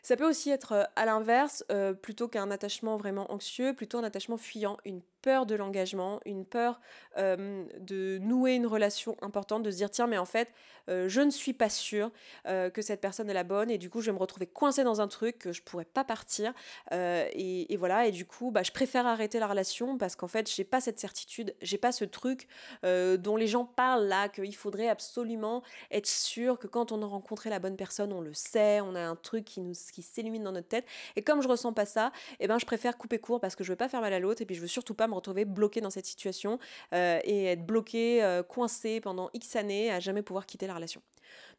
[0.03, 1.63] Ça peut aussi être à l'inverse,
[2.01, 6.79] plutôt qu'un attachement vraiment anxieux, plutôt un attachement fuyant, une peur de l'engagement, une peur
[7.17, 10.49] de nouer une relation importante, de se dire tiens mais en fait
[10.87, 12.11] je ne suis pas sûre
[12.45, 14.99] que cette personne est la bonne et du coup je vais me retrouver coincée dans
[14.99, 16.53] un truc que je pourrais pas partir
[16.91, 18.07] et, voilà.
[18.07, 20.99] Et du coup bah, je préfère arrêter la relation parce qu'en fait j'ai pas cette
[20.99, 22.47] certitude, j'ai pas ce truc
[22.83, 27.51] dont les gens parlent là qu'il faudrait absolument être sûr que quand on a rencontré
[27.51, 30.51] la bonne personne on le sait, on a un truc qui nous qui s'illumine dans
[30.51, 30.85] notre tête
[31.15, 33.71] et comme je ressens pas ça, eh ben je préfère couper court parce que je
[33.71, 35.81] veux pas faire mal à l'autre et puis je veux surtout pas me retrouver bloqué
[35.81, 36.59] dans cette situation
[36.93, 41.01] euh, et être bloqué, euh, coincé pendant X années à jamais pouvoir quitter la relation.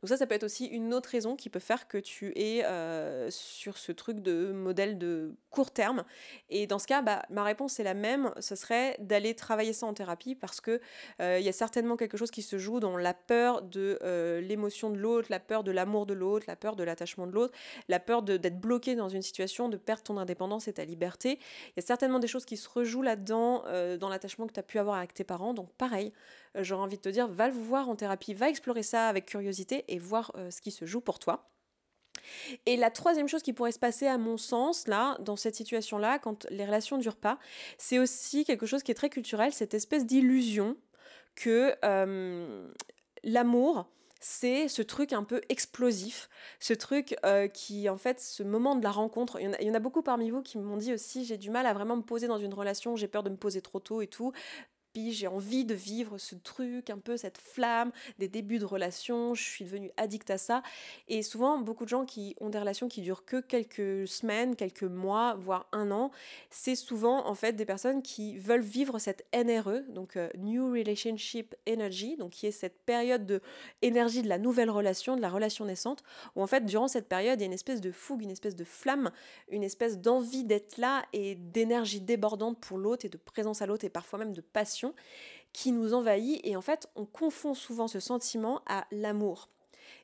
[0.02, 2.64] Donc ça, ça peut être aussi une autre raison qui peut faire que tu es
[2.64, 6.04] euh, sur ce truc de modèle de court terme.
[6.50, 9.86] Et dans ce cas, bah, ma réponse est la même, ce serait d'aller travailler ça
[9.86, 10.80] en thérapie parce que
[11.20, 13.98] il y a certainement quelque chose qui se joue dans la peur de
[14.42, 17.54] l'émotion de l'autre, la peur de l'amour de l'autre, la peur de l'attachement de l'autre,
[17.88, 21.38] la peur d'être bloqué dans une situation, de perdre ton indépendance et ta liberté.
[21.68, 24.60] Il y a certainement des choses qui se rejouent là-dedans euh, dans l'attachement que tu
[24.60, 25.54] as pu avoir avec tes parents.
[25.54, 26.12] Donc pareil,
[26.56, 29.26] euh, j'aurais envie de te dire, va le voir en thérapie, va explorer ça avec
[29.26, 31.50] curiosité et voir euh, ce qui se joue pour toi.
[32.66, 36.18] Et la troisième chose qui pourrait se passer, à mon sens, là, dans cette situation-là,
[36.18, 37.38] quand les relations durent pas,
[37.78, 40.76] c'est aussi quelque chose qui est très culturel, cette espèce d'illusion
[41.34, 41.74] que
[43.24, 43.86] l'amour,
[44.22, 46.30] c'est ce truc un peu explosif,
[46.60, 49.80] ce truc euh, qui, en fait, ce moment de la rencontre, il y, en a,
[49.80, 52.38] beaucoup parmi vous qui m'ont dit aussi, j'ai du mal à vraiment me poser dans
[52.38, 54.32] une relation, j'ai peur de me poser trop tôt et tout.
[54.92, 59.34] Puis j'ai envie de vivre ce truc, un peu cette flamme des débuts de relation,
[59.34, 60.62] je suis devenue addict à ça.
[61.08, 64.82] Et souvent, beaucoup de gens qui ont des relations qui durent que quelques semaines, quelques
[64.82, 66.10] mois, voire un an,
[66.50, 71.54] c'est souvent en fait des personnes qui veulent vivre cette NRE, donc euh, New Relationship
[71.68, 73.40] Energy, donc qui est cette période de
[73.80, 76.02] énergie de la nouvelle relation, de la relation naissante,
[76.36, 78.56] où en fait durant cette période il y a une espèce de fougue, une espèce
[78.56, 79.10] de flamme,
[79.48, 83.84] une espèce d'envie d'être là et d'énergie débordante pour l'autre et de présence à l'autre
[83.84, 84.81] et parfois même de passion
[85.52, 89.48] qui nous envahit et en fait on confond souvent ce sentiment à l'amour.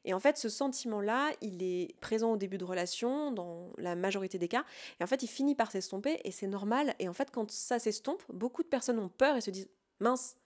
[0.04, 4.38] Et en fait, ce sentiment-là, il est présent au début de relation, dans la majorité
[4.38, 4.64] des cas,
[5.00, 6.94] et en fait, il finit par s'estomper, et c'est normal.
[6.98, 9.68] Et en fait, quand ça s'estompe, beaucoup de personnes ont peur et se disent
[10.00, 10.36] mince,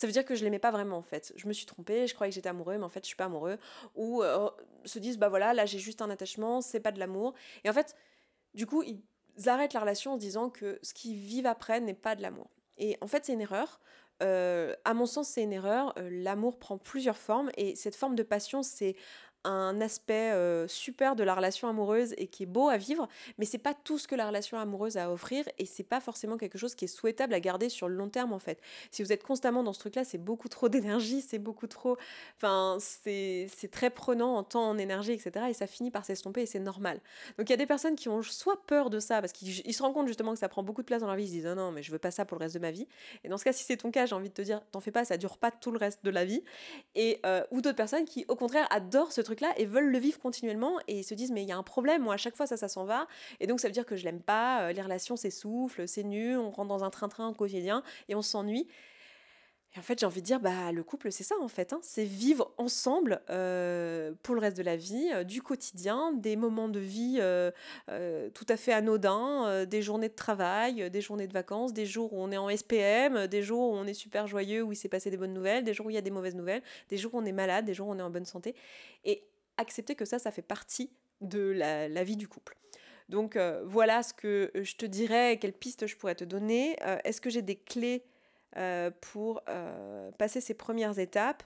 [0.00, 1.34] ça veut dire que je l'aimais pas vraiment en fait.
[1.36, 3.26] Je me suis trompée, je croyais que j'étais amoureux, mais en fait, je suis pas
[3.26, 3.58] amoureux.
[3.96, 4.48] Ou euh,
[4.86, 7.34] se disent bah voilà, là j'ai juste un attachement, c'est pas de l'amour.
[7.64, 7.94] Et en fait,
[8.54, 9.02] du coup, ils
[9.46, 12.48] arrêtent la relation en se disant que ce qu'ils vivent après n'est pas de l'amour.
[12.80, 13.78] Et en fait, c'est une erreur.
[14.22, 15.94] Euh, à mon sens, c'est une erreur.
[15.98, 18.96] Euh, l'amour prend plusieurs formes et cette forme de passion, c'est
[19.44, 23.08] un aspect euh, super de la relation amoureuse et qui est beau à vivre,
[23.38, 26.00] mais c'est pas tout ce que la relation amoureuse a à offrir et c'est pas
[26.00, 28.60] forcément quelque chose qui est souhaitable à garder sur le long terme en fait.
[28.90, 31.96] Si vous êtes constamment dans ce truc-là, c'est beaucoup trop d'énergie, c'est beaucoup trop.
[32.36, 35.46] Enfin, c'est très prenant en temps, en énergie, etc.
[35.48, 37.00] Et ça finit par s'estomper et c'est normal.
[37.38, 39.82] Donc il y a des personnes qui ont soit peur de ça parce qu'ils se
[39.82, 41.46] rendent compte justement que ça prend beaucoup de place dans leur vie, ils se disent
[41.46, 42.86] non, non, mais je veux pas ça pour le reste de ma vie.
[43.24, 44.90] Et dans ce cas, si c'est ton cas, j'ai envie de te dire, t'en fais
[44.90, 46.42] pas, ça dure pas tout le reste de la vie.
[46.94, 49.98] Et, euh, ou d'autres personnes qui, au contraire, adorent ce truc là et veulent le
[49.98, 52.46] vivre continuellement et se disent mais il y a un problème, moi à chaque fois
[52.46, 53.06] ça, ça s'en va.
[53.38, 56.36] Et donc ça veut dire que je l'aime pas, euh, les relations s'essoufflent, c'est nul,
[56.36, 58.66] on rentre dans un train-train quotidien et on s'ennuie.
[59.76, 61.72] Et en fait, j'ai envie de dire, bah, le couple, c'est ça en fait.
[61.72, 61.78] Hein.
[61.82, 66.68] C'est vivre ensemble euh, pour le reste de la vie, euh, du quotidien, des moments
[66.68, 67.50] de vie euh,
[68.34, 72.20] tout à fait anodins, des journées de travail, des journées de vacances, des jours où
[72.20, 75.08] on est en SPM, des jours où on est super joyeux, où il s'est passé
[75.08, 77.18] des bonnes nouvelles, des jours où il y a des mauvaises nouvelles, des jours où
[77.18, 78.56] on est malade, des jours où on est en bonne santé.
[79.04, 79.24] Et
[79.56, 80.90] accepter que ça, ça fait partie
[81.20, 82.56] de la, vie du couple.
[83.08, 86.76] Donc voilà ce que je te dirais, quelles pistes je pourrais te donner.
[87.04, 88.04] Est-ce que j'ai des clés
[88.56, 91.42] euh, pour euh, passer ces premières étapes,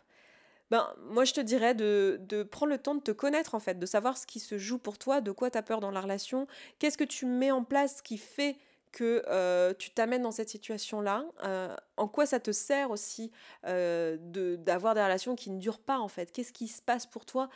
[0.71, 3.79] ben, moi je te dirais de, de, prendre le temps de te connaître en fait,
[3.79, 6.01] de savoir ce qui se joue pour toi, de quoi tu as peur dans la
[6.01, 6.47] relation,
[6.79, 8.57] qu'est-ce que tu mets en place qui fait
[8.95, 13.33] que euh, tu t'amènes dans cette situation-là, euh, en quoi ça te sert aussi
[13.67, 14.17] euh,
[14.57, 17.51] d'avoir des relations qui ne durent pas en fait, qu'est-ce qui se passe pour toi,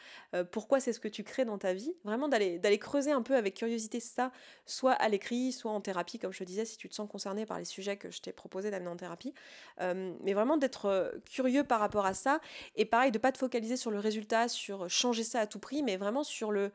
[0.50, 3.54] pourquoi c'est ce que tu crées dans ta vie, vraiment d'aller creuser un peu avec
[3.54, 4.32] curiosité ça,
[4.66, 7.46] soit à l'écrit, soit en thérapie, comme je te disais, si tu te sens concerné
[7.46, 9.32] par les sujets que je t'ai proposé d'amener en thérapie,
[9.78, 12.40] mais vraiment d'être curieux par rapport à ça,
[12.74, 15.84] et pareil, de pas te focaliser sur le résultat, sur changer ça à tout prix,
[15.84, 16.72] mais vraiment sur le,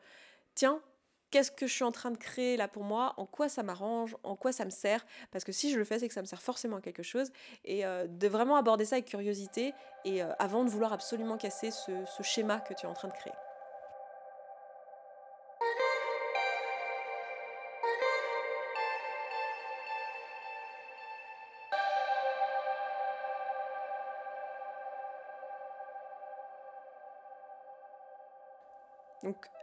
[0.54, 0.80] tiens,
[1.34, 4.16] qu'est-ce que je suis en train de créer là pour moi, en quoi ça m'arrange,
[4.22, 6.26] en quoi ça me sert, parce que si je le fais, c'est que ça me
[6.26, 7.32] sert forcément à quelque chose,
[7.64, 9.74] et euh, de vraiment aborder ça avec curiosité,
[10.04, 13.14] et euh, avant de vouloir absolument casser ce schéma que tu es en train de
[13.14, 13.32] créer.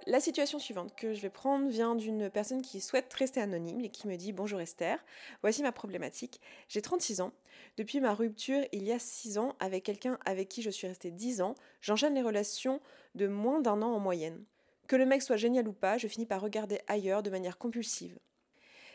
[0.08, 3.90] La situation suivante que je vais prendre vient d'une personne qui souhaite rester anonyme et
[3.90, 5.04] qui me dit Bonjour Esther,
[5.42, 6.42] voici ma problématique.
[6.68, 7.34] J'ai 36 ans.
[7.78, 11.12] Depuis ma rupture il y a 6 ans avec quelqu'un avec qui je suis restée
[11.12, 12.82] 10 ans, j'enchaîne les relations
[13.16, 14.44] de moins d'un an en moyenne.
[14.88, 18.18] Que le mec soit génial ou pas, je finis par regarder ailleurs de manière compulsive.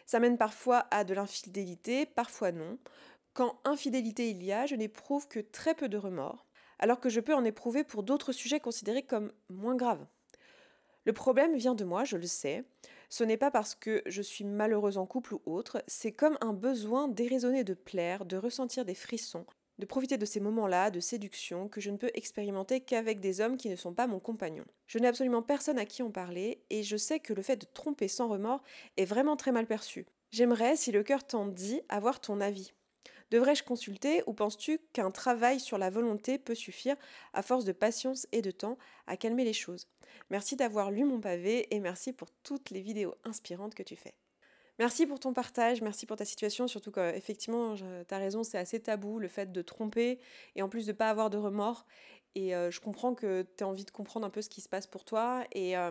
[0.06, 2.78] Ça mène parfois à de l'infidélité, parfois non.
[3.32, 6.46] Quand infidélité il y a, je n'éprouve que très peu de remords,
[6.78, 10.06] alors que je peux en éprouver pour d'autres sujets considérés comme moins graves.
[11.06, 12.64] Le problème vient de moi, je le sais.
[13.10, 16.52] Ce n'est pas parce que je suis malheureuse en couple ou autre, c'est comme un
[16.52, 19.46] besoin déraisonné de plaire, de ressentir des frissons,
[19.78, 23.56] de profiter de ces moments-là de séduction que je ne peux expérimenter qu'avec des hommes
[23.56, 24.64] qui ne sont pas mon compagnon.
[24.88, 27.66] Je n'ai absolument personne à qui en parler et je sais que le fait de
[27.72, 28.64] tromper sans remords
[28.96, 30.06] est vraiment très mal perçu.
[30.32, 32.72] J'aimerais, si le cœur t'en dit, avoir ton avis.
[33.30, 36.96] Devrais-je consulter ou penses-tu qu'un travail sur la volonté peut suffire,
[37.32, 39.88] à force de patience et de temps, à calmer les choses?
[40.30, 44.14] Merci d'avoir lu mon pavé et merci pour toutes les vidéos inspirantes que tu fais.
[44.78, 47.84] Merci pour ton partage, merci pour ta situation, surtout qu'effectivement, tu
[48.14, 50.18] as raison, c'est assez tabou le fait de tromper
[50.54, 51.86] et en plus de ne pas avoir de remords.
[52.36, 54.68] Et euh, je comprends que tu as envie de comprendre un peu ce qui se
[54.68, 55.44] passe pour toi.
[55.52, 55.90] Et euh,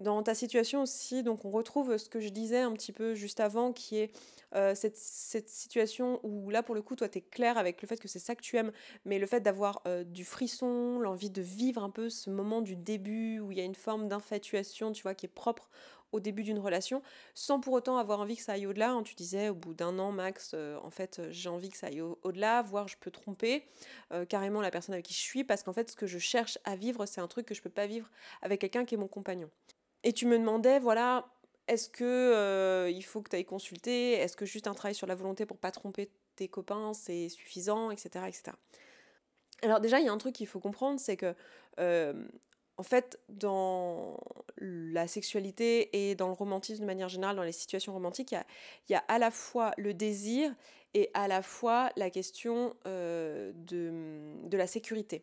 [0.00, 3.38] dans ta situation aussi, donc on retrouve ce que je disais un petit peu juste
[3.38, 4.10] avant, qui est
[4.56, 7.98] euh, cette, situation où là, pour le coup, toi, tu es clair avec le fait
[7.98, 8.72] que c'est ça que tu aimes,
[9.04, 13.38] mais le fait d'avoir du frisson, l'envie de vivre un peu ce moment du début
[13.38, 15.70] où il y a une forme d'infatuation, tu vois, qui est propre
[16.16, 17.02] au début d'une relation,
[17.34, 18.90] sans pour autant avoir envie que ça aille au-delà.
[18.90, 19.02] Hein.
[19.02, 22.00] Tu disais, au bout d'un an max, euh, en fait, j'ai envie que ça aille
[22.00, 23.64] au-delà, voire je peux tromper
[24.28, 26.76] carrément la personne avec qui je suis, parce qu'en fait, ce que je cherche à
[26.76, 28.10] vivre, c'est un truc que je peux pas vivre
[28.42, 29.50] avec quelqu'un qui est mon compagnon.
[30.04, 31.26] Et tu me demandais, voilà,
[31.68, 34.12] est-ce que il faut que tu ailles consulter?
[34.12, 37.90] Est-ce que juste un travail sur la volonté pour pas tromper tes copains, c'est suffisant,
[37.90, 38.52] etc., etc.
[39.62, 41.34] Alors déjà, il y a un truc qu'il faut comprendre, c'est que
[42.78, 44.18] en fait, dans
[44.58, 48.94] la sexualité et dans le romantisme de manière générale, dans les situations romantiques, il y
[48.94, 50.54] a, à la fois le désir
[50.94, 55.22] et à la fois la question de, de, la sécurité.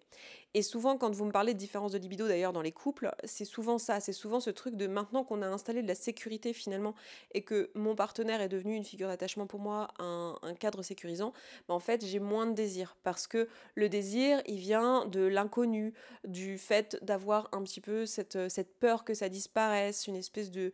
[0.56, 3.46] Et souvent, quand vous me parlez de différence de libido d'ailleurs dans les couples, c'est
[3.46, 6.94] souvent ça, c'est souvent ce truc de maintenant qu'on a installé de la sécurité finalement
[7.34, 11.34] et que mon partenaire est devenu une figure d'attachement pour moi, un, cadre sécurisant,
[11.68, 15.94] bah, en fait j'ai moins de désir parce que le désir il vient de l'inconnu,
[16.28, 20.72] du fait d'avoir un petit peu cette, cette peur que ça disparaisse, une espèce de,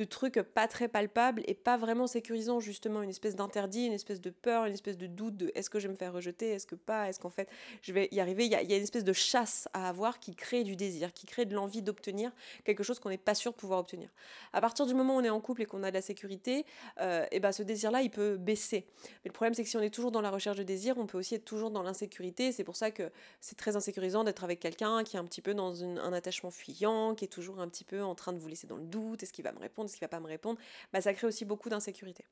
[0.00, 4.20] de trucs pas très palpables et pas vraiment sécurisants, justement, une espèce d'interdit, une espèce
[4.20, 6.66] de peur, une espèce de doute de est-ce que je vais me faire rejeter, est-ce
[6.66, 7.48] que pas, est-ce qu'en fait
[7.82, 8.46] je vais y arriver?
[8.46, 11.26] Il y, a, il une espèce de chasse à avoir qui crée du désir, qui
[11.26, 12.32] crée de l'envie d'obtenir
[12.64, 14.08] quelque chose qu'on n'est pas sûr de pouvoir obtenir.
[14.54, 16.64] À partir du moment où on est en couple et qu'on a de la sécurité,
[17.00, 18.86] euh, et ben ce désir-là, il peut baisser.
[19.24, 21.06] Mais le problème, c'est que si on est toujours dans la recherche de désir, on
[21.06, 22.52] peut aussi être toujours dans l'insécurité.
[22.52, 23.10] C'est pour ça que
[23.40, 27.14] c'est très insécurisant d'être avec quelqu'un qui est un petit peu dans un attachement fuyant,
[27.14, 29.32] qui est toujours un petit peu en train de vous laisser dans le doute, est-ce
[29.32, 30.58] qu'il va me répondre, est-ce qu'il va pas me répondre,
[30.92, 32.24] bah, ça crée aussi beaucoup d'insécurité.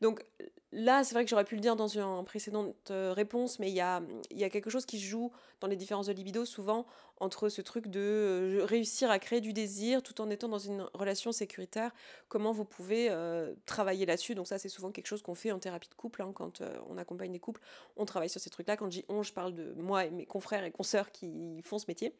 [0.00, 0.24] Donc
[0.72, 3.74] là, c'est vrai que j'aurais pu le dire dans une précédente euh, réponse, mais il
[3.74, 6.86] y a, y a quelque chose qui joue dans les différences de libido souvent
[7.16, 10.86] entre ce truc de euh, réussir à créer du désir tout en étant dans une
[10.94, 11.92] relation sécuritaire,
[12.28, 14.34] comment vous pouvez euh, travailler là-dessus?
[14.34, 16.98] Donc ça, c'est souvent quelque chose qu'on fait en thérapie de couple, hein, quand on
[16.98, 17.60] accompagne des couples,
[17.96, 18.76] on travaille sur ces trucs-là.
[18.76, 21.78] Quand je dis on, je parle de moi et mes confrères et consoeurs qui font
[21.78, 22.14] ce métier.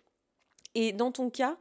[0.80, 1.56] Et dans ton cas,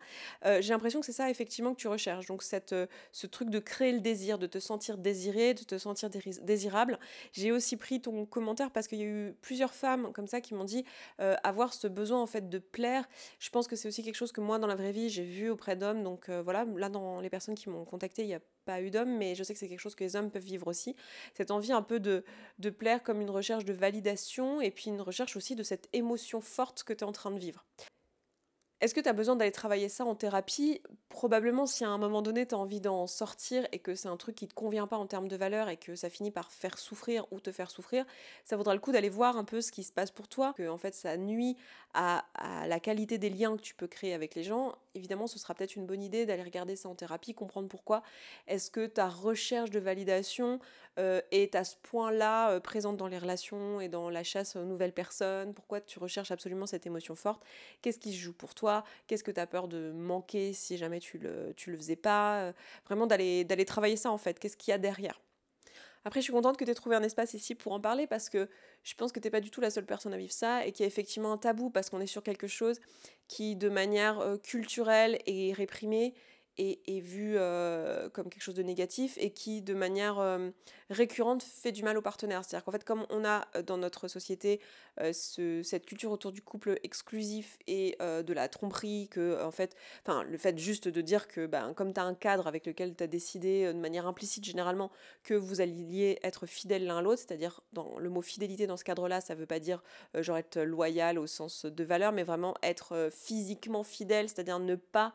[0.46, 2.28] euh, j'ai l'impression que c'est ça effectivement que tu recherches.
[2.28, 5.80] Donc cette, euh, ce truc de créer le désir, de te sentir désiré, de te
[5.80, 6.12] sentir
[6.44, 7.00] désirable.
[7.32, 10.54] J'ai aussi pris ton commentaire parce qu'il y a eu plusieurs femmes comme ça qui
[10.54, 10.86] m'ont dit
[11.20, 13.10] euh, avoir ce besoin en fait de plaire.
[13.40, 15.50] Je pense que c'est aussi quelque chose que moi dans la vraie vie j'ai vu
[15.50, 16.04] auprès d'hommes.
[16.04, 19.18] Donc voilà, là dans les personnes qui m'ont contacté, il n'y a pas eu d'hommes,
[19.18, 20.96] mais je sais que c'est quelque chose que les hommes peuvent vivre aussi.
[21.34, 22.24] Cette envie un peu de,
[22.60, 26.40] de plaire comme une recherche de validation et puis une recherche aussi de cette émotion
[26.40, 27.66] forte que tu es en train de vivre.
[28.80, 30.82] Est-ce que tu as besoin d'aller travailler ça en thérapie?
[31.10, 34.18] Probablement si à un moment donné tu as envie d'en sortir et que c'est un
[34.18, 36.78] truc qui te convient pas en termes de valeur et que ça finit par faire
[36.78, 38.06] souffrir ou te faire souffrir,
[38.46, 40.70] ça vaudra le coup d'aller voir un peu ce qui se passe pour toi, que
[40.70, 41.58] en fait ça nuit
[41.96, 42.24] à,
[42.68, 44.76] la qualité des liens que tu peux créer avec les gens.
[44.94, 48.04] Évidemment, ce sera peut-être une bonne idée d'aller regarder ça en thérapie, comprendre pourquoi.
[48.48, 50.60] Est-ce que ta recherche de validation
[50.98, 54.64] euh, est à ce point-là euh, présente dans les relations et dans la chasse aux
[54.66, 55.54] nouvelles personnes?
[55.54, 57.44] Pourquoi tu recherches absolument cette émotion forte?
[57.82, 58.84] Qu'est-ce qui se joue pour toi?
[59.08, 62.42] Qu'est-ce que tu as peur de manquer si jamais tu le, le faisais pas?
[62.42, 62.54] Euh,
[62.86, 64.40] Vraiment d'aller travailler ça en fait.
[64.40, 65.22] Qu'est-ce qu'il y a derrière?
[66.06, 68.30] Après, je suis contente que tu aies trouvé un espace ici pour en parler parce
[68.30, 68.48] que
[68.84, 70.72] je pense que tu n'es pas du tout la seule personne à vivre ça et
[70.72, 72.80] qu'il y a effectivement un tabou parce qu'on est sur quelque chose
[73.28, 76.14] qui, de manière culturelle, est réprimé
[76.58, 80.50] est, vu euh, comme quelque chose de négatif et qui, de manière euh,
[80.90, 82.44] récurrente, fait du mal aux partenaires.
[82.44, 84.60] C'est-à-dire qu'en fait, comme on a euh, dans notre société
[85.14, 89.76] cette culture autour du couple exclusif et de la tromperie, que, en fait,
[90.08, 93.04] le fait juste de dire que, ben, comme tu as un cadre avec lequel tu
[93.04, 94.90] as décidé, de manière implicite généralement,
[95.22, 98.84] que vous alliez être fidèles l'un à l'autre, c'est-à-dire, dans le mot fidélité dans ce
[98.84, 99.84] cadre-là, ça veut pas dire
[100.16, 105.14] genre être loyal au sens de valeur, mais vraiment être physiquement fidèle, c'est-à-dire ne pas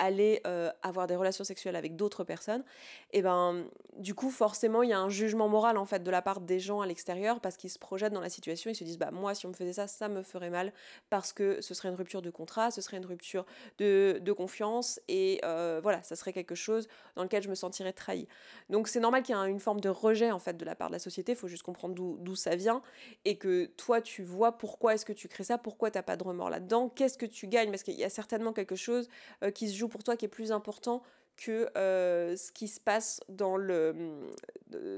[0.00, 2.64] aller euh, avoir des relations sexuelles avec d'autres personnes,
[3.12, 3.64] et ben
[3.98, 6.58] du coup forcément il y a un jugement moral en fait de la part des
[6.58, 9.34] gens à l'extérieur parce qu'ils se projettent dans la situation, ils se disent bah moi
[9.34, 10.72] si on me faisait ça ça me ferait mal
[11.10, 13.44] parce que ce serait une rupture de contrat, ce serait une rupture
[13.78, 17.92] de, de confiance et euh, voilà ça serait quelque chose dans lequel je me sentirais
[17.92, 18.26] trahi.
[18.70, 20.88] Donc c'est normal qu'il y ait une forme de rejet en fait de la part
[20.88, 22.80] de la société, il faut juste comprendre d'où ça vient
[23.26, 26.24] et que toi tu vois pourquoi est-ce que tu crées ça, pourquoi t'as pas de
[26.24, 29.08] remords là-dedans, qu'est-ce que tu gagnes parce qu'il y a certainement quelque chose
[29.42, 31.02] euh, qui se joue pour toi qui est plus important
[31.36, 34.30] que euh, ce qui se passe dans le,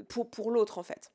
[0.07, 1.11] pour, pour l'autre en fait.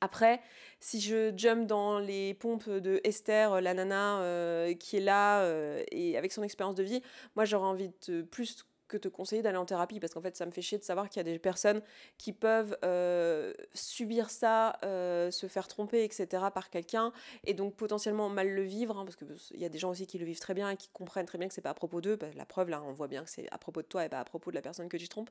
[0.00, 0.40] Après,
[0.80, 5.46] si je jump dans les pompes de Esther, la nana euh, qui est là
[5.92, 7.02] et avec son expérience de vie,
[7.36, 10.44] moi j'aurais envie de plus que te conseiller d'aller en thérapie parce qu'en fait ça
[10.44, 11.80] me fait chier de savoir qu'il y a des personnes
[12.18, 16.26] qui peuvent euh, subir ça, euh, se faire tromper, etc.
[16.54, 17.12] par quelqu'un
[17.44, 20.18] et donc potentiellement mal le vivre hein, parce qu'il y a des gens aussi qui
[20.18, 22.16] le vivent très bien et qui comprennent très bien que c'est pas à propos d'eux.
[22.16, 24.20] Bah, la preuve là, on voit bien que c'est à propos de toi et pas
[24.20, 25.30] à propos de la personne que tu trompes.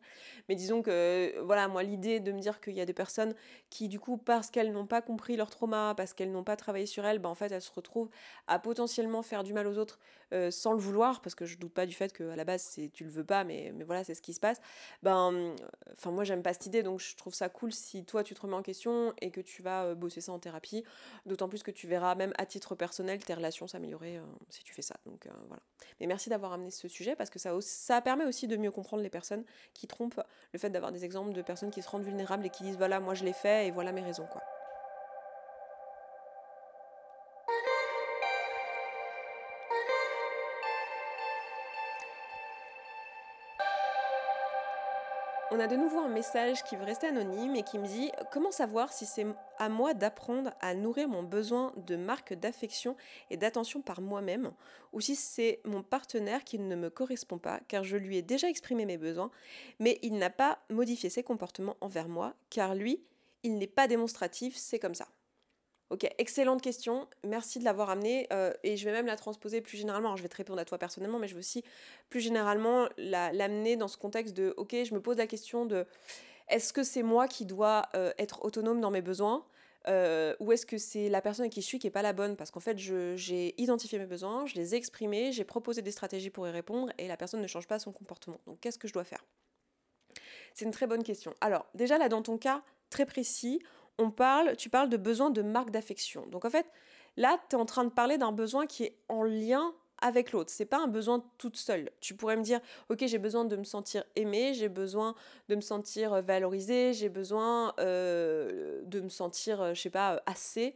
[0.50, 3.36] Mais disons que voilà, moi l'idée de me dire qu'il y a des personnes
[3.70, 6.88] qui du coup parce qu'elles n'ont pas compris leur trauma, parce qu'elles n'ont pas travaillé
[6.88, 8.10] sur elles, bah, en fait elles se retrouvent
[8.48, 10.00] à potentiellement faire du mal aux autres
[10.34, 12.90] euh, sans le vouloir parce que je doute pas du fait qu'à la base c'est
[12.94, 14.60] tu le veux pas mais, mais voilà, c'est ce qui se passe.
[15.04, 15.56] Ben,
[15.94, 18.42] enfin, moi, j'aime pas cette idée, donc je trouve ça cool si toi, tu te
[18.42, 20.84] remets en question et que tu vas bosser ça en thérapie.
[21.26, 24.20] D'autant plus que tu verras, même à titre personnel, tes relations s'améliorer
[24.50, 24.96] si tu fais ça.
[25.06, 25.62] Donc voilà.
[26.00, 29.04] Mais merci d'avoir amené ce sujet parce que ça, ça permet aussi de mieux comprendre
[29.04, 30.22] les personnes qui trompent,
[30.54, 33.00] le fait d'avoir des exemples de personnes qui se rendent vulnérables et qui disent voilà,
[33.00, 34.42] moi je l'ai fait et voilà mes raisons, quoi.
[45.62, 48.92] A de nouveau un message qui veut rester anonyme et qui me dit comment savoir
[48.92, 49.28] si c'est
[49.60, 52.96] à moi d'apprendre à nourrir mon besoin de marque d'affection
[53.30, 54.52] et d'attention par moi-même
[54.92, 58.50] ou si c'est mon partenaire qui ne me correspond pas car je lui ai déjà
[58.50, 59.30] exprimé mes besoins
[59.80, 63.04] mais il n'a pas modifié ses comportements envers moi car lui,
[63.44, 65.08] il n'est pas démonstratif, c'est comme ça.
[65.92, 67.06] Ok, excellente question.
[67.28, 68.26] Merci de l'avoir amenée.
[68.32, 70.16] Euh, et je vais même la transposer plus généralement.
[70.16, 71.66] je vais te répondre à toi personnellement, mais je veux aussi
[72.10, 75.86] plus généralement l'amener dans ce contexte de ok, je me pose la question de
[76.48, 79.46] est-ce que c'est moi qui dois euh, être autonome dans mes besoins
[79.90, 82.14] euh, ou est-ce que c'est la personne avec qui je suis qui n'est pas la
[82.14, 82.38] bonne?
[82.38, 86.30] Parce qu'en fait, j'ai identifié mes besoins, je les ai exprimés, j'ai proposé des stratégies
[86.30, 88.40] pour y répondre et la personne ne change pas son comportement.
[88.48, 89.26] Donc qu'est-ce que je dois faire?
[90.54, 91.34] C'est une très bonne question.
[91.42, 93.62] Alors, déjà là, dans ton cas très précis,
[93.98, 96.26] on parle, tu parles de besoin de marque d'affection.
[96.28, 96.66] Donc en fait,
[97.18, 100.52] là, tu es en train de parler d'un besoin qui est en lien avec l'autre.
[100.52, 101.92] C'est pas un besoin toute seule.
[102.02, 102.60] Tu pourrais me dire,
[102.90, 105.16] ok, j'ai besoin de me sentir aimée, j'ai besoin
[105.48, 110.22] de me sentir euh, valorisée, j'ai besoin euh, de me sentir, euh, je sais pas,
[110.26, 110.76] assez.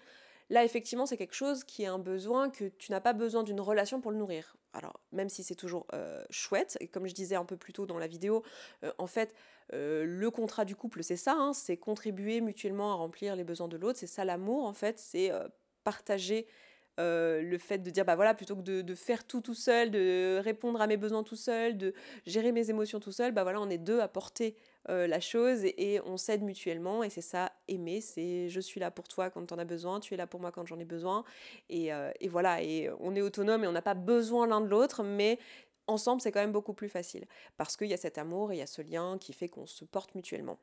[0.49, 3.59] Là, effectivement, c'est quelque chose qui est un besoin que tu n'as pas besoin d'une
[3.59, 4.55] relation pour le nourrir.
[4.73, 5.87] Alors, même si c'est toujours
[6.29, 8.43] chouette, et comme je disais un peu plus tôt dans la vidéo,
[8.97, 9.33] en fait,
[9.71, 13.77] le contrat du couple, c'est ça, hein, c'est contribuer mutuellement à remplir les besoins de
[13.77, 15.31] l'autre, c'est ça l'amour, en fait, c'est
[15.83, 16.47] partager
[16.97, 20.81] le fait de dire bah voilà plutôt que de, faire tout tout seul de répondre
[20.81, 21.93] à mes besoins tout seul de
[22.25, 24.55] gérer mes émotions tout seul bah voilà on est deux à porter
[24.87, 29.07] la chose et, on s'aide mutuellement et c'est ça aimer c'est je suis là pour
[29.07, 31.23] toi quand tu en as besoin tu es là pour moi quand j'en ai besoin
[31.69, 31.89] et,
[32.19, 35.39] et, voilà et on est autonome et on n'a pas besoin l'un de l'autre mais
[35.87, 37.25] ensemble, c'est quand même beaucoup plus facile.
[37.57, 39.65] Parce qu'il y a cet amour et il y a ce lien qui fait qu'on
[39.65, 40.57] se porte mutuellement.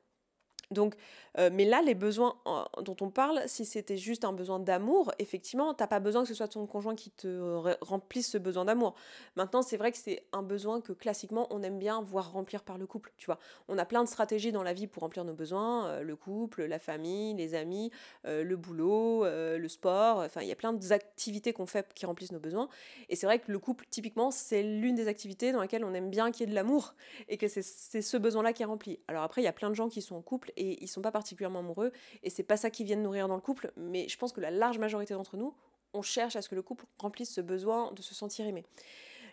[0.73, 0.95] Donc,
[1.39, 2.37] euh, mais là, les besoins
[2.83, 6.35] dont on parle, si c'était juste un besoin d'amour, effectivement, t'as pas besoin que ce
[6.35, 8.95] soit ton conjoint qui te remplisse ce besoin d'amour.
[9.37, 12.79] Maintenant, c'est vrai que c'est un besoin que classiquement on aime bien voir remplir par
[12.79, 13.13] le couple.
[13.17, 13.39] Tu vois,
[13.69, 16.65] on a plein de stratégies dans la vie pour remplir nos besoins euh, le couple,
[16.65, 17.91] la famille, les amis,
[18.27, 20.19] euh, le boulot, le sport.
[20.19, 22.69] Enfin, il y a plein d'activités qu'on fait qui remplissent nos besoins.
[23.09, 26.11] Et c'est vrai que le couple, typiquement, c'est l'une des activités dans laquelle on aime
[26.11, 26.95] bien qu'il y ait de l'amour
[27.29, 28.99] et que c'est ce besoin-là qui est rempli.
[29.09, 31.13] Alors après, il y a plein de gens qui sont en couple ils sont pas
[31.13, 34.33] particulièrement amoureux et c'est pas ça qui vient nourrir dans le couple, mais je pense
[34.33, 35.55] que la large majorité d'entre nous,
[35.95, 38.65] on cherche à ce que le couple remplisse ce besoin de se sentir aimé.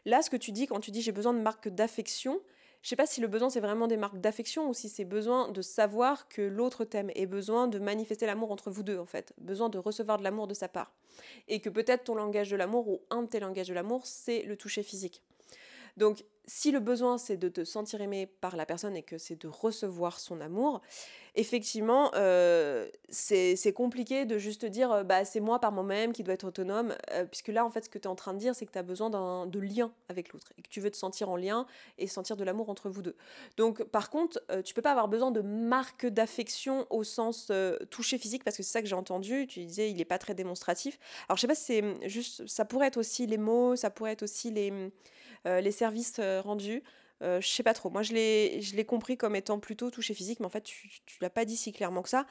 [0.05, 2.41] Là, ce que tu dis quand tu dis j'ai besoin de marques d'affection,
[2.81, 5.51] je sais pas si le besoin c'est vraiment des marques d'affection ou si c'est besoin
[5.51, 9.33] de savoir que l'autre t'aime et besoin de manifester l'amour entre vous deux en fait,
[9.37, 10.93] besoin de recevoir de l'amour de sa part.
[11.47, 14.43] Et que peut-être ton langage de l'amour ou un de tes langages de l'amour c'est
[14.43, 15.21] le toucher physique.
[15.99, 19.39] Donc si le besoin c'est de te sentir aimé par la personne et que c'est
[19.39, 20.81] de recevoir son amour,
[21.35, 26.33] effectivement, euh, c'est compliqué de juste dire euh, bah, c'est moi par moi-même qui dois
[26.33, 28.55] être autonome, euh, puisque là, en fait, ce que tu es en train de dire,
[28.55, 29.09] c'est que tu as besoin
[29.45, 31.65] de lien avec l'autre et que tu veux te sentir en lien
[31.97, 33.15] et sentir de l'amour entre vous deux.
[33.57, 37.51] Donc, par contre, tu peux pas avoir besoin de marque d'affection au sens
[37.89, 39.47] toucher physique, parce que c'est ça que j'ai entendu.
[39.47, 40.99] Tu disais, il n'est pas très démonstratif.
[41.27, 43.89] Alors, je sais pas si c'est hum, juste, ça pourrait être aussi les mots, ça
[43.89, 44.89] pourrait être aussi les, hum,
[45.45, 46.83] les services rendus.
[47.21, 47.89] Euh, je sais pas trop.
[47.89, 51.29] Moi, je l'ai compris comme étant plutôt touché physique, mais en fait, tu, tu l'as
[51.29, 52.25] pas dit si clairement que ça.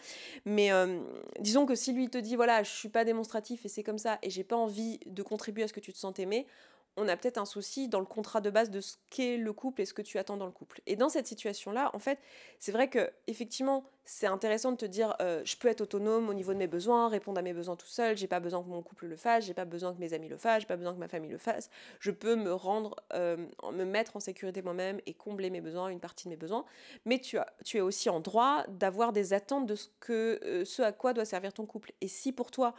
[0.44, 1.00] Mais euh,
[1.40, 4.18] disons que si lui te dit, voilà, je suis pas démonstratif et c'est comme ça,
[4.22, 6.46] et j'ai pas envie de contribuer à ce que tu te sens aimé,
[6.96, 9.82] on a peut-être un souci dans le contrat de base de ce qu'est le couple
[9.82, 10.80] et ce que tu attends dans le couple.
[10.86, 12.18] Et dans cette situation-là, en fait,
[12.58, 16.34] c'est vrai que effectivement, c'est intéressant de te dire, euh, je peux être autonome au
[16.34, 18.16] niveau de mes besoins, répondre à mes besoins tout seul.
[18.16, 20.38] J'ai pas besoin que mon couple le fasse, j'ai pas besoin que mes amis le
[20.38, 21.68] fassent, j'ai pas besoin que ma famille le fasse.
[22.00, 23.36] Je peux me rendre, euh,
[23.70, 26.64] me mettre en sécurité moi-même et combler mes besoins, une partie de mes besoins.
[27.04, 30.64] Mais tu as, tu es aussi en droit d'avoir des attentes de ce que, euh,
[30.64, 31.92] ce à quoi doit servir ton couple.
[32.00, 32.74] Et si pour toi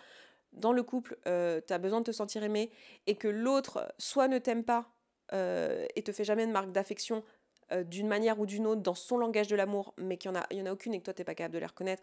[0.53, 2.71] dans le couple, euh, tu as besoin de te sentir aimé
[3.07, 4.91] et que l'autre soit ne t'aime pas
[5.33, 7.23] euh, et te fait jamais de marque d'affection
[7.71, 10.65] euh, d'une manière ou d'une autre dans son langage de l'amour, mais qu'il n'y en,
[10.65, 12.01] a, aucune et que toi tu n'es pas capable de les reconnaître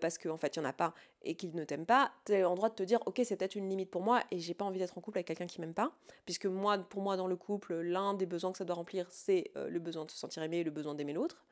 [0.00, 2.44] parce qu'en fait il n'y en a pas et qu'il ne t'aime pas, tu es
[2.44, 4.64] en droit de te dire ok c'est peut-être une limite pour moi et j'ai pas
[4.64, 5.92] envie d'être en couple avec quelqu'un qui m'aime pas,
[6.24, 9.50] puisque moi pour moi dans le couple l'un des besoins que ça doit remplir c'est
[9.56, 11.44] le besoin de se sentir aimé et le besoin d'aimer l'autre.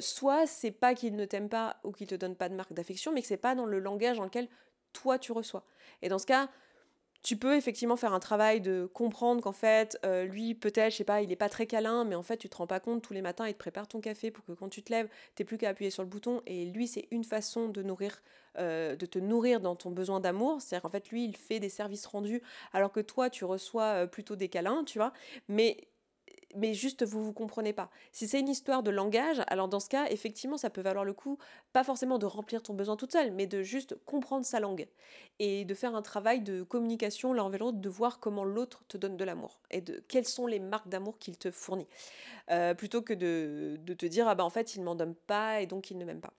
[0.00, 3.12] soit c'est pas qu'il ne t'aime pas ou qu'il te donne pas de marque d'affection,
[3.12, 4.48] mais que c'est pas dans le langage dans lequel
[4.92, 5.64] toi tu reçois.
[6.02, 6.48] Et dans ce cas,
[7.22, 11.04] tu peux effectivement faire un travail de comprendre qu'en fait, euh, lui, peut-être, je sais
[11.04, 13.12] pas, il est pas très câlin, mais en fait, tu te rends pas compte tous
[13.12, 15.58] les matins, il te prépare ton café pour que quand tu te lèves, t'aies plus
[15.58, 16.42] qu'à appuyer sur le bouton.
[16.46, 18.22] Et lui, c'est une façon de nourrir,
[18.58, 20.62] euh, de te nourrir dans ton besoin d'amour.
[20.62, 22.40] C'est-à-dire qu'en fait, lui, il fait des services rendus,
[22.72, 25.12] alors que toi, tu reçois euh, plutôt des câlins, tu vois.
[25.48, 25.88] Mais
[26.56, 27.90] mais juste vous vous comprenez pas.
[28.12, 31.12] Si c'est une histoire de langage, alors dans ce cas, effectivement, ça peut valoir le
[31.12, 31.38] coup,
[31.72, 34.88] pas forcément de remplir ton besoin toute seule, mais de juste comprendre sa langue
[35.38, 38.96] et de faire un travail de communication l'un vers l'autre, de voir comment l'autre te
[38.96, 41.86] donne de l'amour et de quelles sont les marques d'amour qu'il te fournit,
[42.50, 45.60] euh, plutôt que de, de, te dire ah bah en fait il m'en donne pas
[45.60, 46.32] et donc il ne m'aime pas.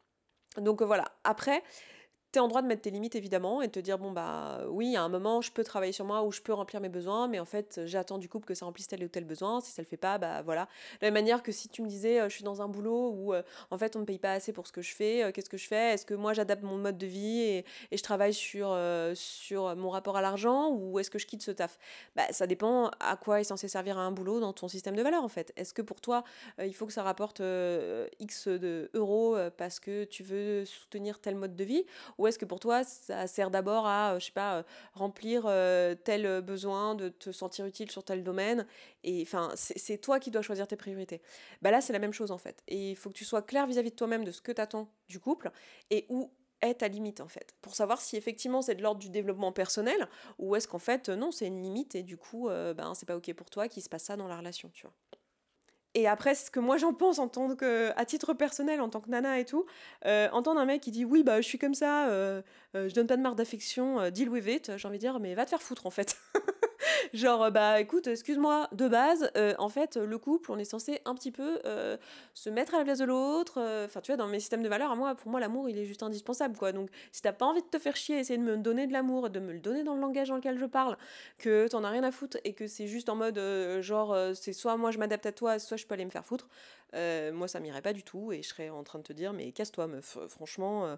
[0.58, 1.06] Donc voilà.
[1.24, 1.64] Après,
[2.32, 4.96] T'es en droit de mettre tes limites évidemment et de te dire bon bah oui
[4.96, 7.40] à un moment je peux travailler sur moi ou je peux remplir mes besoins mais
[7.40, 9.62] en fait j'attends du couple que ça remplisse tel ou tel besoin.
[9.62, 10.66] Si ça le fait pas bah voilà.
[10.66, 13.10] De la même manière que si tu me disais euh, je suis dans un boulot
[13.10, 13.42] où euh,
[13.72, 15.58] en fait on me paye pas assez pour ce que je fais euh, qu'est-ce que
[15.58, 15.94] je fais?
[15.94, 18.78] Est-ce que moi j'adapte mon mode de vie et, et je travaille sur
[19.16, 21.80] sur mon rapport à l'argent ou est-ce que je quitte ce taf?
[22.16, 25.24] Bah ça dépend à quoi est censé servir un boulot dans ton système de valeur
[25.24, 25.52] en fait.
[25.56, 26.24] Est-ce que pour toi
[26.64, 27.42] il faut que ça rapporte
[28.20, 31.86] x de euros parce que tu veux soutenir tel mode de vie
[32.20, 34.64] ou est-ce que pour toi, ça sert d'abord à, euh, je sais pas, euh,
[34.94, 38.68] remplir euh, tel besoin, de te sentir utile sur tel domaine
[39.06, 41.22] Et enfin, c'est toi qui dois choisir tes priorités.
[41.62, 42.62] Bah là, c'est la même chose en fait.
[42.68, 44.92] Et il faut que tu sois clair vis-à-vis de toi-même de ce que tu attends
[45.08, 45.50] du couple
[45.90, 46.30] et où
[46.62, 50.10] est ta limite en fait pour savoir si effectivement c'est de l'ordre du développement personnel
[50.40, 53.34] ou est-ce qu'en fait non c'est une limite et du coup ben c'est pas ok
[53.34, 55.19] pour toi qu'il se passe ça dans la relation tu vois
[55.96, 59.02] et après, ce que moi j'en pense en tant que, à titre personnel, en tant
[59.02, 59.66] que nana et tout,
[60.06, 62.42] euh, entendre un mec qui dit oui, bah je suis comme ça, euh,
[62.76, 65.34] euh, je donne pas de marque d'affection, deal with it, j'ai envie de dire, mais
[65.34, 66.18] va te faire foutre en fait.
[67.14, 71.02] Genre, euh, bah écoute, excuse-moi, de base, euh, en fait, le couple, on est censé
[71.06, 71.98] un petit peu euh,
[72.34, 73.60] se mettre à la place de l'autre.
[73.86, 76.04] Enfin, tu vois, dans mes systèmes de valeurs, moi, pour moi, l'amour, il est juste
[76.04, 76.72] indispensable, quoi.
[76.72, 79.30] Donc, si t'as pas envie de te faire chier, essayer de me donner de l'amour,
[79.30, 80.98] de me le donner dans le langage dans lequel je parle,
[81.38, 83.40] que t'en as rien à foutre et que c'est juste en mode,
[83.82, 86.48] genre, c'est soit moi je m'adapte à toi, soit je peux aller me faire foutre,
[87.34, 89.52] moi ça m'irait pas du tout et je serais en train de te dire, mais
[89.52, 90.98] casse-toi, meuf, franchement,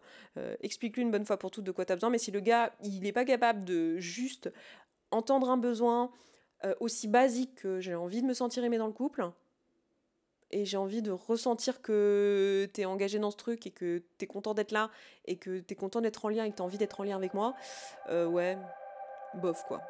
[0.61, 2.09] explique-lui une bonne fois pour toutes de quoi t'as besoin.
[2.09, 4.51] Mais si le gars, il est pas capable de juste
[5.11, 6.11] entendre un besoin
[6.63, 9.29] euh, aussi basique que j'ai envie de me sentir aimée dans le couple,
[10.51, 14.53] et j'ai envie de ressentir que t'es engagé dans ce truc et que t'es content
[14.53, 14.89] d'être là
[15.25, 17.33] et que t'es content d'être en lien et que t'as envie d'être en lien avec
[17.33, 17.55] moi,
[18.09, 18.57] euh, ouais,
[19.35, 19.81] bof quoi.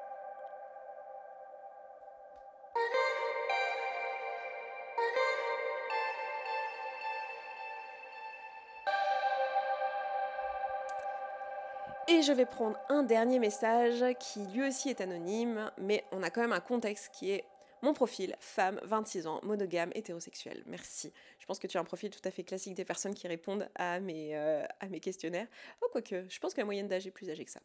[12.11, 16.29] Et je vais prendre un dernier message qui lui aussi est anonyme, mais on a
[16.29, 17.45] quand même un contexte qui est
[17.81, 20.61] mon profil, femme, 26 ans, monogame, hétérosexuelle.
[20.65, 21.13] Merci.
[21.39, 23.69] Je pense que tu as un profil tout à fait classique des personnes qui répondent
[23.75, 25.47] à mes, euh, à mes questionnaires.
[25.81, 27.61] Oh, quoique, je pense que la moyenne d'âge est plus âgée que ça.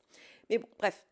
[0.49, 1.05] Mais bon, bref.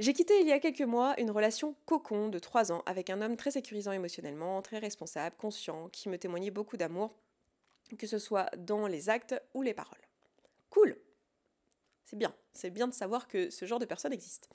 [0.00, 3.22] J'ai quitté il y a quelques mois une relation cocon de 3 ans avec un
[3.22, 7.14] homme très sécurisant émotionnellement, très responsable, conscient, qui me témoignait beaucoup d'amour,
[7.96, 10.02] que ce soit dans les actes ou les paroles.
[10.68, 10.96] Cool
[12.06, 14.48] c'est bien, c'est bien de savoir que ce genre de personne existe.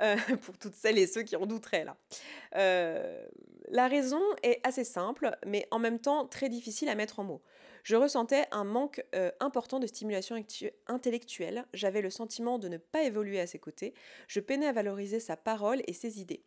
[0.00, 1.96] Euh, pour toutes celles et ceux qui en douteraient là.
[2.56, 3.24] Euh,
[3.68, 7.42] la raison est assez simple, mais en même temps très difficile à mettre en mots.
[7.84, 10.36] Je ressentais un manque euh, important de stimulation
[10.88, 13.94] intellectuelle, j'avais le sentiment de ne pas évoluer à ses côtés,
[14.26, 16.44] je peinais à valoriser sa parole et ses idées.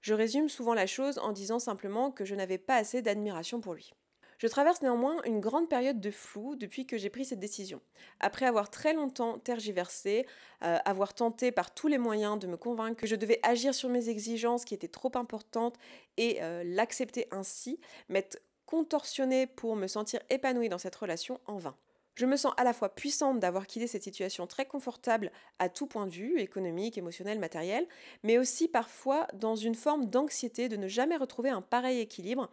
[0.00, 3.74] Je résume souvent la chose en disant simplement que je n'avais pas assez d'admiration pour
[3.74, 3.94] lui.
[4.38, 7.80] Je traverse néanmoins une grande période de flou depuis que j'ai pris cette décision.
[8.20, 10.26] Après avoir très longtemps tergiversé,
[10.62, 13.88] euh, avoir tenté par tous les moyens de me convaincre que je devais agir sur
[13.88, 15.76] mes exigences qui étaient trop importantes
[16.16, 17.78] et euh, l'accepter ainsi,
[18.08, 21.76] m'être contorsionnée pour me sentir épanouie dans cette relation en vain.
[22.14, 25.86] Je me sens à la fois puissante d'avoir quitté cette situation très confortable à tout
[25.88, 27.88] point de vue, économique, émotionnel, matériel,
[28.22, 32.52] mais aussi parfois dans une forme d'anxiété de ne jamais retrouver un pareil équilibre,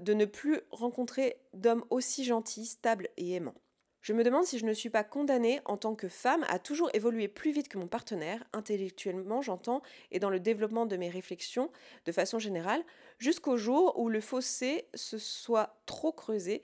[0.00, 3.54] de ne plus rencontrer d'hommes aussi gentils, stables et aimants.
[4.02, 6.90] Je me demande si je ne suis pas condamnée en tant que femme à toujours
[6.94, 11.70] évoluer plus vite que mon partenaire, intellectuellement j'entends, et dans le développement de mes réflexions
[12.06, 12.82] de façon générale,
[13.18, 16.62] jusqu'au jour où le fossé se soit trop creusé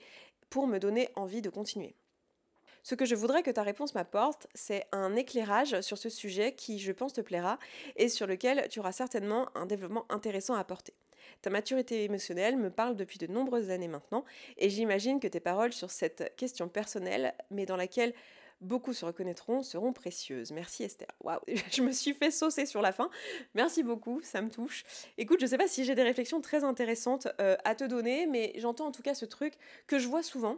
[0.49, 1.95] pour me donner envie de continuer.
[2.87, 6.79] Ce que je voudrais que ta réponse m'apporte, c'est un éclairage sur ce sujet qui,
[6.79, 7.59] je pense, te plaira
[7.97, 10.93] et sur lequel tu auras certainement un développement intéressant à apporter.
[11.41, 14.23] Ta maturité émotionnelle me parle depuis de nombreuses années maintenant
[14.55, 18.13] et j'imagine que tes paroles sur cette question personnelle, mais dans laquelle
[18.61, 20.53] beaucoup se reconnaîtront, seront précieuses.
[20.53, 21.09] Merci Esther.
[21.25, 23.09] Waouh, je me suis fait saucer sur la fin.
[23.53, 24.85] Merci beaucoup, ça me touche.
[25.17, 28.53] Écoute, je sais pas si j'ai des réflexions très intéressantes euh, à te donner, mais
[28.55, 29.55] j'entends en tout cas ce truc
[29.87, 30.57] que je vois souvent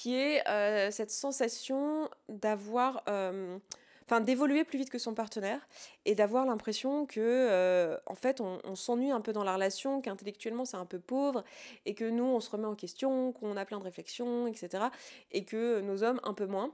[0.00, 3.02] qui est euh, cette sensation d'avoir...
[3.08, 3.58] Euh,
[4.06, 5.60] enfin d'évoluer plus vite que son partenaire
[6.04, 10.64] et d'avoir l'impression que euh, en fait on, s'ennuie un peu dans la relation, qu'intellectuellement
[10.64, 11.44] c'est un peu pauvre
[11.86, 14.84] et que nous on se remet en question, qu'on a plein de réflexions, etc.
[15.30, 16.72] Et que nos hommes un peu moins.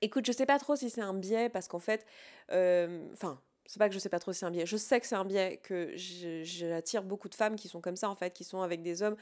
[0.00, 2.06] Écoute, je sais pas trop si c'est un biais parce qu'en fait,
[2.50, 4.66] enfin, c'est pas que je sais pas trop si c'est un biais.
[4.66, 8.10] Je sais que c'est un biais, que j'attire beaucoup de femmes qui sont comme ça,
[8.10, 9.16] en fait, qui sont avec des hommes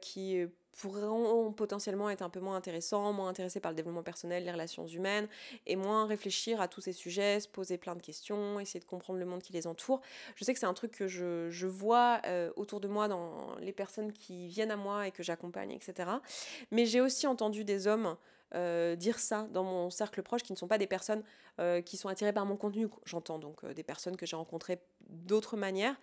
[0.00, 0.44] qui
[0.78, 4.86] pourront potentiellement être un peu moins intéressants, moins intéressés par le développement personnel, les relations
[4.86, 5.28] humaines,
[5.66, 9.18] et moins réfléchir à tous ces sujets, se poser plein de questions, essayer de comprendre
[9.18, 10.00] le monde qui les entoure.
[10.36, 13.72] Je sais que c'est un truc que je, vois euh, autour de moi dans les
[13.72, 16.08] personnes qui viennent à moi et que j'accompagne, etc.
[16.70, 18.16] Mais j'ai aussi entendu des hommes
[18.54, 21.22] euh, dire ça dans mon cercle proche qui ne sont pas des personnes
[21.60, 25.56] euh, qui sont attirées par mon contenu, j'entends donc des personnes que j'ai rencontrées d'autres
[25.56, 25.96] manières,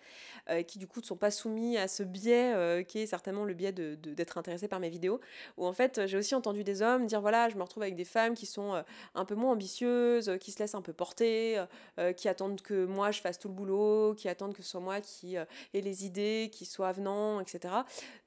[0.68, 3.72] qui du coup ne sont pas soumis à ce biais qui est certainement le biais
[3.72, 5.20] d'être de, d'être intéressé par mes vidéos,
[5.56, 8.04] où en fait j'ai aussi entendu des hommes dire voilà je me retrouve avec des
[8.04, 8.80] femmes qui sont
[9.14, 11.64] un peu moins ambitieuses, qui se laissent un peu porter,
[12.16, 15.00] qui attendent que moi je fasse tout le boulot, qui attendent que ce soit moi
[15.00, 17.74] qui ait les idées, qui soit avenant, etc.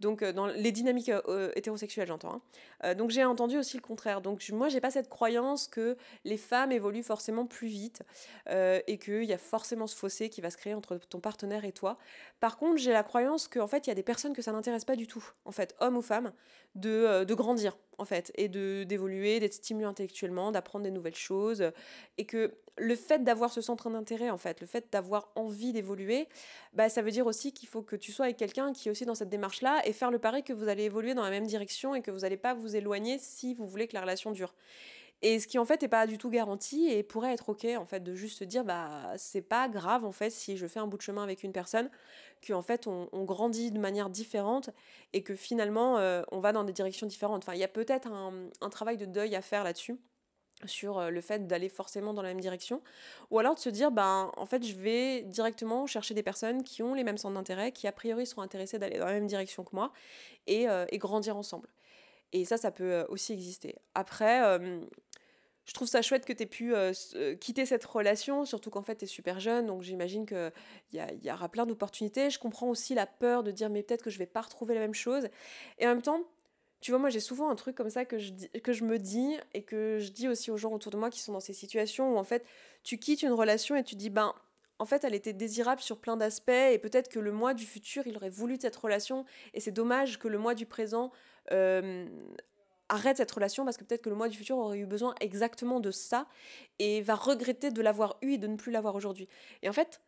[0.02, 1.12] Donc dans les dynamiques
[1.56, 2.42] hétérosexuelles j'entends.
[2.84, 2.96] Hein.
[2.96, 6.72] donc j'ai entendu aussi le contraire donc moi, j'ai pas cette croyance que les femmes
[6.72, 8.04] évoluent forcément plus vite
[8.50, 11.66] euh, et qu'il y a forcément ce fossé qui va se créer entre ton partenaire
[11.66, 11.98] et toi.
[12.40, 14.86] Par contre, j'ai la croyance qu'en fait, il y a des personnes que ça n'intéresse
[14.86, 16.32] pas du tout, en fait, hommes ou femmes,
[16.76, 21.16] de, euh, de grandir, en fait, et de d'évoluer, d'être stimulé intellectuellement, d'apprendre des nouvelles
[21.16, 21.72] choses,
[22.18, 26.28] et que le fait d'avoir ce centre d'intérêt, en fait, le fait d'avoir envie d'évoluer,
[26.74, 29.06] bah, ça veut dire aussi qu'il faut que tu sois avec quelqu'un qui est aussi
[29.06, 31.96] dans cette démarche-là et faire le pari que vous allez évoluer dans la même direction
[31.96, 34.54] et que vous n'allez pas vous éloigner si vous voulez que la relation dure.
[35.22, 37.86] Et ce qui en fait n'est pas du tout garanti et pourrait être ok en
[37.86, 40.88] fait de juste se dire bah c'est pas grave en fait si je fais un
[40.88, 41.90] bout de chemin avec une personne,
[42.48, 44.70] qu'en fait on, grandit de manière différente
[45.12, 47.44] et que finalement euh, on va dans des directions différentes.
[47.44, 49.98] Enfin il y a peut-être un, travail de deuil à faire là-dessus
[50.66, 52.82] sur euh, le fait d'aller forcément dans la même direction
[53.30, 56.82] ou alors de se dire ben en fait je vais directement chercher des personnes qui
[56.82, 59.64] ont les mêmes centres d'intérêt qui a priori sont intéressées d'aller dans la même direction
[59.64, 59.92] que moi
[60.48, 61.70] et, euh, et grandir ensemble
[62.34, 64.60] et ça ça peut aussi exister après
[65.70, 66.74] je trouve ça chouette que tu aies pu
[67.40, 70.52] quitter cette relation, surtout qu'en fait tu es super jeune, donc j'imagine qu'il
[70.94, 72.32] y, y aura plein d'opportunités.
[72.32, 74.80] Je comprends aussi la peur de dire mais peut-être que je vais pas retrouver la
[74.80, 75.30] même chose.
[75.78, 76.24] Et en même temps,
[76.82, 78.32] tu vois, moi j'ai souvent un truc comme ça que je,
[78.64, 81.20] que je me dis et que je dis aussi aux gens autour de moi qui
[81.20, 82.44] sont dans ces situations où en fait
[82.82, 84.34] tu quittes une relation et tu dis ben
[84.80, 88.08] en fait, elle était désirable sur plein d'aspects et peut-être que le moi du futur,
[88.08, 91.12] il aurait voulu cette relation et c'est dommage que le moi du présent
[92.90, 95.80] arrête cette relation parce que peut-être que le moi du futur aurait eu besoin exactement
[95.80, 96.28] de ça
[96.80, 99.28] et va regretter de l'avoir eu et de ne plus l'avoir aujourd'hui.
[99.62, 100.02] Et en fait,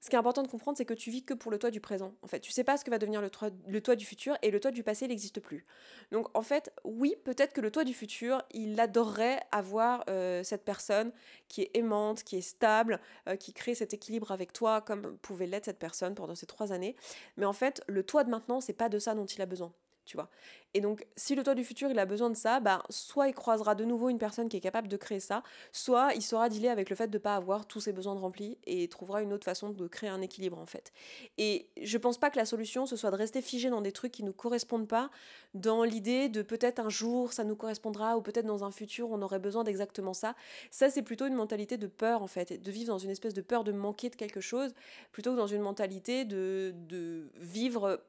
[0.00, 1.80] ce qui est important de comprendre, c'est que tu vis que pour le toi du
[1.80, 2.14] présent.
[2.22, 4.60] En fait, tu sais pas ce que va devenir le toi, du futur et le
[4.60, 5.66] toi du passé n'existe plus.
[6.12, 10.64] Donc, en fait, oui, peut-être que le toi du futur, il adorerait avoir euh, cette
[10.64, 11.12] personne
[11.48, 15.46] qui est aimante, qui est stable, euh, qui crée cet équilibre avec toi, comme pouvait
[15.46, 16.94] l'être cette personne pendant ces trois années.
[17.36, 19.72] Mais en fait, le toi de maintenant, c'est pas de ça dont il a besoin
[20.06, 20.30] tu vois.
[20.74, 23.34] Et donc, si le toi du futur, il a besoin de ça, bah, soit il
[23.34, 25.42] croisera de nouveau une personne qui est capable de créer ça,
[25.72, 28.20] soit il saura dealer avec le fait de ne pas avoir tous ses besoins de
[28.20, 30.92] remplis et trouvera une autre façon de créer un équilibre, en fait.
[31.38, 34.12] Et je pense pas que la solution, ce soit de rester figé dans des trucs
[34.12, 35.10] qui nous correspondent pas,
[35.54, 39.22] dans l'idée de peut-être un jour ça nous correspondra, ou peut-être dans un futur on
[39.22, 40.34] aurait besoin d'exactement ça.
[40.70, 43.40] Ça, c'est plutôt une mentalité de peur, en fait, de vivre dans une espèce de
[43.40, 44.74] peur de manquer de quelque chose,
[45.12, 48.02] plutôt que dans une mentalité de, de vivre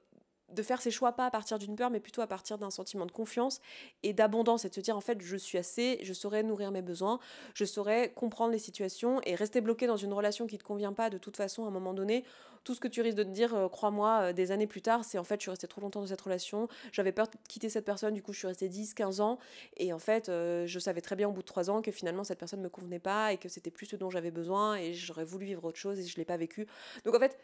[0.54, 3.06] de faire ses choix pas à partir d'une peur, mais plutôt à partir d'un sentiment
[3.06, 3.60] de confiance
[4.04, 6.82] et d'abondance et de se dire en fait je suis assez, je saurais nourrir mes
[6.82, 7.20] besoins,
[7.54, 10.94] je saurais comprendre les situations et rester bloqué dans une relation qui ne te convient
[10.94, 12.24] pas de toute façon à un moment donné.
[12.64, 15.06] Tout ce que tu risques de te dire, euh, crois-moi, euh, des années plus tard,
[15.06, 17.70] c'est en fait je suis restée trop longtemps dans cette relation, j'avais peur de quitter
[17.70, 19.40] cette personne, du coup je suis restée 10, 15 ans
[19.78, 22.24] et en fait euh, je savais très bien au bout de 3 ans que finalement
[22.26, 24.94] cette personne ne me convenait pas et que c'était plus ce dont j'avais besoin et
[24.94, 26.68] j'aurais voulu vivre autre chose et je l'ai pas vécu.
[27.06, 27.38] Donc en fait,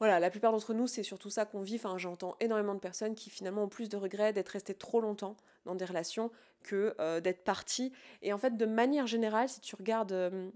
[0.00, 1.76] voilà, la plupart d'entre nous, c'est surtout ça qu'on vit.
[1.76, 5.36] Enfin, j'entends énormément de personnes qui finalement ont plus de regrets d'être restées trop longtemps
[5.66, 6.30] dans des relations
[6.62, 7.92] que euh, d'être parties.
[8.22, 10.48] Et en fait, de manière générale, si tu regardes euh,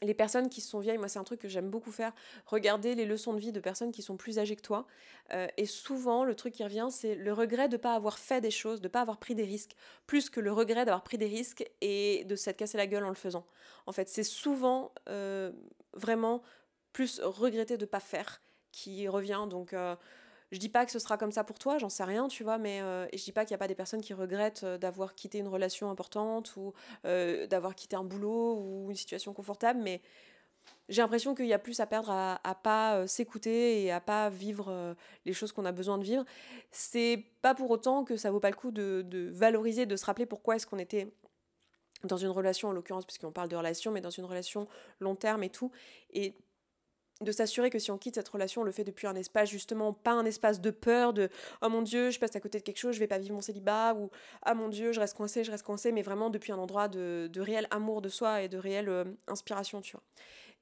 [0.00, 2.14] les personnes qui sont vieilles, moi c'est un truc que j'aime beaucoup faire,
[2.46, 4.86] regarder les leçons de vie de personnes qui sont plus âgées que toi.
[5.34, 8.40] Euh, et souvent, le truc qui revient, c'est le regret de ne pas avoir fait
[8.40, 11.18] des choses, de ne pas avoir pris des risques, plus que le regret d'avoir pris
[11.18, 13.44] des risques et de s'être cassé la gueule en le faisant.
[13.84, 14.92] En fait, c'est souvent
[15.92, 16.42] vraiment
[16.94, 18.40] plus regretter de ne pas faire
[18.72, 19.46] qui revient.
[19.48, 19.96] Donc, euh,
[20.52, 22.58] je dis pas que ce sera comme ça pour toi, j'en sais rien, tu vois,
[22.58, 24.78] mais euh, et je dis pas qu'il n'y a pas des personnes qui regrettent euh,
[24.78, 26.72] d'avoir quitté une relation importante ou
[27.04, 30.00] d'avoir quitté un boulot ou une situation confortable, mais
[30.88, 34.30] j'ai l'impression qu'il y a plus à perdre à, à pas s'écouter et à pas
[34.30, 36.24] vivre les choses qu'on a besoin de vivre.
[36.72, 40.04] C'est pas pour autant que ça vaut pas le coup de, de valoriser, de se
[40.04, 41.12] rappeler pourquoi est-ce qu'on était
[42.04, 44.68] dans une relation en l'occurrence, puisqu'on parle de relation, mais dans une relation
[45.00, 45.70] long terme et tout.
[46.12, 46.34] Et
[47.22, 49.92] de s'assurer que si on quitte cette relation, on le fait depuis un espace justement,
[49.92, 51.30] pas un espace de peur, de
[51.62, 53.40] oh mon dieu, je passe à côté de quelque chose, je vais pas vivre mon
[53.40, 54.10] célibat, ou
[54.42, 57.30] ah mon dieu, je reste coincé, je reste coincé, mais vraiment depuis un endroit de,
[57.36, 60.02] réel amour de soi et de réelle euh, inspiration, tu vois.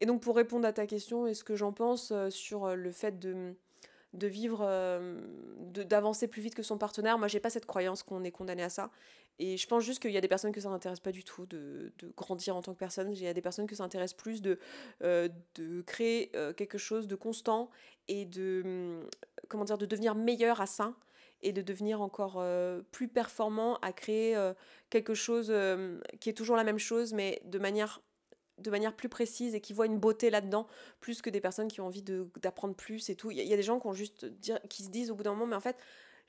[0.01, 2.91] Et donc pour répondre à ta question, est-ce que j'en pense euh, sur euh, le
[2.93, 3.55] fait de
[4.13, 4.65] de vivre,
[5.73, 7.19] d'avancer plus vite que son partenaire?
[7.19, 8.93] Moi, j'ai pas cette croyance qu'on est condamné à ça.
[9.39, 11.47] Et je pense juste qu'il y a des personnes que ça n'intéresse pas du tout
[11.47, 13.13] de, grandir en tant que personne.
[13.13, 14.59] Il y a des personnes que ça intéresse plus de,
[15.03, 17.71] euh, de créer euh, quelque chose de constant
[18.07, 19.09] et de, hum,
[19.49, 20.95] comment dire, de devenir meilleur à ça
[21.43, 24.39] et de devenir encore euh, plus performant à créer
[24.89, 25.53] quelque chose
[26.21, 28.01] qui est toujours la même chose mais de manière
[28.59, 30.67] de manière plus précise et qui voit une beauté là-dedans,
[31.01, 33.31] plus que des personnes qui ont envie d'apprendre plus et tout.
[33.31, 34.27] Il y, a des gens qui, ont juste
[34.69, 35.77] qui se disent au bout d'un moment, mais en fait,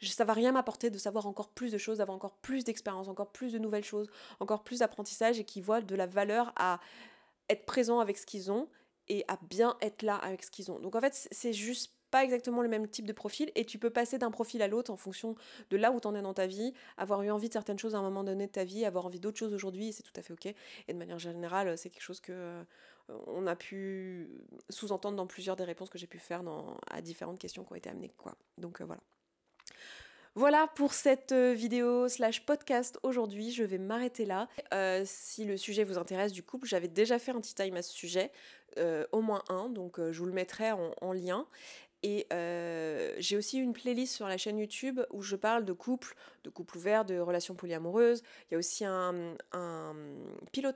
[0.02, 3.32] ça va rien m'apporter de savoir encore plus de choses, d'avoir encore plus d'expérience, encore
[3.32, 4.10] plus de nouvelles choses,
[4.40, 6.80] encore plus d'apprentissage et qui voient de la valeur à
[7.50, 8.68] être présent avec ce qu'ils ont
[9.08, 10.80] et à bien être là avec ce qu'ils ont.
[10.80, 13.90] Donc en fait, c'est juste pas exactement le même type de profil et tu peux
[13.90, 15.36] passer d'un profil à l'autre en fonction
[15.70, 17.96] de là où tu en es dans ta vie, avoir eu envie de certaines choses
[17.96, 20.22] à un moment donné de ta vie, avoir envie d'autres choses aujourd'hui, c'est tout à
[20.22, 20.46] fait ok.
[20.46, 22.64] Et de manière générale, c'est quelque chose que euh,
[23.28, 24.30] on a pu
[24.70, 26.42] sous-entendre dans plusieurs des réponses que j'ai pu faire
[26.90, 28.14] à différentes questions qui ont été amenées.
[28.18, 28.36] Quoi.
[28.58, 29.02] Donc euh, voilà.
[30.38, 34.50] Voilà pour cette euh, vidéo slash podcast aujourd'hui, je vais m'arrêter là.
[34.74, 37.82] Euh, si le sujet vous intéresse du couple, j'avais déjà fait un petit time à
[37.82, 38.32] ce sujet,
[38.78, 41.48] euh, au moins un, donc je vous le mettrai en lien.
[42.04, 42.28] Et
[43.18, 46.78] j'ai aussi une playlist sur la chaîne YouTube où je parle de couple, de couple
[46.78, 48.24] ouvert, de relations polyamoureuses.
[48.50, 49.94] Il y a aussi un, un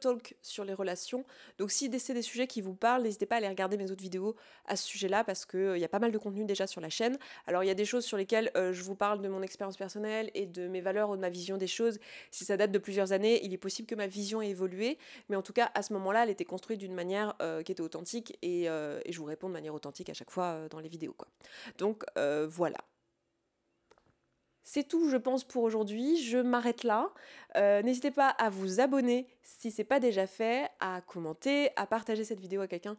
[0.01, 1.23] talk sur les relations.
[1.57, 4.01] Donc si c'est des sujets qui vous parlent, n'hésitez pas à aller regarder mes autres
[4.01, 4.35] vidéos
[4.65, 7.17] à ce sujet-là parce qu'il y a pas mal de contenu déjà sur la chaîne.
[7.47, 10.31] Alors il y a des choses sur lesquelles je vous parle de mon expérience personnelle
[10.33, 11.99] et de mes valeurs ou de ma vision des choses.
[12.31, 14.97] Si ça date de plusieurs années, il est possible que ma vision ait évolué.
[15.29, 17.35] Mais en tout cas, à ce moment-là, elle était construite d'une manière
[17.65, 20.89] qui était authentique et, je vous réponds de manière authentique à chaque fois dans les
[20.89, 21.15] vidéos.
[21.77, 22.77] Donc euh, voilà.
[24.71, 26.21] C'est tout, je pense, pour aujourd'hui.
[26.21, 27.09] Je m'arrête là.
[27.55, 31.85] Euh, n'hésitez pas à vous abonner si ce n'est pas déjà fait, à commenter, à
[31.85, 32.95] partager cette vidéo à quelqu'un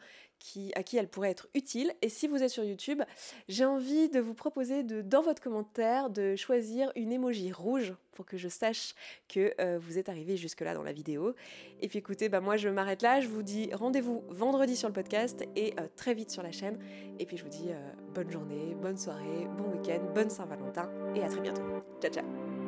[0.75, 1.93] à qui elle pourrait être utile.
[2.03, 3.03] Et si vous êtes sur YouTube,
[3.49, 8.27] j'ai envie de vous proposer de, dans votre commentaire de choisir une émoji rouge pour
[8.27, 8.95] que je sache
[9.29, 11.35] que euh, vous êtes arrivé jusque-là dans la vidéo.
[11.81, 13.21] Et puis écoutez, bah moi je m'arrête là.
[13.21, 16.79] Je vous dis rendez-vous vendredi sur le podcast et euh, très vite sur la chaîne.
[17.19, 17.69] Et puis je vous dis
[18.15, 21.63] bonne journée, bonne soirée, bon week-end, bonne Saint-Valentin et à très bientôt.
[22.01, 22.60] Ciao ciao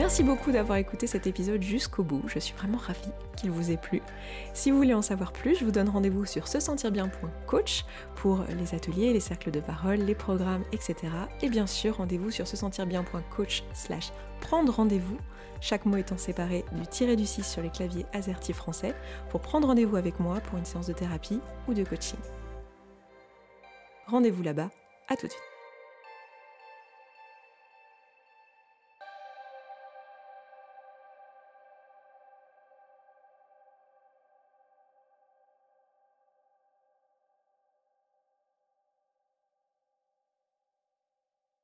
[0.00, 3.76] Merci beaucoup d'avoir écouté cet épisode jusqu'au bout, je suis vraiment ravie qu'il vous ait
[3.76, 4.00] plu.
[4.54, 7.84] Si vous voulez en savoir plus, je vous donne rendez-vous sur se sentir bien.coach
[8.16, 10.94] pour les ateliers, les cercles de parole, les programmes, etc.
[11.42, 14.10] Et bien sûr, rendez-vous sur se sentir bien.coach slash
[14.40, 15.18] prendre rendez-vous,
[15.60, 18.94] chaque mot étant séparé du tiré du 6 sur les claviers AZERTY français,
[19.28, 22.18] pour prendre rendez-vous avec moi pour une séance de thérapie ou de coaching.
[24.06, 24.70] Rendez-vous là-bas,
[25.10, 25.49] à tout de suite.